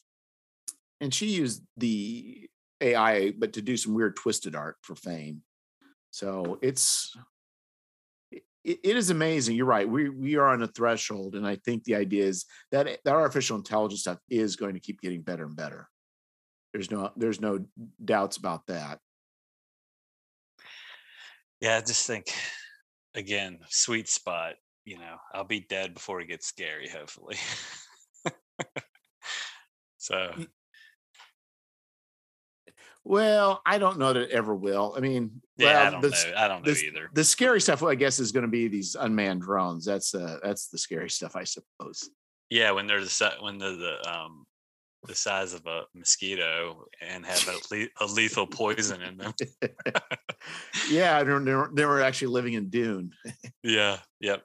[1.01, 2.51] and she used the
[2.81, 5.43] AI, but to do some weird twisted art for fame.
[6.11, 7.15] So it's
[8.67, 9.57] it, it is amazing.
[9.57, 9.89] You're right.
[9.89, 13.15] We we are on a threshold, and I think the idea is that eh, that
[13.15, 15.89] artificial intelligence stuff is going to keep getting better and better.
[16.73, 17.65] There's no there's no
[18.05, 18.99] doubts about that.
[21.61, 22.33] Yeah, I just think
[23.15, 24.55] again, sweet spot.
[24.85, 26.89] You know, I'll be dead before it gets scary.
[26.89, 27.37] Hopefully.
[29.97, 30.33] so
[33.07, 34.93] well, I don't know that it ever will.
[34.97, 36.35] I mean, yeah, well, I don't the, know.
[36.37, 37.11] I don't know the, either.
[37.15, 39.85] The scary stuff, I guess, is going to be these unmanned drones.
[39.85, 42.11] That's uh, that's the scary stuff, I suppose.
[42.51, 44.45] Yeah, when they're the when they're the um
[45.07, 49.33] the size of a mosquito and have a, le- a lethal poison in them.
[50.91, 53.13] yeah, they were, they were actually living in Dune.
[53.63, 53.99] yeah.
[54.21, 54.43] Yep.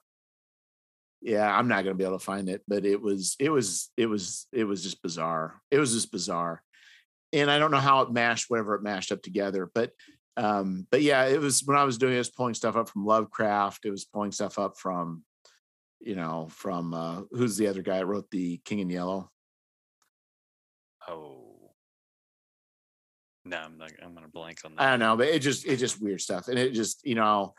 [1.24, 3.90] Yeah, I'm not going to be able to find it, but it was it was
[3.98, 5.60] it was it was just bizarre.
[5.72, 6.62] It was just bizarre
[7.34, 9.92] and I don't know how it mashed whatever it mashed up together, but
[10.38, 13.06] um, but yeah, it was when I was doing it, was pulling stuff up from
[13.06, 13.86] Lovecraft.
[13.86, 15.24] It was pulling stuff up from,
[16.00, 19.30] you know, from uh, who's the other guy that wrote the King in Yellow?
[21.08, 21.72] Oh,
[23.44, 23.92] no, I'm not.
[24.02, 24.82] I'm gonna blank on that.
[24.82, 27.54] I don't know, but it just it just weird stuff, and it just you know,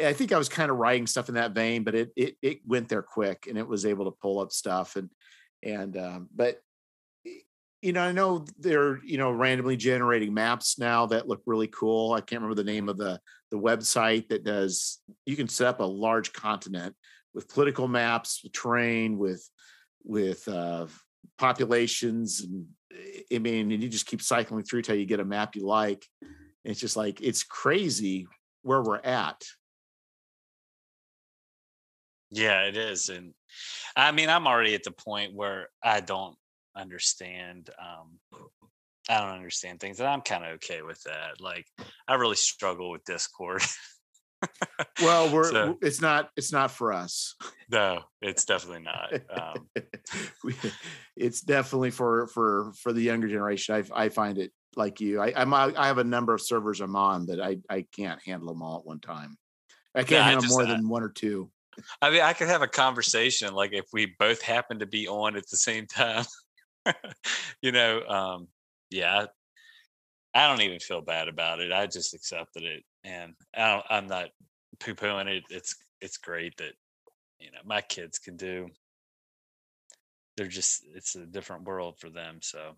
[0.00, 2.60] I think I was kind of writing stuff in that vein, but it it it
[2.66, 5.10] went there quick, and it was able to pull up stuff, and
[5.62, 6.60] and um, but
[7.82, 12.12] you know, I know they're you know randomly generating maps now that look really cool.
[12.12, 15.00] I can't remember the name of the the website that does.
[15.26, 16.94] You can set up a large continent
[17.34, 19.46] with political maps, with terrain, with
[20.04, 20.86] with uh,
[21.38, 22.66] populations, and
[23.34, 26.06] I mean, and you just keep cycling through till you get a map you like.
[26.64, 28.28] It's just like it's crazy
[28.62, 29.42] where we're at.
[32.30, 33.34] Yeah, it is, and
[33.96, 36.36] I mean, I'm already at the point where I don't
[36.76, 38.18] understand um
[39.08, 41.40] I don't understand things and I'm kind of okay with that.
[41.40, 41.66] Like
[42.06, 43.62] I really struggle with Discord.
[45.02, 47.34] well, we're so, it's not it's not for us.
[47.70, 49.12] No, it's definitely not.
[49.32, 49.68] Um,
[51.16, 53.74] it's definitely for for for the younger generation.
[53.74, 55.20] I I find it like you.
[55.20, 58.48] I I'm I have a number of servers I'm on that I I can't handle
[58.48, 59.36] them all at one time.
[59.94, 61.50] I can't yeah, handle I just, more than one or two.
[62.00, 65.36] I mean, I could have a conversation like if we both happen to be on
[65.36, 66.24] at the same time.
[67.62, 68.48] you know, um,
[68.90, 69.26] yeah,
[70.34, 71.72] I don't even feel bad about it.
[71.72, 74.28] I just accepted it, and I am not
[74.80, 75.44] poo pooing it.
[75.50, 76.72] It's it's great that
[77.38, 78.68] you know my kids can do.
[80.36, 82.38] They're just it's a different world for them.
[82.40, 82.76] So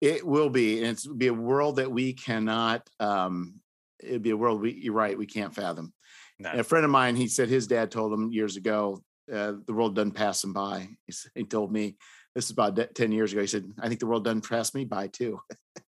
[0.00, 2.88] it will be, and it's be a world that we cannot.
[3.00, 3.60] um
[4.00, 4.74] It'd be a world we.
[4.74, 5.18] You're right.
[5.18, 5.92] We can't fathom.
[6.38, 6.52] No.
[6.52, 9.96] A friend of mine, he said his dad told him years ago, uh, the world
[9.96, 10.88] doesn't pass him by.
[11.34, 11.96] He told me
[12.38, 13.40] this is about 10 years ago.
[13.40, 15.40] He said, I think the world doesn't pass me by too.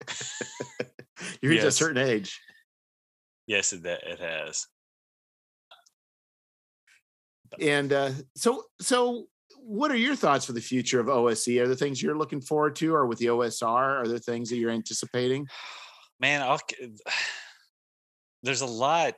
[1.40, 1.64] you reach yes.
[1.64, 2.38] a certain age.
[3.46, 4.66] Yes, it, it has.
[7.58, 9.24] And uh, so, so
[9.56, 11.48] what are your thoughts for the future of OSE?
[11.48, 14.02] Are there things you're looking forward to, or with the OSR?
[14.02, 15.48] Are there things that you're anticipating?
[16.20, 16.60] Man, I'll,
[18.42, 19.14] there's a lot.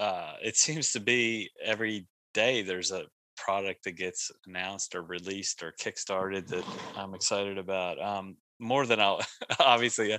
[0.00, 3.04] Uh, it seems to be every day there's a
[3.44, 6.64] product that gets announced or released or kickstarted that
[6.96, 8.00] I'm excited about.
[8.00, 9.20] Um, more than I'll
[9.60, 10.18] obviously, uh,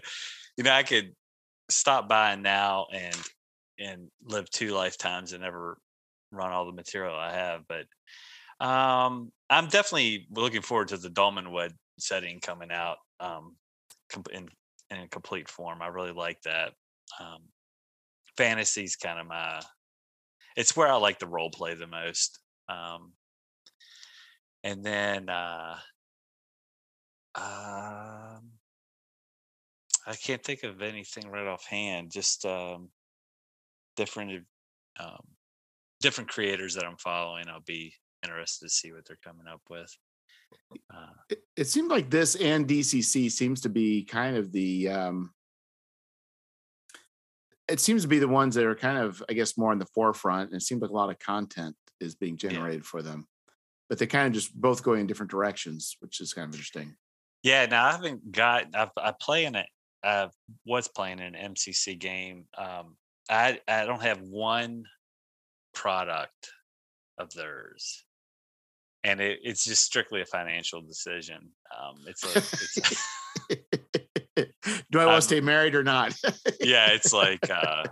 [0.58, 1.14] you know, I could
[1.70, 3.18] stop by now and
[3.80, 5.78] and live two lifetimes and never
[6.32, 7.62] run all the material I have.
[7.68, 13.56] But um, I'm definitely looking forward to the Dolmenwood setting coming out um,
[14.32, 14.48] in
[14.92, 15.82] in complete form.
[15.82, 16.74] I really like that.
[17.20, 17.42] Um,
[18.38, 19.62] fantasy's kind of my
[20.56, 22.40] it's where I like to role play the most.
[22.68, 23.14] Um,
[24.64, 25.76] and then uh,
[27.36, 28.52] um,
[30.08, 32.12] I can't think of anything right offhand.
[32.12, 32.90] Just um,
[33.96, 34.44] different
[35.00, 35.24] um,
[36.02, 37.46] different creators that I'm following.
[37.48, 37.94] I'll be
[38.24, 39.96] interested to see what they're coming up with.
[40.94, 45.32] Uh, it, it seemed like this and DCC seems to be kind of the um,
[47.68, 49.88] it seems to be the ones that are kind of, I guess, more in the
[49.88, 50.52] forefront.
[50.52, 52.90] And it seems like a lot of content is being generated yeah.
[52.90, 53.28] for them,
[53.90, 56.96] but they kind of just both going in different directions, which is kind of interesting.
[57.44, 58.66] Yeah, now I haven't got.
[58.74, 59.68] I've, I play in it.
[60.04, 60.30] I
[60.66, 62.46] was playing an MCC game.
[62.58, 62.96] Um,
[63.30, 64.86] I I don't have one
[65.74, 66.52] product
[67.18, 68.06] of theirs,
[69.04, 71.50] and it, it's just strictly a financial decision.
[71.78, 73.56] Um, it's a, it's a
[74.92, 76.16] do I want to stay married or not?
[76.62, 77.84] yeah, it's like uh,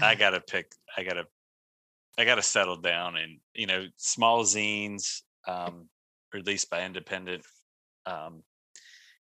[0.00, 0.72] I gotta pick.
[0.96, 1.24] I gotta.
[2.20, 5.88] I gotta settle down, and you know, small zines um,
[6.32, 7.44] released by independent
[8.06, 8.42] um,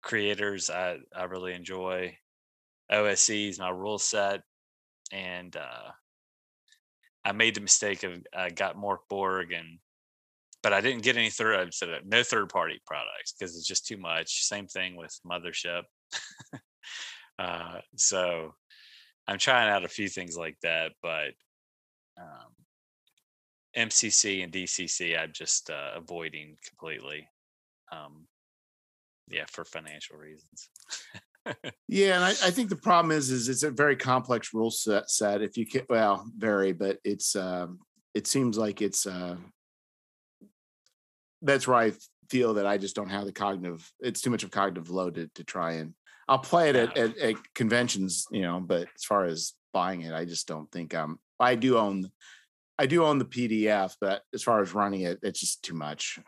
[0.02, 0.70] creators.
[0.70, 2.18] I I really enjoy.
[2.92, 4.42] OSE's my rule set,
[5.12, 5.92] and uh,
[7.26, 9.80] I made the mistake of I got Mörk Borg and
[10.66, 11.74] but I didn't get any third.
[11.74, 14.46] Said no third party products because it's just too much.
[14.46, 15.84] Same thing with Mothership.
[17.40, 18.56] uh, so
[19.28, 21.34] I'm trying out a few things like that, but
[22.18, 22.55] um,
[23.78, 27.28] MCC and DCC, I'm just uh, avoiding completely.
[27.92, 28.28] Um,
[29.30, 30.70] yeah, for financial reasons.
[31.88, 35.10] yeah, and I, I, think the problem is, is it's a very complex rule set.
[35.10, 37.80] Set if you can, well, very, but it's um,
[38.14, 39.36] it seems like it's uh,
[41.42, 41.94] that's where I
[42.30, 43.92] feel that I just don't have the cognitive.
[44.00, 45.94] It's too much of cognitive load to, to try and.
[46.28, 50.12] I'll play it at, at, at, conventions, you know, but as far as buying it,
[50.12, 51.20] I just don't think I'm.
[51.40, 52.10] I do own,
[52.78, 56.20] I do own the PDF, but as far as running it, it's just too much.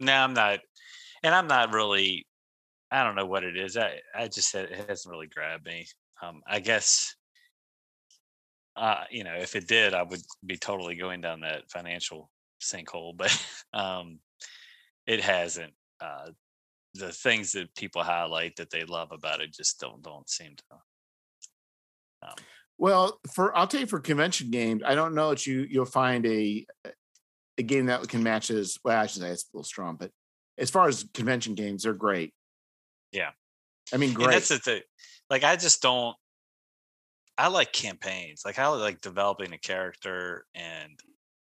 [0.00, 0.60] No, I'm not,
[1.22, 2.26] and I'm not really.
[2.90, 3.76] I don't know what it is.
[3.76, 5.86] I I just it hasn't really grabbed me.
[6.22, 7.14] Um, I guess.
[8.76, 12.28] Uh, you know, if it did, I would be totally going down that financial
[12.60, 13.16] sinkhole.
[13.16, 13.30] But
[13.72, 14.18] um,
[15.06, 15.72] it hasn't.
[16.00, 16.30] Uh,
[16.94, 22.28] the things that people highlight that they love about it just don't don't seem to.
[22.28, 22.36] Um,
[22.78, 26.24] well, for I'll tell you for convention games, I don't know that you you'll find
[26.26, 26.66] a
[27.58, 28.98] a game that can match as well.
[28.98, 30.10] I should say it's a little strong, but
[30.58, 32.32] as far as convention games, they're great.
[33.12, 33.30] Yeah,
[33.92, 34.26] I mean, great.
[34.26, 34.82] And that's the thing.
[35.30, 36.16] Like, I just don't.
[37.36, 38.42] I like campaigns.
[38.44, 40.92] Like, I like developing a character and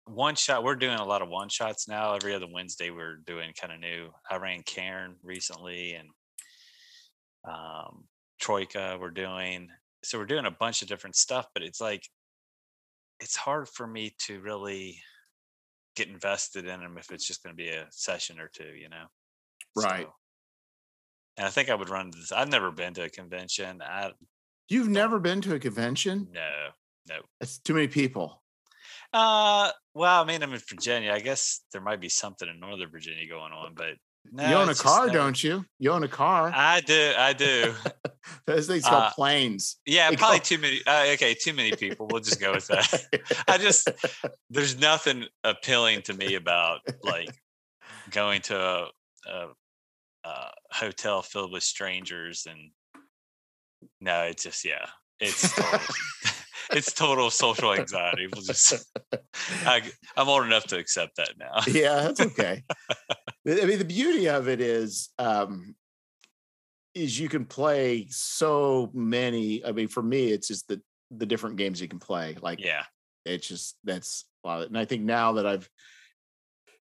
[0.09, 3.53] one shot we're doing a lot of one shots now every other wednesday we're doing
[3.61, 6.09] kind of new i ran cairn recently and
[7.45, 8.05] um
[8.41, 9.69] troika we're doing
[10.09, 12.03] so we're doing a bunch of different stuff but it's like
[13.21, 15.01] it's hard for me to really
[15.97, 18.89] get invested in them if it's just going to be a session or two you
[18.89, 19.07] know?
[19.77, 20.07] Right.
[20.07, 20.13] So,
[21.37, 24.11] and i think i would run this i've never been to a convention i
[24.69, 26.29] you've never been to a convention?
[26.33, 26.51] No
[27.09, 28.43] no it's too many people.
[29.13, 31.13] Uh, well, I mean, I'm in Virginia.
[31.13, 33.95] I guess there might be something in Northern Virginia going on, but
[34.33, 35.65] no, you own a car, just, don't you?
[35.79, 36.53] You own a car.
[36.55, 37.13] I do.
[37.17, 37.75] I do.
[38.47, 39.77] Those things called uh, planes.
[39.87, 40.81] Yeah, they probably too many.
[40.87, 42.09] Uh, okay, too many people.
[42.11, 43.45] We'll just go with that.
[43.49, 43.89] I just
[44.51, 47.29] there's nothing appealing to me about like
[48.11, 48.87] going to a,
[49.31, 49.47] a,
[50.25, 52.71] a hotel filled with strangers and
[54.01, 54.87] no, it's just yeah,
[55.21, 55.55] it's.
[55.55, 55.83] Totally,
[56.73, 58.29] it's total social anxiety.
[58.33, 58.75] We'll just,
[59.65, 59.83] I,
[60.17, 61.61] am old enough to accept that now.
[61.69, 62.63] yeah, that's okay.
[63.47, 65.75] I mean, the beauty of it is, um,
[66.95, 69.65] is you can play so many.
[69.65, 70.81] I mean, for me, it's just the
[71.11, 72.37] the different games you can play.
[72.41, 72.83] Like, yeah,
[73.25, 74.63] it's just that's a lot.
[74.63, 75.69] Of, and I think now that I've,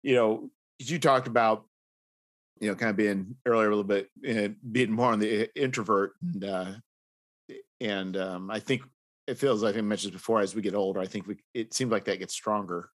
[0.03, 0.49] you know,
[0.79, 1.65] you talked about
[2.61, 6.13] you know, kind of being earlier a little bit, uh, being more on the introvert,
[6.21, 6.73] and uh,
[7.79, 8.83] and um, I think
[9.31, 11.89] it feels like I mentioned before, as we get older, I think we it seems
[11.89, 12.89] like that gets stronger.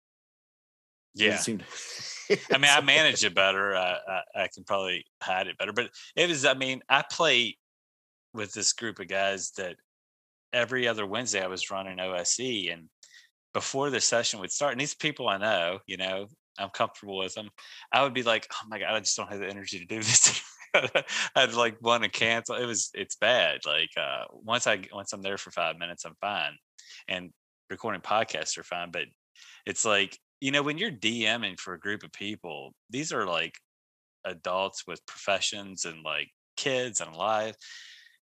[1.15, 1.37] Yeah.
[1.37, 1.63] Seemed,
[2.51, 3.77] I mean, I manage it better.
[3.77, 6.47] I, I, I can probably hide it better, but it is.
[6.47, 7.59] I mean, I play
[8.33, 9.77] with this group of guys that
[10.55, 12.89] every other Wednesday I was running OSE, and
[13.53, 16.29] before the session would start, and these people I know, you know,
[16.59, 17.51] I'm comfortable with them.
[17.93, 19.97] I would be like, "Oh my god, I just don't have the energy to do
[19.97, 20.43] this."
[21.37, 22.57] I'd like want to cancel.
[22.57, 23.61] It was it's bad.
[23.67, 26.53] Like uh, once I once I'm there for five minutes, I'm fine,
[27.09, 27.31] and
[27.71, 28.91] recording podcasts are fine.
[28.91, 29.05] But
[29.67, 33.55] it's like you know when you're DMing for a group of people, these are like
[34.25, 37.57] adults with professions and like kids and life,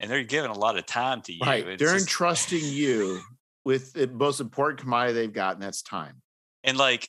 [0.01, 1.41] and they're giving a lot of time to you.
[1.41, 3.21] Right, it's they're just, entrusting you
[3.65, 6.21] with the most important commodity they've got, and that's time.
[6.63, 7.09] And like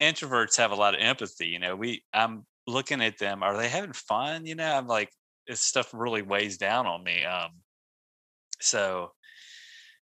[0.00, 1.48] introverts have a lot of empathy.
[1.48, 4.46] You know, we I'm looking at them, are they having fun?
[4.46, 5.10] You know, I'm like,
[5.46, 7.24] this stuff really weighs down on me.
[7.24, 7.50] Um,
[8.60, 9.12] so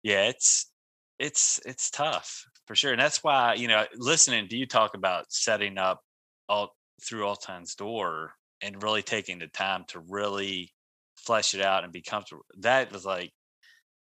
[0.04, 0.72] yeah, it's
[1.20, 5.26] it's it's tough for sure, and that's why you know listening to you talk about
[5.30, 6.02] setting up
[6.50, 6.76] all
[7.08, 8.32] through Ultan's Door
[8.62, 10.72] and really taking the time to really
[11.18, 12.46] flesh it out and be comfortable.
[12.60, 13.32] That was like,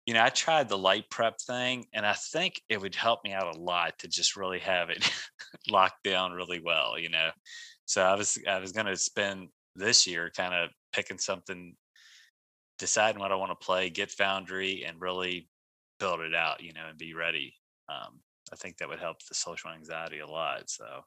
[0.05, 3.33] you know, I tried the light prep thing, and I think it would help me
[3.33, 5.09] out a lot to just really have it
[5.69, 6.99] locked down really well.
[6.99, 7.29] You know,
[7.85, 11.75] so I was I was going to spend this year kind of picking something,
[12.79, 15.49] deciding what I want to play, get Foundry, and really
[15.99, 16.61] build it out.
[16.61, 17.53] You know, and be ready.
[17.89, 18.19] Um,
[18.51, 20.69] I think that would help the social anxiety a lot.
[20.69, 21.03] So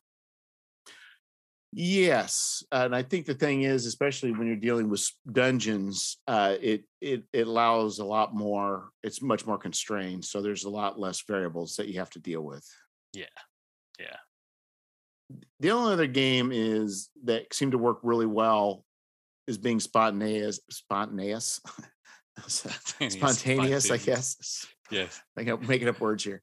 [1.79, 6.85] Yes, and I think the thing is, especially when you're dealing with dungeons, uh, it
[7.03, 8.91] it it allows a lot more.
[9.03, 12.41] It's much more constrained, so there's a lot less variables that you have to deal
[12.41, 12.67] with.
[13.13, 13.25] Yeah,
[14.01, 14.17] yeah.
[15.61, 18.85] The only other game is that seemed to work really well
[19.47, 21.61] is being spontaneous, spontaneous,
[22.47, 24.67] spontaneous, spontaneous, I guess.
[24.89, 26.43] Yes, I am making up words here.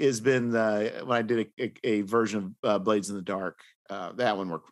[0.00, 3.20] Has been uh, when I did a, a, a version of uh, Blades in the
[3.20, 3.58] Dark
[3.90, 4.70] uh, that one worked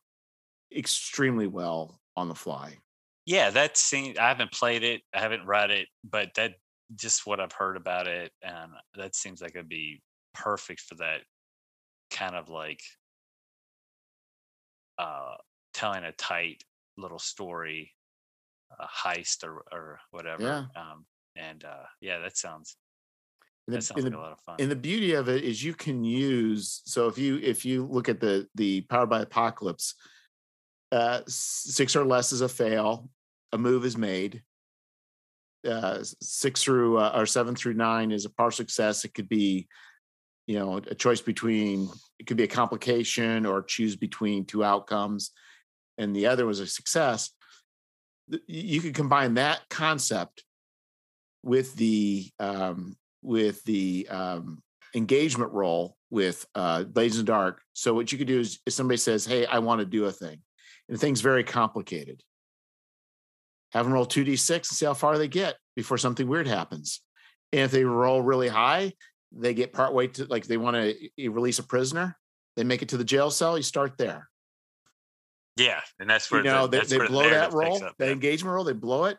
[0.74, 2.78] extremely well on the fly.
[3.24, 4.18] Yeah, that seems.
[4.18, 5.02] I haven't played it.
[5.12, 6.54] I haven't read it, but that
[6.94, 10.00] just what I've heard about it, and that seems like it'd be
[10.32, 11.22] perfect for that
[12.10, 12.80] kind of like
[14.98, 15.34] uh,
[15.74, 16.64] telling a tight
[16.96, 17.92] little story,
[18.78, 20.42] a heist or or whatever.
[20.42, 20.80] Yeah.
[20.80, 21.04] Um,
[21.36, 22.76] and uh, yeah, that sounds
[23.66, 24.56] and the, that sounds like the, a lot of fun.
[24.58, 28.08] And the beauty of it is you can use so if you if you look
[28.08, 29.94] at the the Powered by Apocalypse,
[30.92, 33.08] uh, six or less is a fail,
[33.52, 34.42] a move is made.
[35.66, 39.04] Uh, six through uh, or seven through nine is a partial success.
[39.04, 39.66] It could be,
[40.46, 45.32] you know, a choice between it could be a complication or choose between two outcomes,
[45.98, 47.30] and the other was a success.
[48.46, 50.44] You could combine that concept
[51.42, 54.62] with the um, with the um,
[54.94, 57.60] engagement roll with uh, Blades the Dark.
[57.72, 60.12] So what you could do is if somebody says, "Hey, I want to do a
[60.12, 60.40] thing,"
[60.88, 62.22] and the thing's very complicated,
[63.72, 66.46] have them roll two d six and see how far they get before something weird
[66.46, 67.00] happens.
[67.52, 68.92] And if they roll really high,
[69.32, 72.16] they get part way to like they want to release a prisoner.
[72.56, 73.56] They make it to the jail cell.
[73.56, 74.28] You start there.
[75.56, 78.06] Yeah, and that's where you know the, they, they blow the that roll, up, that
[78.06, 78.12] yeah.
[78.12, 79.16] engagement roll They blow it,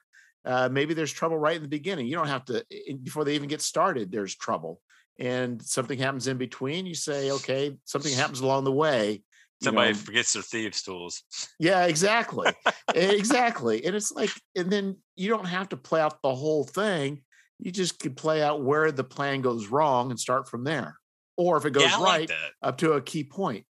[0.47, 2.07] uh, maybe there's trouble right in the beginning.
[2.07, 2.63] You don't have to
[3.03, 4.11] before they even get started.
[4.11, 4.79] There's trouble,
[5.19, 6.85] and something happens in between.
[6.85, 9.23] You say, okay, something happens along the way.
[9.61, 11.23] Somebody know, forgets their thieves' tools.
[11.59, 12.53] Yeah, exactly,
[12.95, 13.83] exactly.
[13.83, 17.23] And it's like, and then you don't have to play out the whole thing.
[17.59, 20.97] You just could play out where the plan goes wrong and start from there,
[21.37, 22.31] or if it goes Yeah, I like right,
[22.61, 23.65] up to a key point.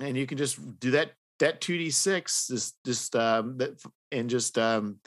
[0.00, 4.98] And you can just do that that 2d6 is just um that and just um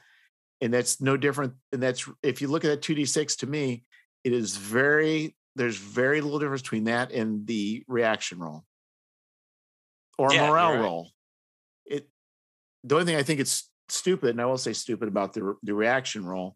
[0.61, 3.85] and that's no different and that's if you look at that 2d6 to me
[4.23, 8.65] it is very there's very little difference between that and the reaction roll
[10.17, 10.77] or Yeah, morale right.
[10.77, 11.09] roll
[11.85, 12.09] it
[12.83, 15.73] the only thing i think it's stupid and i will say stupid about the the
[15.73, 16.55] reaction roll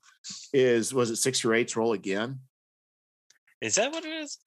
[0.53, 2.39] is was it six or eights roll again
[3.61, 4.37] Is that what it is?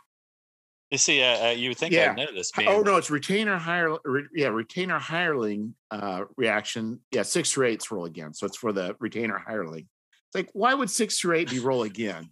[0.91, 2.11] You see, uh, uh, you would think Yeah.
[2.13, 2.53] I'd know this.
[2.67, 7.91] oh no it's retainer hire re, yeah retainer hireling uh reaction yeah six or eights
[7.91, 9.89] roll again so it's for the retainer hireling
[10.29, 12.31] it's like why would six or eight be roll again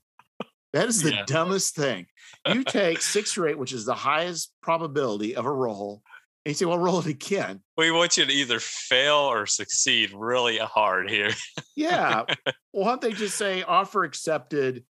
[0.72, 1.24] that is the Yeah.
[1.26, 2.06] dumbest thing
[2.46, 6.02] you take six or eight which is the highest probability of a roll
[6.44, 10.12] and you say well roll it again We want you to either fail or succeed
[10.14, 11.30] really hard here.
[11.76, 14.84] yeah well why don't they just say offer accepted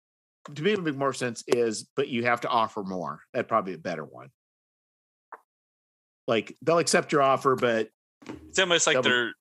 [0.54, 3.48] to me it would make more sense is but you have to offer more that'd
[3.48, 4.28] probably be a better one
[6.26, 7.88] like they'll accept your offer but
[8.48, 9.32] It's almost like Double- they're.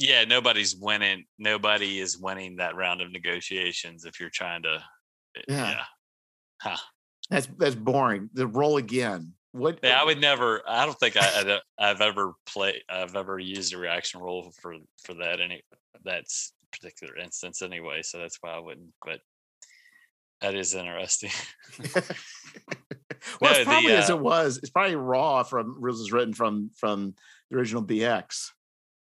[0.00, 1.24] Yeah, nobody's winning.
[1.40, 4.80] Nobody is winning that round of negotiations if you're trying to.
[5.36, 5.82] eh, Yeah.
[6.64, 6.76] Yeah.
[7.30, 8.30] That's that's boring.
[8.32, 9.32] The roll again.
[9.52, 9.80] What?
[9.82, 10.62] Yeah, I would never.
[10.68, 12.82] I don't think I, I've ever played.
[12.88, 15.62] I've ever used a reaction roll for for that any
[16.04, 18.02] that's particular instance anyway.
[18.02, 18.92] So that's why I wouldn't.
[19.04, 19.20] But
[20.40, 21.30] that is interesting.
[21.94, 22.04] well,
[23.40, 24.58] No, it's probably the, as uh, it was.
[24.58, 27.14] It's probably raw from was written from from
[27.50, 28.50] the original BX.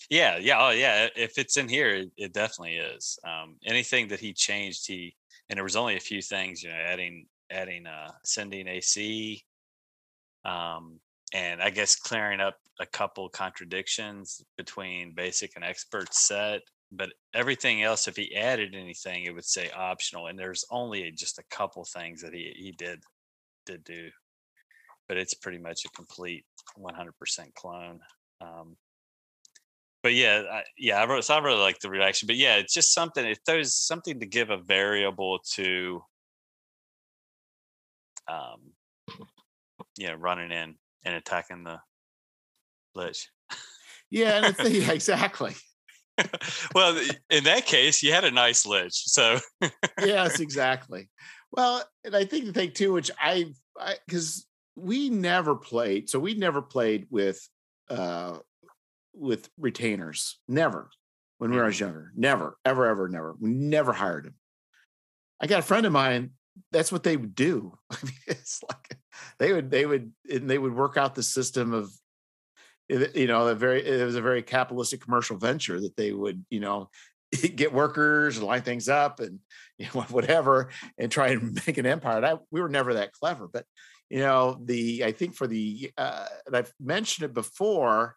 [0.10, 1.08] Yeah, yeah, oh yeah.
[1.16, 3.18] If it's in here, it, it definitely is.
[3.24, 5.16] Um, anything that he changed, he
[5.50, 9.44] and there was only a few things, you know, adding adding uh sending AC,
[10.46, 11.00] um,
[11.34, 16.62] and I guess clearing up a couple contradictions between basic and expert set.
[16.92, 20.28] But everything else, if he added anything, it would say optional.
[20.28, 23.02] And there's only just a couple things that he he did
[23.66, 24.10] did do,
[25.08, 26.46] but it's pretty much a complete
[26.78, 28.00] 100% clone.
[28.42, 28.76] Um,
[30.04, 32.28] but yeah, I, yeah, I really, so I really like the reaction.
[32.28, 33.26] But yeah, it's just something.
[33.26, 36.04] If there's something to give a variable to,
[38.28, 38.74] um,
[39.98, 40.76] yeah, running in
[41.06, 41.80] and attacking the
[42.96, 43.30] lich.
[44.10, 45.56] Yeah, and yeah, exactly.
[46.76, 47.00] well,
[47.30, 49.04] in that case, you had a nice lich.
[49.06, 49.40] So
[50.00, 51.10] yes, exactly.
[51.52, 53.54] Well, and I think the thing too, which I,
[54.08, 54.46] because
[54.76, 57.40] we never played, so we never played with,
[57.90, 58.38] uh,
[59.14, 60.40] with retainers.
[60.48, 60.90] Never,
[61.38, 61.84] when we were mm-hmm.
[61.84, 62.12] younger.
[62.16, 63.36] Never, ever, ever, never.
[63.40, 64.36] We never hired them.
[65.42, 66.32] I got a friend of mine.
[66.72, 67.78] That's what they would do.
[67.92, 68.98] I mean, it's like
[69.40, 71.92] they would, they would, and they would work out the system of
[72.90, 76.60] you know, a very it was a very capitalistic commercial venture that they would, you
[76.60, 76.90] know,
[77.56, 79.40] get workers and line things up and
[79.78, 82.18] you know whatever and try and make an empire.
[82.18, 83.66] And I, we were never that clever, but
[84.10, 88.16] you know, the I think for the uh, and I've mentioned it before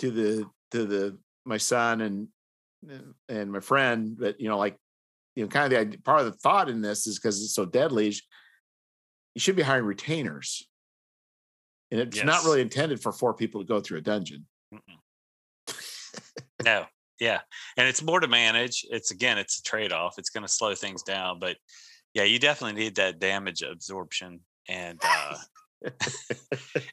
[0.00, 2.28] to the to the my son and
[3.28, 4.76] and my friend, but you know, like
[5.36, 7.64] you know, kind of the part of the thought in this is because it's so
[7.64, 8.12] deadly.
[9.34, 10.66] You should be hiring retainers
[11.92, 12.24] and it's yes.
[12.24, 14.46] not really intended for four people to go through a dungeon.
[16.64, 16.86] no,
[17.20, 17.40] yeah,
[17.76, 18.86] and it's more to manage.
[18.90, 20.14] It's again, it's a trade off.
[20.16, 21.58] It's going to slow things down, but
[22.14, 24.40] yeah, you definitely need that damage absorption,
[24.70, 25.36] and uh,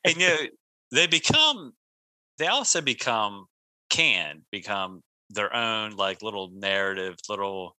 [0.03, 0.37] and you know,
[0.91, 1.71] they become,
[2.37, 3.45] they also become
[3.89, 7.77] can become their own like little narrative, little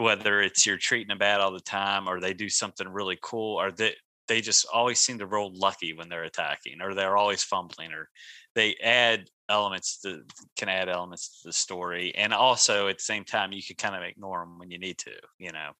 [0.00, 3.60] whether it's you're treating them bad all the time or they do something really cool
[3.60, 3.92] or that
[4.28, 8.08] they just always seem to roll lucky when they're attacking or they're always fumbling or
[8.54, 10.22] they add elements to
[10.56, 12.14] can add elements to the story.
[12.16, 14.96] And also at the same time you can kind of ignore them when you need
[14.98, 15.72] to you know?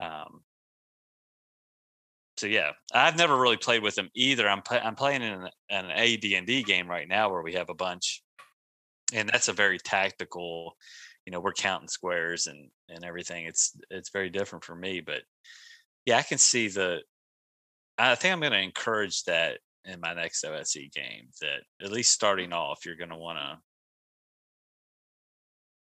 [0.00, 0.40] Um
[2.36, 4.48] so yeah i've never really played with them either.
[4.48, 8.24] I'm i'm playing in an, an AD&D game right now where we have a bunch
[9.12, 10.74] and that's a very tactical
[11.26, 15.22] you know we're counting squares and and everything it's it's very different for me but
[16.06, 17.00] yeah i can see the
[18.00, 21.28] I think I'm going to encourage that in my next OSE game.
[21.40, 23.58] That at least starting off, you're going to want to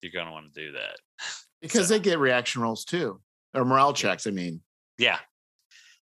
[0.03, 0.97] you're going to want to do that
[1.63, 3.21] because so, they get reaction rolls too,
[3.55, 4.27] or morale checks.
[4.27, 4.61] I mean,
[4.99, 5.19] yeah,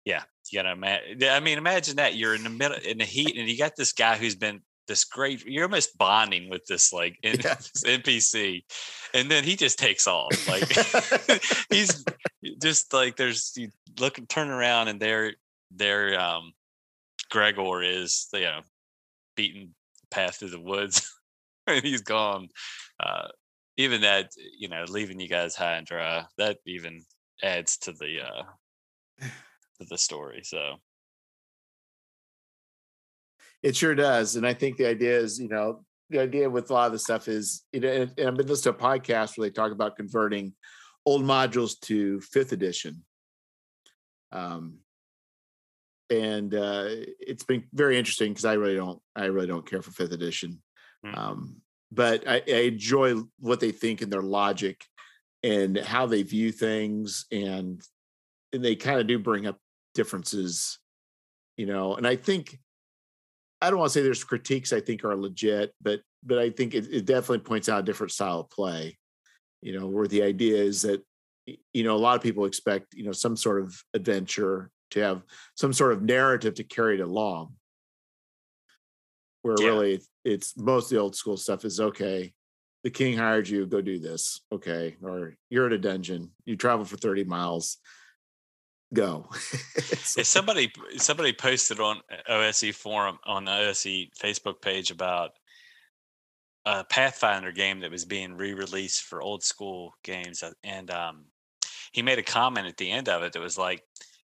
[0.04, 0.22] yeah.
[0.50, 1.24] You got to imagine.
[1.24, 3.92] I mean, imagine that you're in the middle in the heat, and you got this
[3.92, 5.46] guy who's been this great.
[5.46, 7.54] You're almost bonding with this like in, yeah.
[7.54, 8.64] this NPC,
[9.14, 10.48] and then he just takes off.
[10.48, 10.68] Like
[11.70, 12.04] he's
[12.60, 13.68] just like there's you
[14.00, 15.34] look and turn around and there
[15.70, 16.52] there um,
[17.30, 18.60] Gregor is you know
[19.36, 19.74] beaten
[20.10, 21.14] path through the woods
[21.66, 22.48] and he's gone.
[22.98, 23.28] Uh,
[23.76, 27.04] even that you know leaving you guys high and dry that even
[27.42, 28.42] adds to the uh,
[29.78, 30.40] to the story.
[30.42, 30.76] So
[33.62, 36.72] it sure does, and I think the idea is you know the idea with a
[36.72, 39.48] lot of the stuff is you know and I've been listening to a podcast where
[39.48, 40.54] they talk about converting
[41.06, 43.02] old modules to fifth edition.
[44.30, 44.80] Um,
[46.10, 46.86] and uh,
[47.18, 50.62] it's been very interesting because I really don't I really don't care for fifth edition,
[51.04, 51.16] mm.
[51.16, 51.56] um,
[51.92, 54.84] but I, I, enjoy what they think and their logic
[55.42, 57.82] and how they view things, and
[58.52, 59.58] and they kind of do bring up
[59.94, 60.78] differences,
[61.56, 61.94] you know.
[61.96, 62.58] And I think
[63.60, 66.74] I don't want to say there's critiques I think are legit, but but I think
[66.74, 68.98] it, it definitely points out a different style of play,
[69.62, 71.02] you know, where the idea is that
[71.72, 75.22] you know a lot of people expect you know some sort of adventure to have
[75.54, 77.54] some sort of narrative to carry it along.
[79.42, 79.66] Where yeah.
[79.66, 82.32] really it's most of the old school stuff is okay,
[82.84, 84.40] the king hired you, go do this.
[84.52, 84.96] Okay.
[85.02, 87.78] Or you're at a dungeon, you travel for 30 miles,
[88.94, 89.28] go.
[89.34, 95.30] so, somebody somebody posted on OSE forum on the OSE Facebook page about
[96.64, 101.24] a Pathfinder game that was being re-released for old school games uh, and um
[101.92, 103.82] he made a comment at the end of it that was like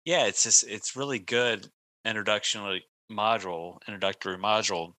[0.05, 1.67] yeah, it's just it's really good
[2.05, 4.93] introductory module, introductory module,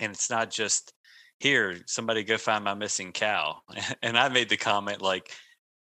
[0.00, 0.92] and it's not just
[1.40, 1.78] here.
[1.86, 3.56] Somebody go find my missing cow,
[4.02, 5.32] and I made the comment like,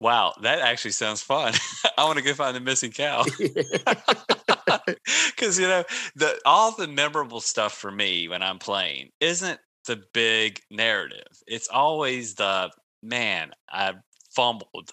[0.01, 1.53] "Wow, that actually sounds fun.
[1.97, 3.23] I want to go find the missing cow."
[5.35, 5.83] Because you know
[6.15, 11.27] the all the memorable stuff for me when I'm playing isn't the big narrative.
[11.47, 12.71] It's always the
[13.01, 13.93] man I
[14.33, 14.91] fumbled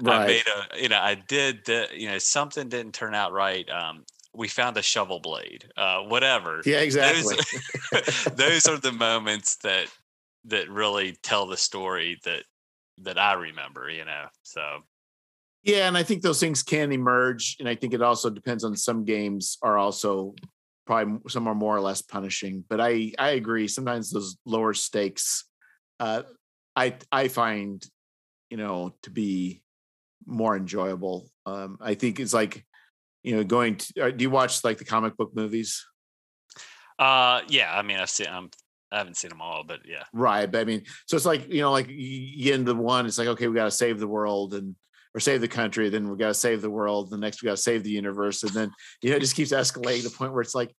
[0.00, 0.20] right.
[0.20, 3.68] I made a, you know, I did, the, you know, something didn't turn out right.
[3.70, 4.04] Um,
[4.34, 6.62] we found a shovel blade, uh, whatever.
[6.64, 7.36] Yeah, exactly.
[7.92, 9.88] Those, those are the moments that
[10.44, 12.44] that really tell the story that
[13.02, 13.90] that I remember.
[13.90, 14.82] You know, so
[15.62, 18.76] yeah, and I think those things can emerge, and I think it also depends on
[18.76, 20.34] some games are also
[20.86, 22.64] probably some are more or less punishing.
[22.68, 23.68] But I I agree.
[23.68, 25.44] Sometimes those lower stakes,
[26.00, 26.22] uh,
[26.74, 27.84] I I find,
[28.50, 29.62] you know, to be
[30.26, 31.30] more enjoyable.
[31.46, 32.64] Um, I think it's like,
[33.22, 34.06] you know, going to.
[34.06, 35.84] Uh, do you watch like the comic book movies?
[36.98, 37.76] Uh, yeah.
[37.76, 38.28] I mean, I've seen.
[38.28, 38.50] I'm.
[38.92, 40.04] I haven't seen them all, but yeah.
[40.12, 40.50] Right.
[40.50, 43.06] But I mean, so it's like you know, like you get into one.
[43.06, 44.76] It's like okay, we got to save the world and
[45.14, 45.88] or save the country.
[45.88, 47.10] Then we got to save the world.
[47.10, 48.70] The next we got to save the universe, and then
[49.00, 50.74] you know, it just keeps escalating to the point where it's like,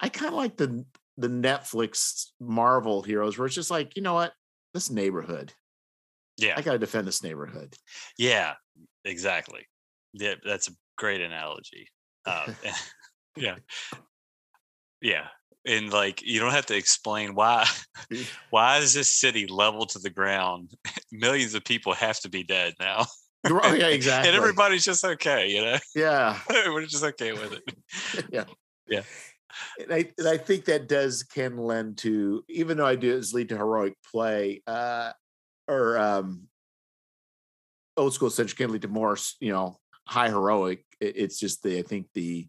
[0.00, 0.84] I kind of like the
[1.16, 4.32] the Netflix Marvel heroes, where it's just like, you know what,
[4.72, 5.52] this neighborhood.
[6.36, 7.74] Yeah, I got to defend this neighborhood.
[8.16, 8.54] Yeah,
[9.04, 9.66] exactly.
[10.12, 11.88] Yeah, that's a great analogy.
[12.24, 12.54] Um,
[13.36, 13.56] yeah,
[15.02, 15.26] yeah,
[15.68, 17.66] and like you don't have to explain why.
[18.50, 20.72] why is this city level to the ground?
[21.12, 23.06] Millions of people have to be dead now.
[23.44, 24.30] Oh, yeah, exactly.
[24.30, 25.78] and everybody's just okay, you know.
[25.94, 28.28] Yeah, we're just okay with it.
[28.32, 28.44] yeah,
[28.88, 29.02] yeah.
[29.80, 33.34] And I, and I think that does can lend to even though I do is
[33.34, 35.12] lead to heroic play uh
[35.66, 36.48] or um
[37.96, 39.76] old school such can lead to more you know
[40.06, 42.46] high heroic it's just the i think the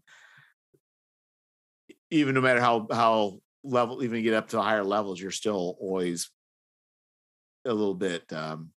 [2.10, 6.30] even no matter how how level even get up to higher levels you're still always
[7.66, 8.70] a little bit um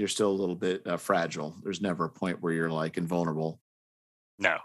[0.00, 1.54] you're still a little bit uh, fragile.
[1.62, 3.60] There's never a point where you're like invulnerable.
[4.38, 4.56] No.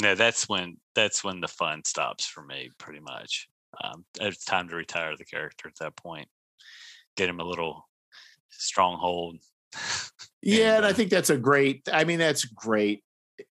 [0.00, 3.48] No that's when that's when the fun stops for me pretty much.
[3.82, 6.28] Um it's time to retire the character at that point.
[7.16, 7.88] Get him a little
[8.50, 9.36] stronghold
[10.42, 13.02] yeah and, and i uh think that's a great i mean that's great.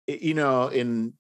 [0.07, 1.13] You know in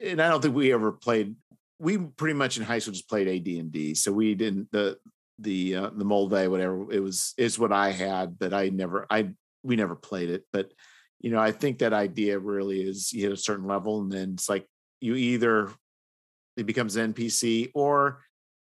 [0.00, 1.34] and i don't think we ever played
[1.78, 4.98] we pretty much in high school just played AD&D so we didn't the
[5.38, 9.30] the uh, the Moldvay whatever it was is what i had but i never i
[9.62, 10.72] we never played it but
[11.20, 14.32] you know i think that idea really is you hit a certain level and then
[14.34, 14.66] it's like
[15.00, 15.70] you either
[16.56, 18.20] it becomes an npc or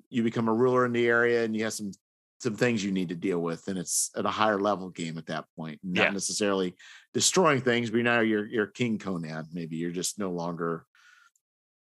[0.10, 1.92] you become a ruler in the area and you have some
[2.40, 5.26] some things you need to deal with and it's at a higher level game at
[5.26, 6.10] that point not Yeah.
[6.12, 6.76] necessarily
[7.14, 10.86] destroying things but now you're you're king conan maybe you're just no longer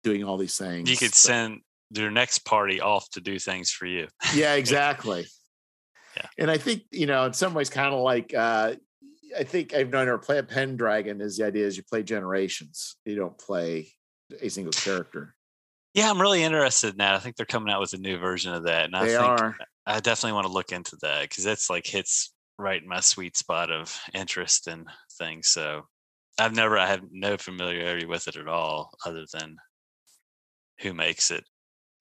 [0.02, 1.60] doing all these things you could send
[1.90, 4.06] your next party off to do things for you.
[4.34, 5.26] Yeah exactly.
[6.16, 6.26] Yeah.
[6.38, 8.74] and i think you know in some ways kind of like uh
[9.38, 12.96] i think i've known her play a pendragon is the idea is you play generations.
[13.04, 13.92] You don't play
[14.40, 15.36] a single character.
[15.94, 17.14] Yeah i'm really interested in that.
[17.14, 19.22] I think they're coming out with a new version of that and i they think
[19.22, 19.56] are.
[19.86, 23.36] I definitely want to look into that because that's like hits right in my sweet
[23.36, 24.86] spot of interest and
[25.16, 25.82] things so
[26.38, 29.56] i've never i have no familiarity with it at all other than
[30.80, 31.44] who makes it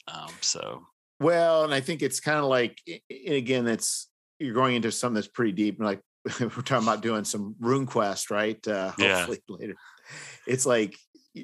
[0.07, 0.85] um so
[1.19, 5.15] Well, and I think it's kind of like, and again, it's you're going into something
[5.15, 5.79] that's pretty deep.
[5.79, 6.01] Like
[6.39, 8.67] we're talking about doing some RuneQuest, right?
[8.67, 9.27] Uh, Yeah.
[9.49, 9.75] later.
[10.47, 10.95] It's like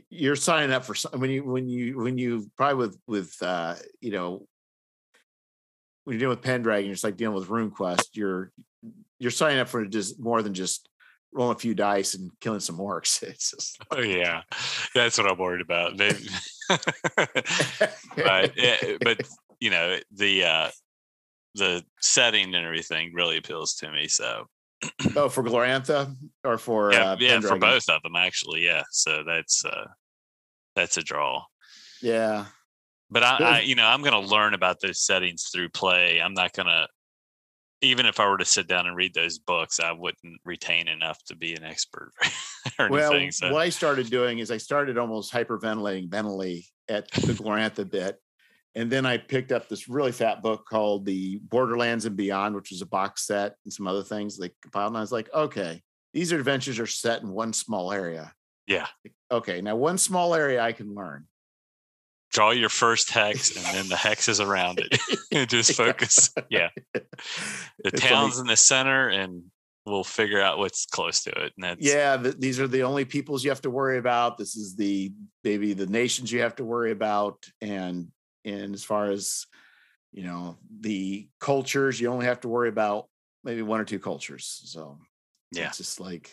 [0.09, 3.75] you're signing up for some when you when you when you probably with with uh,
[4.01, 4.47] you know
[6.03, 8.09] when you're dealing with Pendragon, it's like dealing with RuneQuest.
[8.13, 8.51] You're
[9.19, 10.89] you're signing up for just more than just
[11.35, 13.21] rolling a few dice and killing some orcs.
[13.29, 14.41] It's just oh yeah.
[14.95, 15.95] That's what i'm worried about.
[15.95, 16.27] Maybe-
[18.17, 19.21] right yeah, but
[19.59, 20.69] you know the uh
[21.55, 24.45] the setting and everything really appeals to me so
[25.15, 26.13] oh, for Glorantha
[26.43, 28.83] or for yeah, uh, yeah for both of them actually yeah.
[28.91, 29.85] So that's uh
[30.75, 31.43] that's a draw.
[32.01, 32.45] Yeah,
[33.09, 36.19] but I, I you know i'm going to learn about those settings through play.
[36.21, 36.87] I'm not going to
[37.85, 41.23] even if i were to sit down and read those books i wouldn't retain enough
[41.23, 42.11] to be an expert
[42.79, 47.09] or Well, anything so what I started doing is I started almost hyperventilating mentally at
[47.11, 48.19] the Glorantha bit.
[48.75, 52.71] And then I picked up this really fat book called The Borderlands and Beyond, which
[52.71, 54.91] was a box set and some other things they compiled.
[54.91, 55.81] And I was like, okay,
[56.13, 58.33] these adventures are set in one small area.
[58.67, 58.87] yeah
[59.31, 61.25] Okay, now one small area I can learn.
[62.35, 64.99] Draw your first hex and then the hexes around it
[65.31, 67.03] and just focus yeah the
[67.85, 69.43] It's town's in the center and
[69.85, 73.05] we'll figure out what's close to it and that's yeah, th- these are the only
[73.05, 74.37] peoples you have to worry about.
[74.37, 75.13] This is the
[75.43, 78.07] maybe the nations you have to worry about, and
[78.43, 79.45] and as far as
[80.11, 83.07] you know, the cultures you only have to worry about
[83.43, 84.61] maybe one or two cultures.
[84.65, 84.97] So
[85.51, 85.67] Yeah.
[85.67, 86.31] it's just like.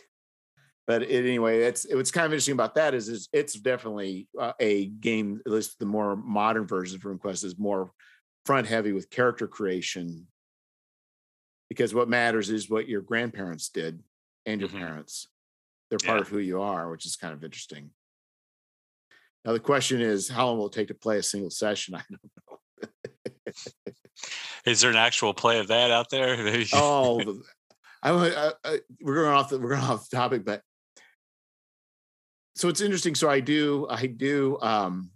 [0.87, 4.29] But it, anyway, it's it, what's kind of interesting about that is, is it's definitely
[4.39, 5.41] uh, a game.
[5.47, 7.93] At least the more modern version of RuneQuest is more
[8.45, 10.27] front heavy with character creation,
[11.69, 14.03] because what matters is what your grandparents did
[14.45, 14.79] and your Mhm.
[14.79, 15.29] parents.
[15.89, 16.23] They're part Yeah.
[16.23, 17.91] of who you are, which is kind of interesting.
[19.45, 21.95] Now the question is, how long will it take to play a single session?
[21.95, 22.59] I don't know.
[24.65, 26.35] is there an actual play of that out there
[26.73, 27.43] Oh,
[28.03, 30.63] I, I, I we're going off the we're going off the topic, but
[32.55, 33.15] so it's interesting.
[33.15, 35.11] So I do I do um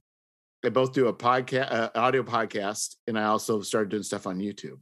[0.65, 4.39] I both do a podcast, uh, audio podcast, and I also started doing stuff on
[4.39, 4.79] YouTube.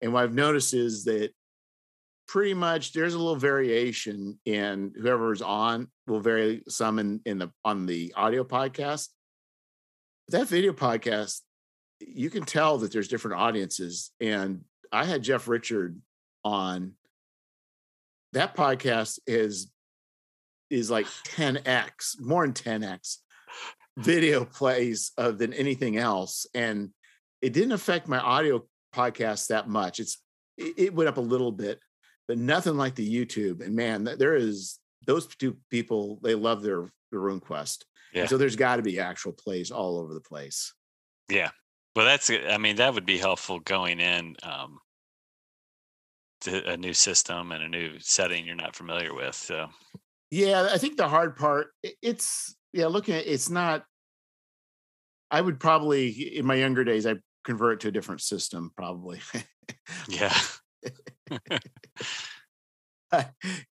[0.00, 1.30] And what I've noticed is that
[2.26, 7.52] pretty much there's a little variation in whoever's on will vary some in, in the
[7.64, 9.08] on the audio podcast.
[10.26, 11.40] But That video podcast,
[12.00, 14.10] you can tell that there's different audiences.
[14.20, 16.00] And I had Jeff Richard
[16.44, 16.94] on.
[18.32, 19.70] That podcast is
[20.72, 23.18] is like 10x, more than 10x
[23.98, 26.46] video plays uh, than anything else.
[26.54, 26.90] And
[27.40, 30.00] it didn't affect my audio podcast that much.
[30.00, 30.18] It's
[30.56, 31.80] it went up a little bit,
[32.28, 33.64] but nothing like the YouTube.
[33.64, 36.18] And man, there is those two people.
[36.22, 37.84] They love their their RuneQuest.
[38.14, 38.26] Yeah.
[38.26, 40.74] so there's got to be actual plays all over the place.
[41.30, 41.50] Yeah.
[41.96, 42.30] Well, that's.
[42.30, 44.78] I mean, that would be helpful going in um,
[46.42, 49.34] to a new system and a new setting you're not familiar with.
[49.34, 49.68] So.
[50.32, 51.68] Yeah, I think the hard part
[52.00, 53.84] it's yeah looking at it's not.
[55.30, 59.20] I would probably in my younger days I convert to a different system probably.
[60.08, 60.34] yeah.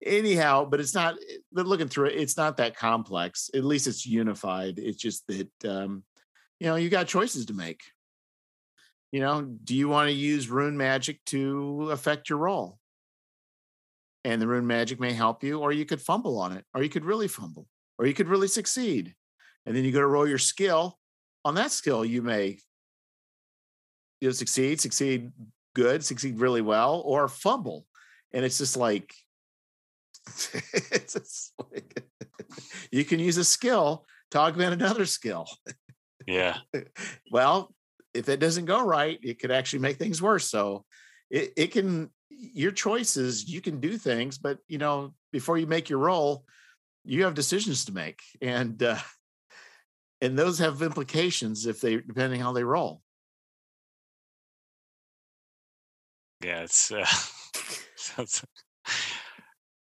[0.05, 1.15] anyhow but it's not
[1.51, 5.49] but looking through it it's not that complex at least it's unified it's just that
[5.65, 6.03] um
[6.61, 7.81] you know you got choices to make
[9.11, 12.79] you know do you want to use rune magic to affect your roll
[14.25, 16.89] and the rune magic may help you or you could fumble on it or you
[16.89, 17.65] could really fumble
[17.97, 19.15] or you could really succeed
[19.65, 20.99] and then you go to roll your skill
[21.45, 22.59] on that skill you may
[24.19, 25.31] you know succeed succeed
[25.73, 27.85] good succeed really well or fumble
[28.33, 29.13] and it's just like
[30.91, 32.03] it's just like
[32.91, 35.47] you can use a skill to augment another skill.
[36.27, 36.57] Yeah.
[37.31, 37.73] well,
[38.13, 40.49] if it doesn't go right, it could actually make things worse.
[40.49, 40.85] So
[41.29, 45.89] it, it can your choices, you can do things, but you know, before you make
[45.89, 46.45] your roll,
[47.03, 48.21] you have decisions to make.
[48.41, 48.99] And uh
[50.21, 53.01] and those have implications if they depending how they roll.
[56.43, 57.05] Yeah, it's uh,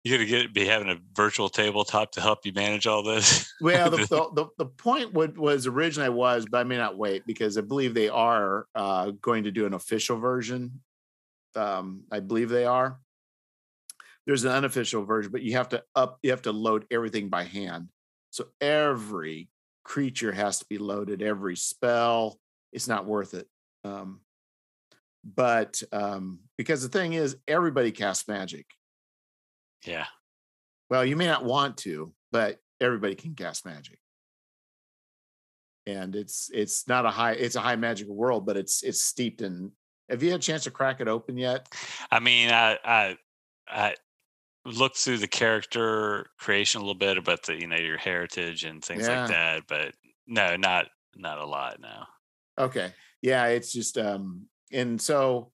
[0.03, 3.51] you're gonna get be having a virtual tabletop to help you manage all this.
[3.61, 7.25] well, the, the, the, the point would, was originally was, but I may not wait
[7.25, 10.79] because I believe they are uh, going to do an official version.
[11.57, 12.99] Um, I believe they are.
[14.25, 17.43] There's an unofficial version, but you have to up, you have to load everything by
[17.43, 17.87] hand.
[18.29, 19.49] So every
[19.83, 22.39] creature has to be loaded, every spell.
[22.73, 23.47] It's not worth it.
[23.83, 24.19] Um,
[25.23, 28.65] but um, because the thing is, everybody casts magic.
[29.85, 30.05] Yeah.
[30.89, 33.99] Well, you may not want to, but everybody can cast magic.
[35.85, 39.41] And it's it's not a high it's a high magical world, but it's it's steeped
[39.41, 39.71] in.
[40.09, 41.67] Have you had a chance to crack it open yet?
[42.11, 43.17] I mean, I I
[43.67, 43.95] I
[44.65, 48.83] looked through the character creation a little bit about the you know your heritage and
[48.83, 49.21] things yeah.
[49.21, 49.93] like that, but
[50.25, 51.79] no, not not a lot.
[51.79, 52.07] now.
[52.57, 52.91] Okay.
[53.21, 55.51] Yeah, it's just um and so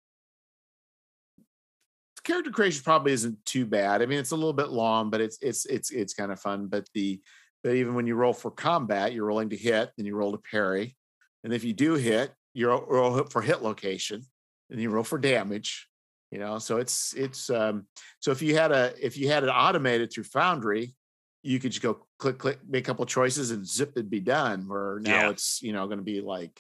[2.24, 4.02] character creation probably isn't too bad.
[4.02, 6.68] I mean, it's a little bit long, but it's it's it's it's kind of fun.
[6.68, 7.22] But the
[7.64, 10.38] but even when you roll for combat, you're rolling to hit, then you roll to
[10.38, 10.96] parry,
[11.44, 14.26] and if you do hit, you're you roll for hit location,
[14.70, 15.88] and you roll for damage.
[16.32, 17.86] You know, so it's it's um
[18.20, 20.96] so if you had a if you had it automated through Foundry,
[21.44, 24.68] you could just go click click make a couple choices and zip it'd be done.
[24.68, 25.30] Where now yeah.
[25.30, 26.60] it's you know going to be like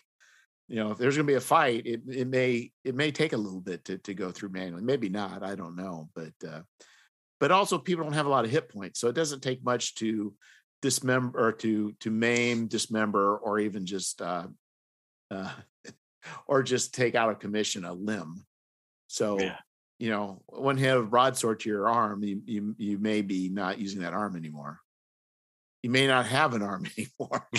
[0.67, 3.33] you know if there's going to be a fight it, it may it may take
[3.33, 6.61] a little bit to, to go through manually maybe not i don't know but uh
[7.39, 9.95] but also people don't have a lot of hit points so it doesn't take much
[9.95, 10.33] to
[10.81, 14.47] dismember or to to maim dismember or even just uh
[15.31, 15.51] uh
[16.47, 18.45] or just take out of commission a limb.
[19.07, 19.57] So yeah.
[19.99, 23.79] you know when you have broadsword to your arm you, you you may be not
[23.79, 24.79] using that arm anymore.
[25.81, 27.47] You may not have an arm anymore.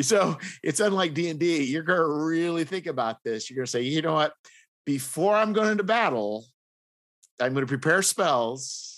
[0.00, 3.48] So it's unlike d&d you're going to really think about this.
[3.48, 4.32] You're going to say you know what?
[4.84, 6.44] Before i'm going into battle
[7.40, 8.91] i'm going to prepare spells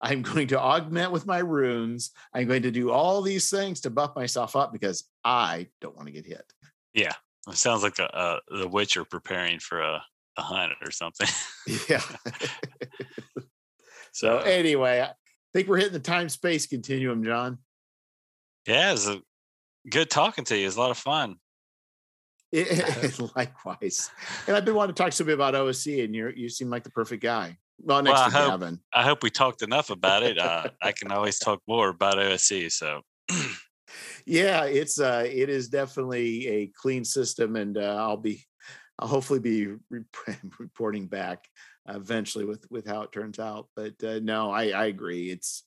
[0.00, 3.90] i'm going to augment with my runes i'm going to do all these things to
[3.90, 6.52] buff myself up because i don't want to get hit
[6.94, 7.12] yeah
[7.48, 10.02] it sounds like a, a, the witcher preparing for a,
[10.36, 11.28] a hunt or something
[11.88, 12.02] yeah
[14.12, 15.10] so anyway i
[15.52, 17.58] think we're hitting the time space continuum john
[18.66, 19.22] yeah, it's a
[19.88, 20.66] Good talking to you.
[20.66, 21.36] It's a lot of fun.
[22.52, 24.10] It, uh, likewise.
[24.46, 26.84] And I've been wanting to talk to somebody about OSE, and you you seem like
[26.84, 27.56] the perfect guy.
[27.80, 28.74] Well, next well, to I Gavin.
[28.74, 30.38] Hope, I hope we talked enough about it.
[30.38, 32.70] Uh, I can always talk more about OSE.
[32.74, 33.02] So,
[34.26, 38.44] yeah, it's uh, it is definitely a clean system, and uh, I'll be,
[38.98, 40.04] I'll hopefully be re-
[40.58, 41.44] reporting back
[41.88, 43.68] eventually with with how it turns out.
[43.76, 45.30] But uh, no, I I agree.
[45.30, 45.64] It's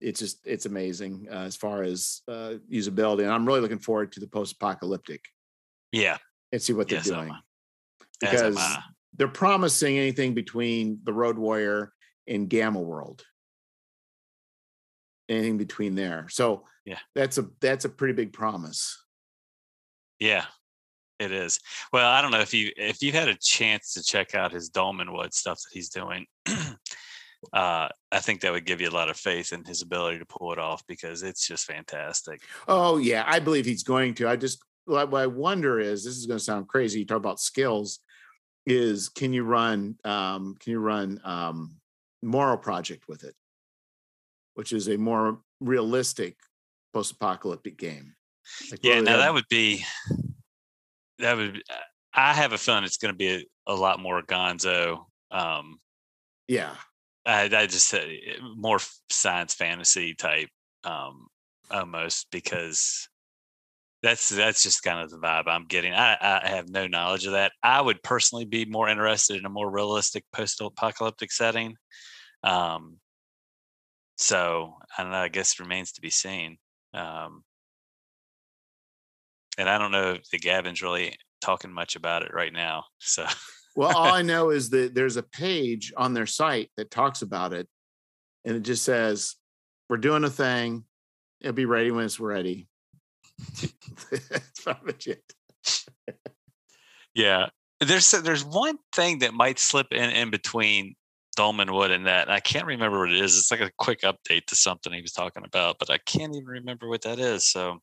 [0.00, 4.12] it's just it's amazing uh, as far as uh, usability, and I'm really looking forward
[4.12, 5.22] to the post-apocalyptic
[5.92, 6.16] Yeah.
[6.52, 7.42] and see what they're Yes, doing I'm,
[8.20, 8.56] because.
[9.16, 11.92] They're promising anything between the Road Warrior
[12.26, 13.24] and Gamma World,
[15.28, 16.28] anything between there.
[16.30, 16.98] So Yeah.
[17.14, 19.02] that's a that's a pretty big promise.
[20.18, 20.44] Yeah,
[21.18, 21.60] it is.
[21.92, 24.70] Well, I don't know if you if you've had a chance to check out his
[24.70, 26.26] Dolmenwood stuff that he's doing.
[27.52, 30.26] uh, I think that would give you a lot of faith in his ability to
[30.26, 32.42] pull it off because it's just fantastic.
[32.68, 34.28] Oh yeah, I believe he's going to.
[34.28, 37.00] I just what what I wonder is this is going to sound crazy.
[37.00, 38.00] You talk about skills.
[38.70, 39.96] Is can you run?
[40.04, 41.80] Um, can you run um,
[42.22, 43.34] Morrow Project with it,
[44.54, 46.36] which is a more realistic
[46.92, 48.14] post-apocalyptic game.
[48.70, 49.84] Like, Yeah, now that would be
[51.18, 51.62] that would.
[52.12, 55.04] I have a feeling it's going to be a, a lot more Gonzo.
[55.30, 55.78] Um,
[56.48, 56.74] yeah,
[57.24, 58.08] I, I just said
[58.56, 58.78] more
[59.10, 60.48] science fantasy type,
[60.84, 61.28] um,
[61.70, 63.08] almost because
[64.02, 65.92] that's that's just kind of the vibe I'm getting.
[65.92, 67.52] I, I have no knowledge of that.
[67.62, 71.76] I would personally be more interested in a more realistic post-apocalyptic setting.
[72.42, 72.96] Um,
[74.16, 75.18] so I don't know.
[75.18, 76.56] I guess it remains to be seen.
[76.94, 77.44] Um,
[79.58, 82.84] and I don't know if the Gavin's really talking much about it right now.
[82.98, 83.26] So
[83.76, 87.52] Well, all I know is that there's a page on their site that talks about
[87.52, 87.68] it,
[88.46, 89.36] and it just says,
[89.90, 90.84] "We're doing a thing.
[91.40, 92.69] It'll be ready when it's ready."
[94.10, 95.34] That's pretty much it.
[97.14, 97.48] Yeah,
[97.80, 100.94] there's there's one thing that might slip in in between
[101.36, 102.28] Dolmenwood and that.
[102.28, 103.38] and I can't remember what it is.
[103.38, 106.46] It's like a quick update to something he was talking about, but I can't even
[106.46, 107.46] remember what that is.
[107.46, 107.78] So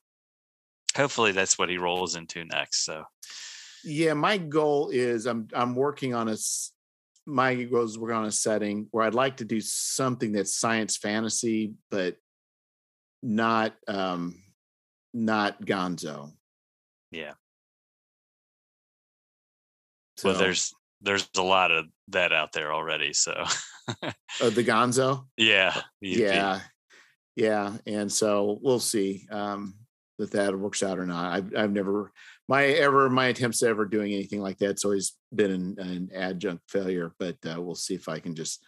[0.96, 2.86] hopefully that's what he rolls into next.
[2.86, 3.04] So
[3.84, 6.38] Yeah, my goal is I'm I'm working on a
[7.26, 10.98] my goal is working on a setting where I'd like to do something that's science
[10.98, 12.18] fantasy, but
[13.24, 14.36] not um
[15.14, 16.32] not Gonzo.
[17.12, 17.34] yeah,
[20.18, 23.14] So, well there's there's a lot of that out there already.
[23.14, 23.32] So
[24.04, 25.26] uh, the Gonzo.
[25.38, 26.62] yeah, you- yeah
[27.36, 29.76] yeah and so we'll see um
[30.18, 32.12] that that works out or not i've, I've never
[32.50, 36.64] my ever my attempts at ever doing anything like that's always been an, an adjunct
[36.68, 38.66] failure but uh, we'll see if i can just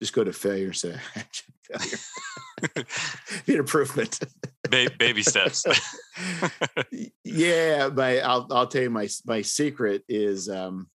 [0.00, 0.94] just go to failure and say
[1.62, 1.98] failure
[3.46, 4.18] be an improvement
[4.68, 5.64] ba- baby steps.
[7.24, 10.88] Yeah but i'll i'll tell you my my secret is um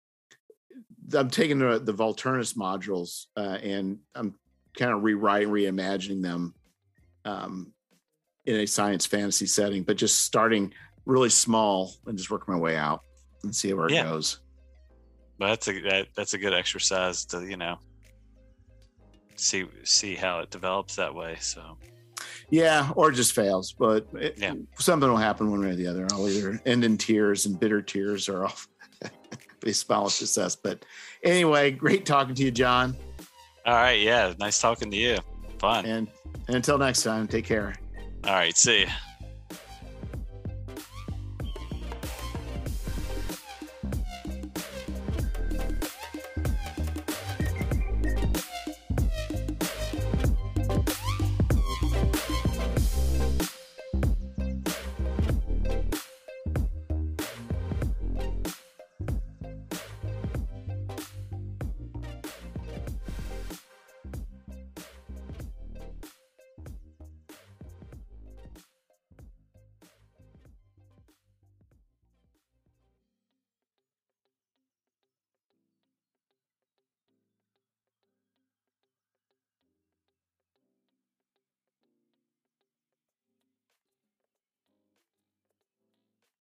[1.15, 4.35] i'm taking the the volturnus modules uh and i'm
[4.77, 6.53] kind of rewriting reimagining them
[7.25, 7.71] um
[8.45, 10.73] in a science fantasy setting but just starting
[11.05, 13.01] really small and just working my way out
[13.43, 14.01] and see where Yeah.
[14.01, 14.39] it goes
[15.38, 17.77] but that's a that, that's a good exercise to you know
[19.35, 21.38] see see how it develops that way.
[21.39, 21.77] So
[22.49, 24.53] yeah or just fails but it, Yeah.
[24.77, 27.81] something will happen one way or the other i'll either end in tears and bitter
[27.81, 28.55] tears or i'll
[29.61, 30.85] be smile at success but
[31.23, 32.95] anyway great talking to you john
[33.65, 35.18] all right, yeah, nice talking to you.
[35.57, 35.85] Fun.
[35.85, 36.10] And,
[36.47, 37.73] and until next time, take care.
[38.26, 38.89] All right, see ya.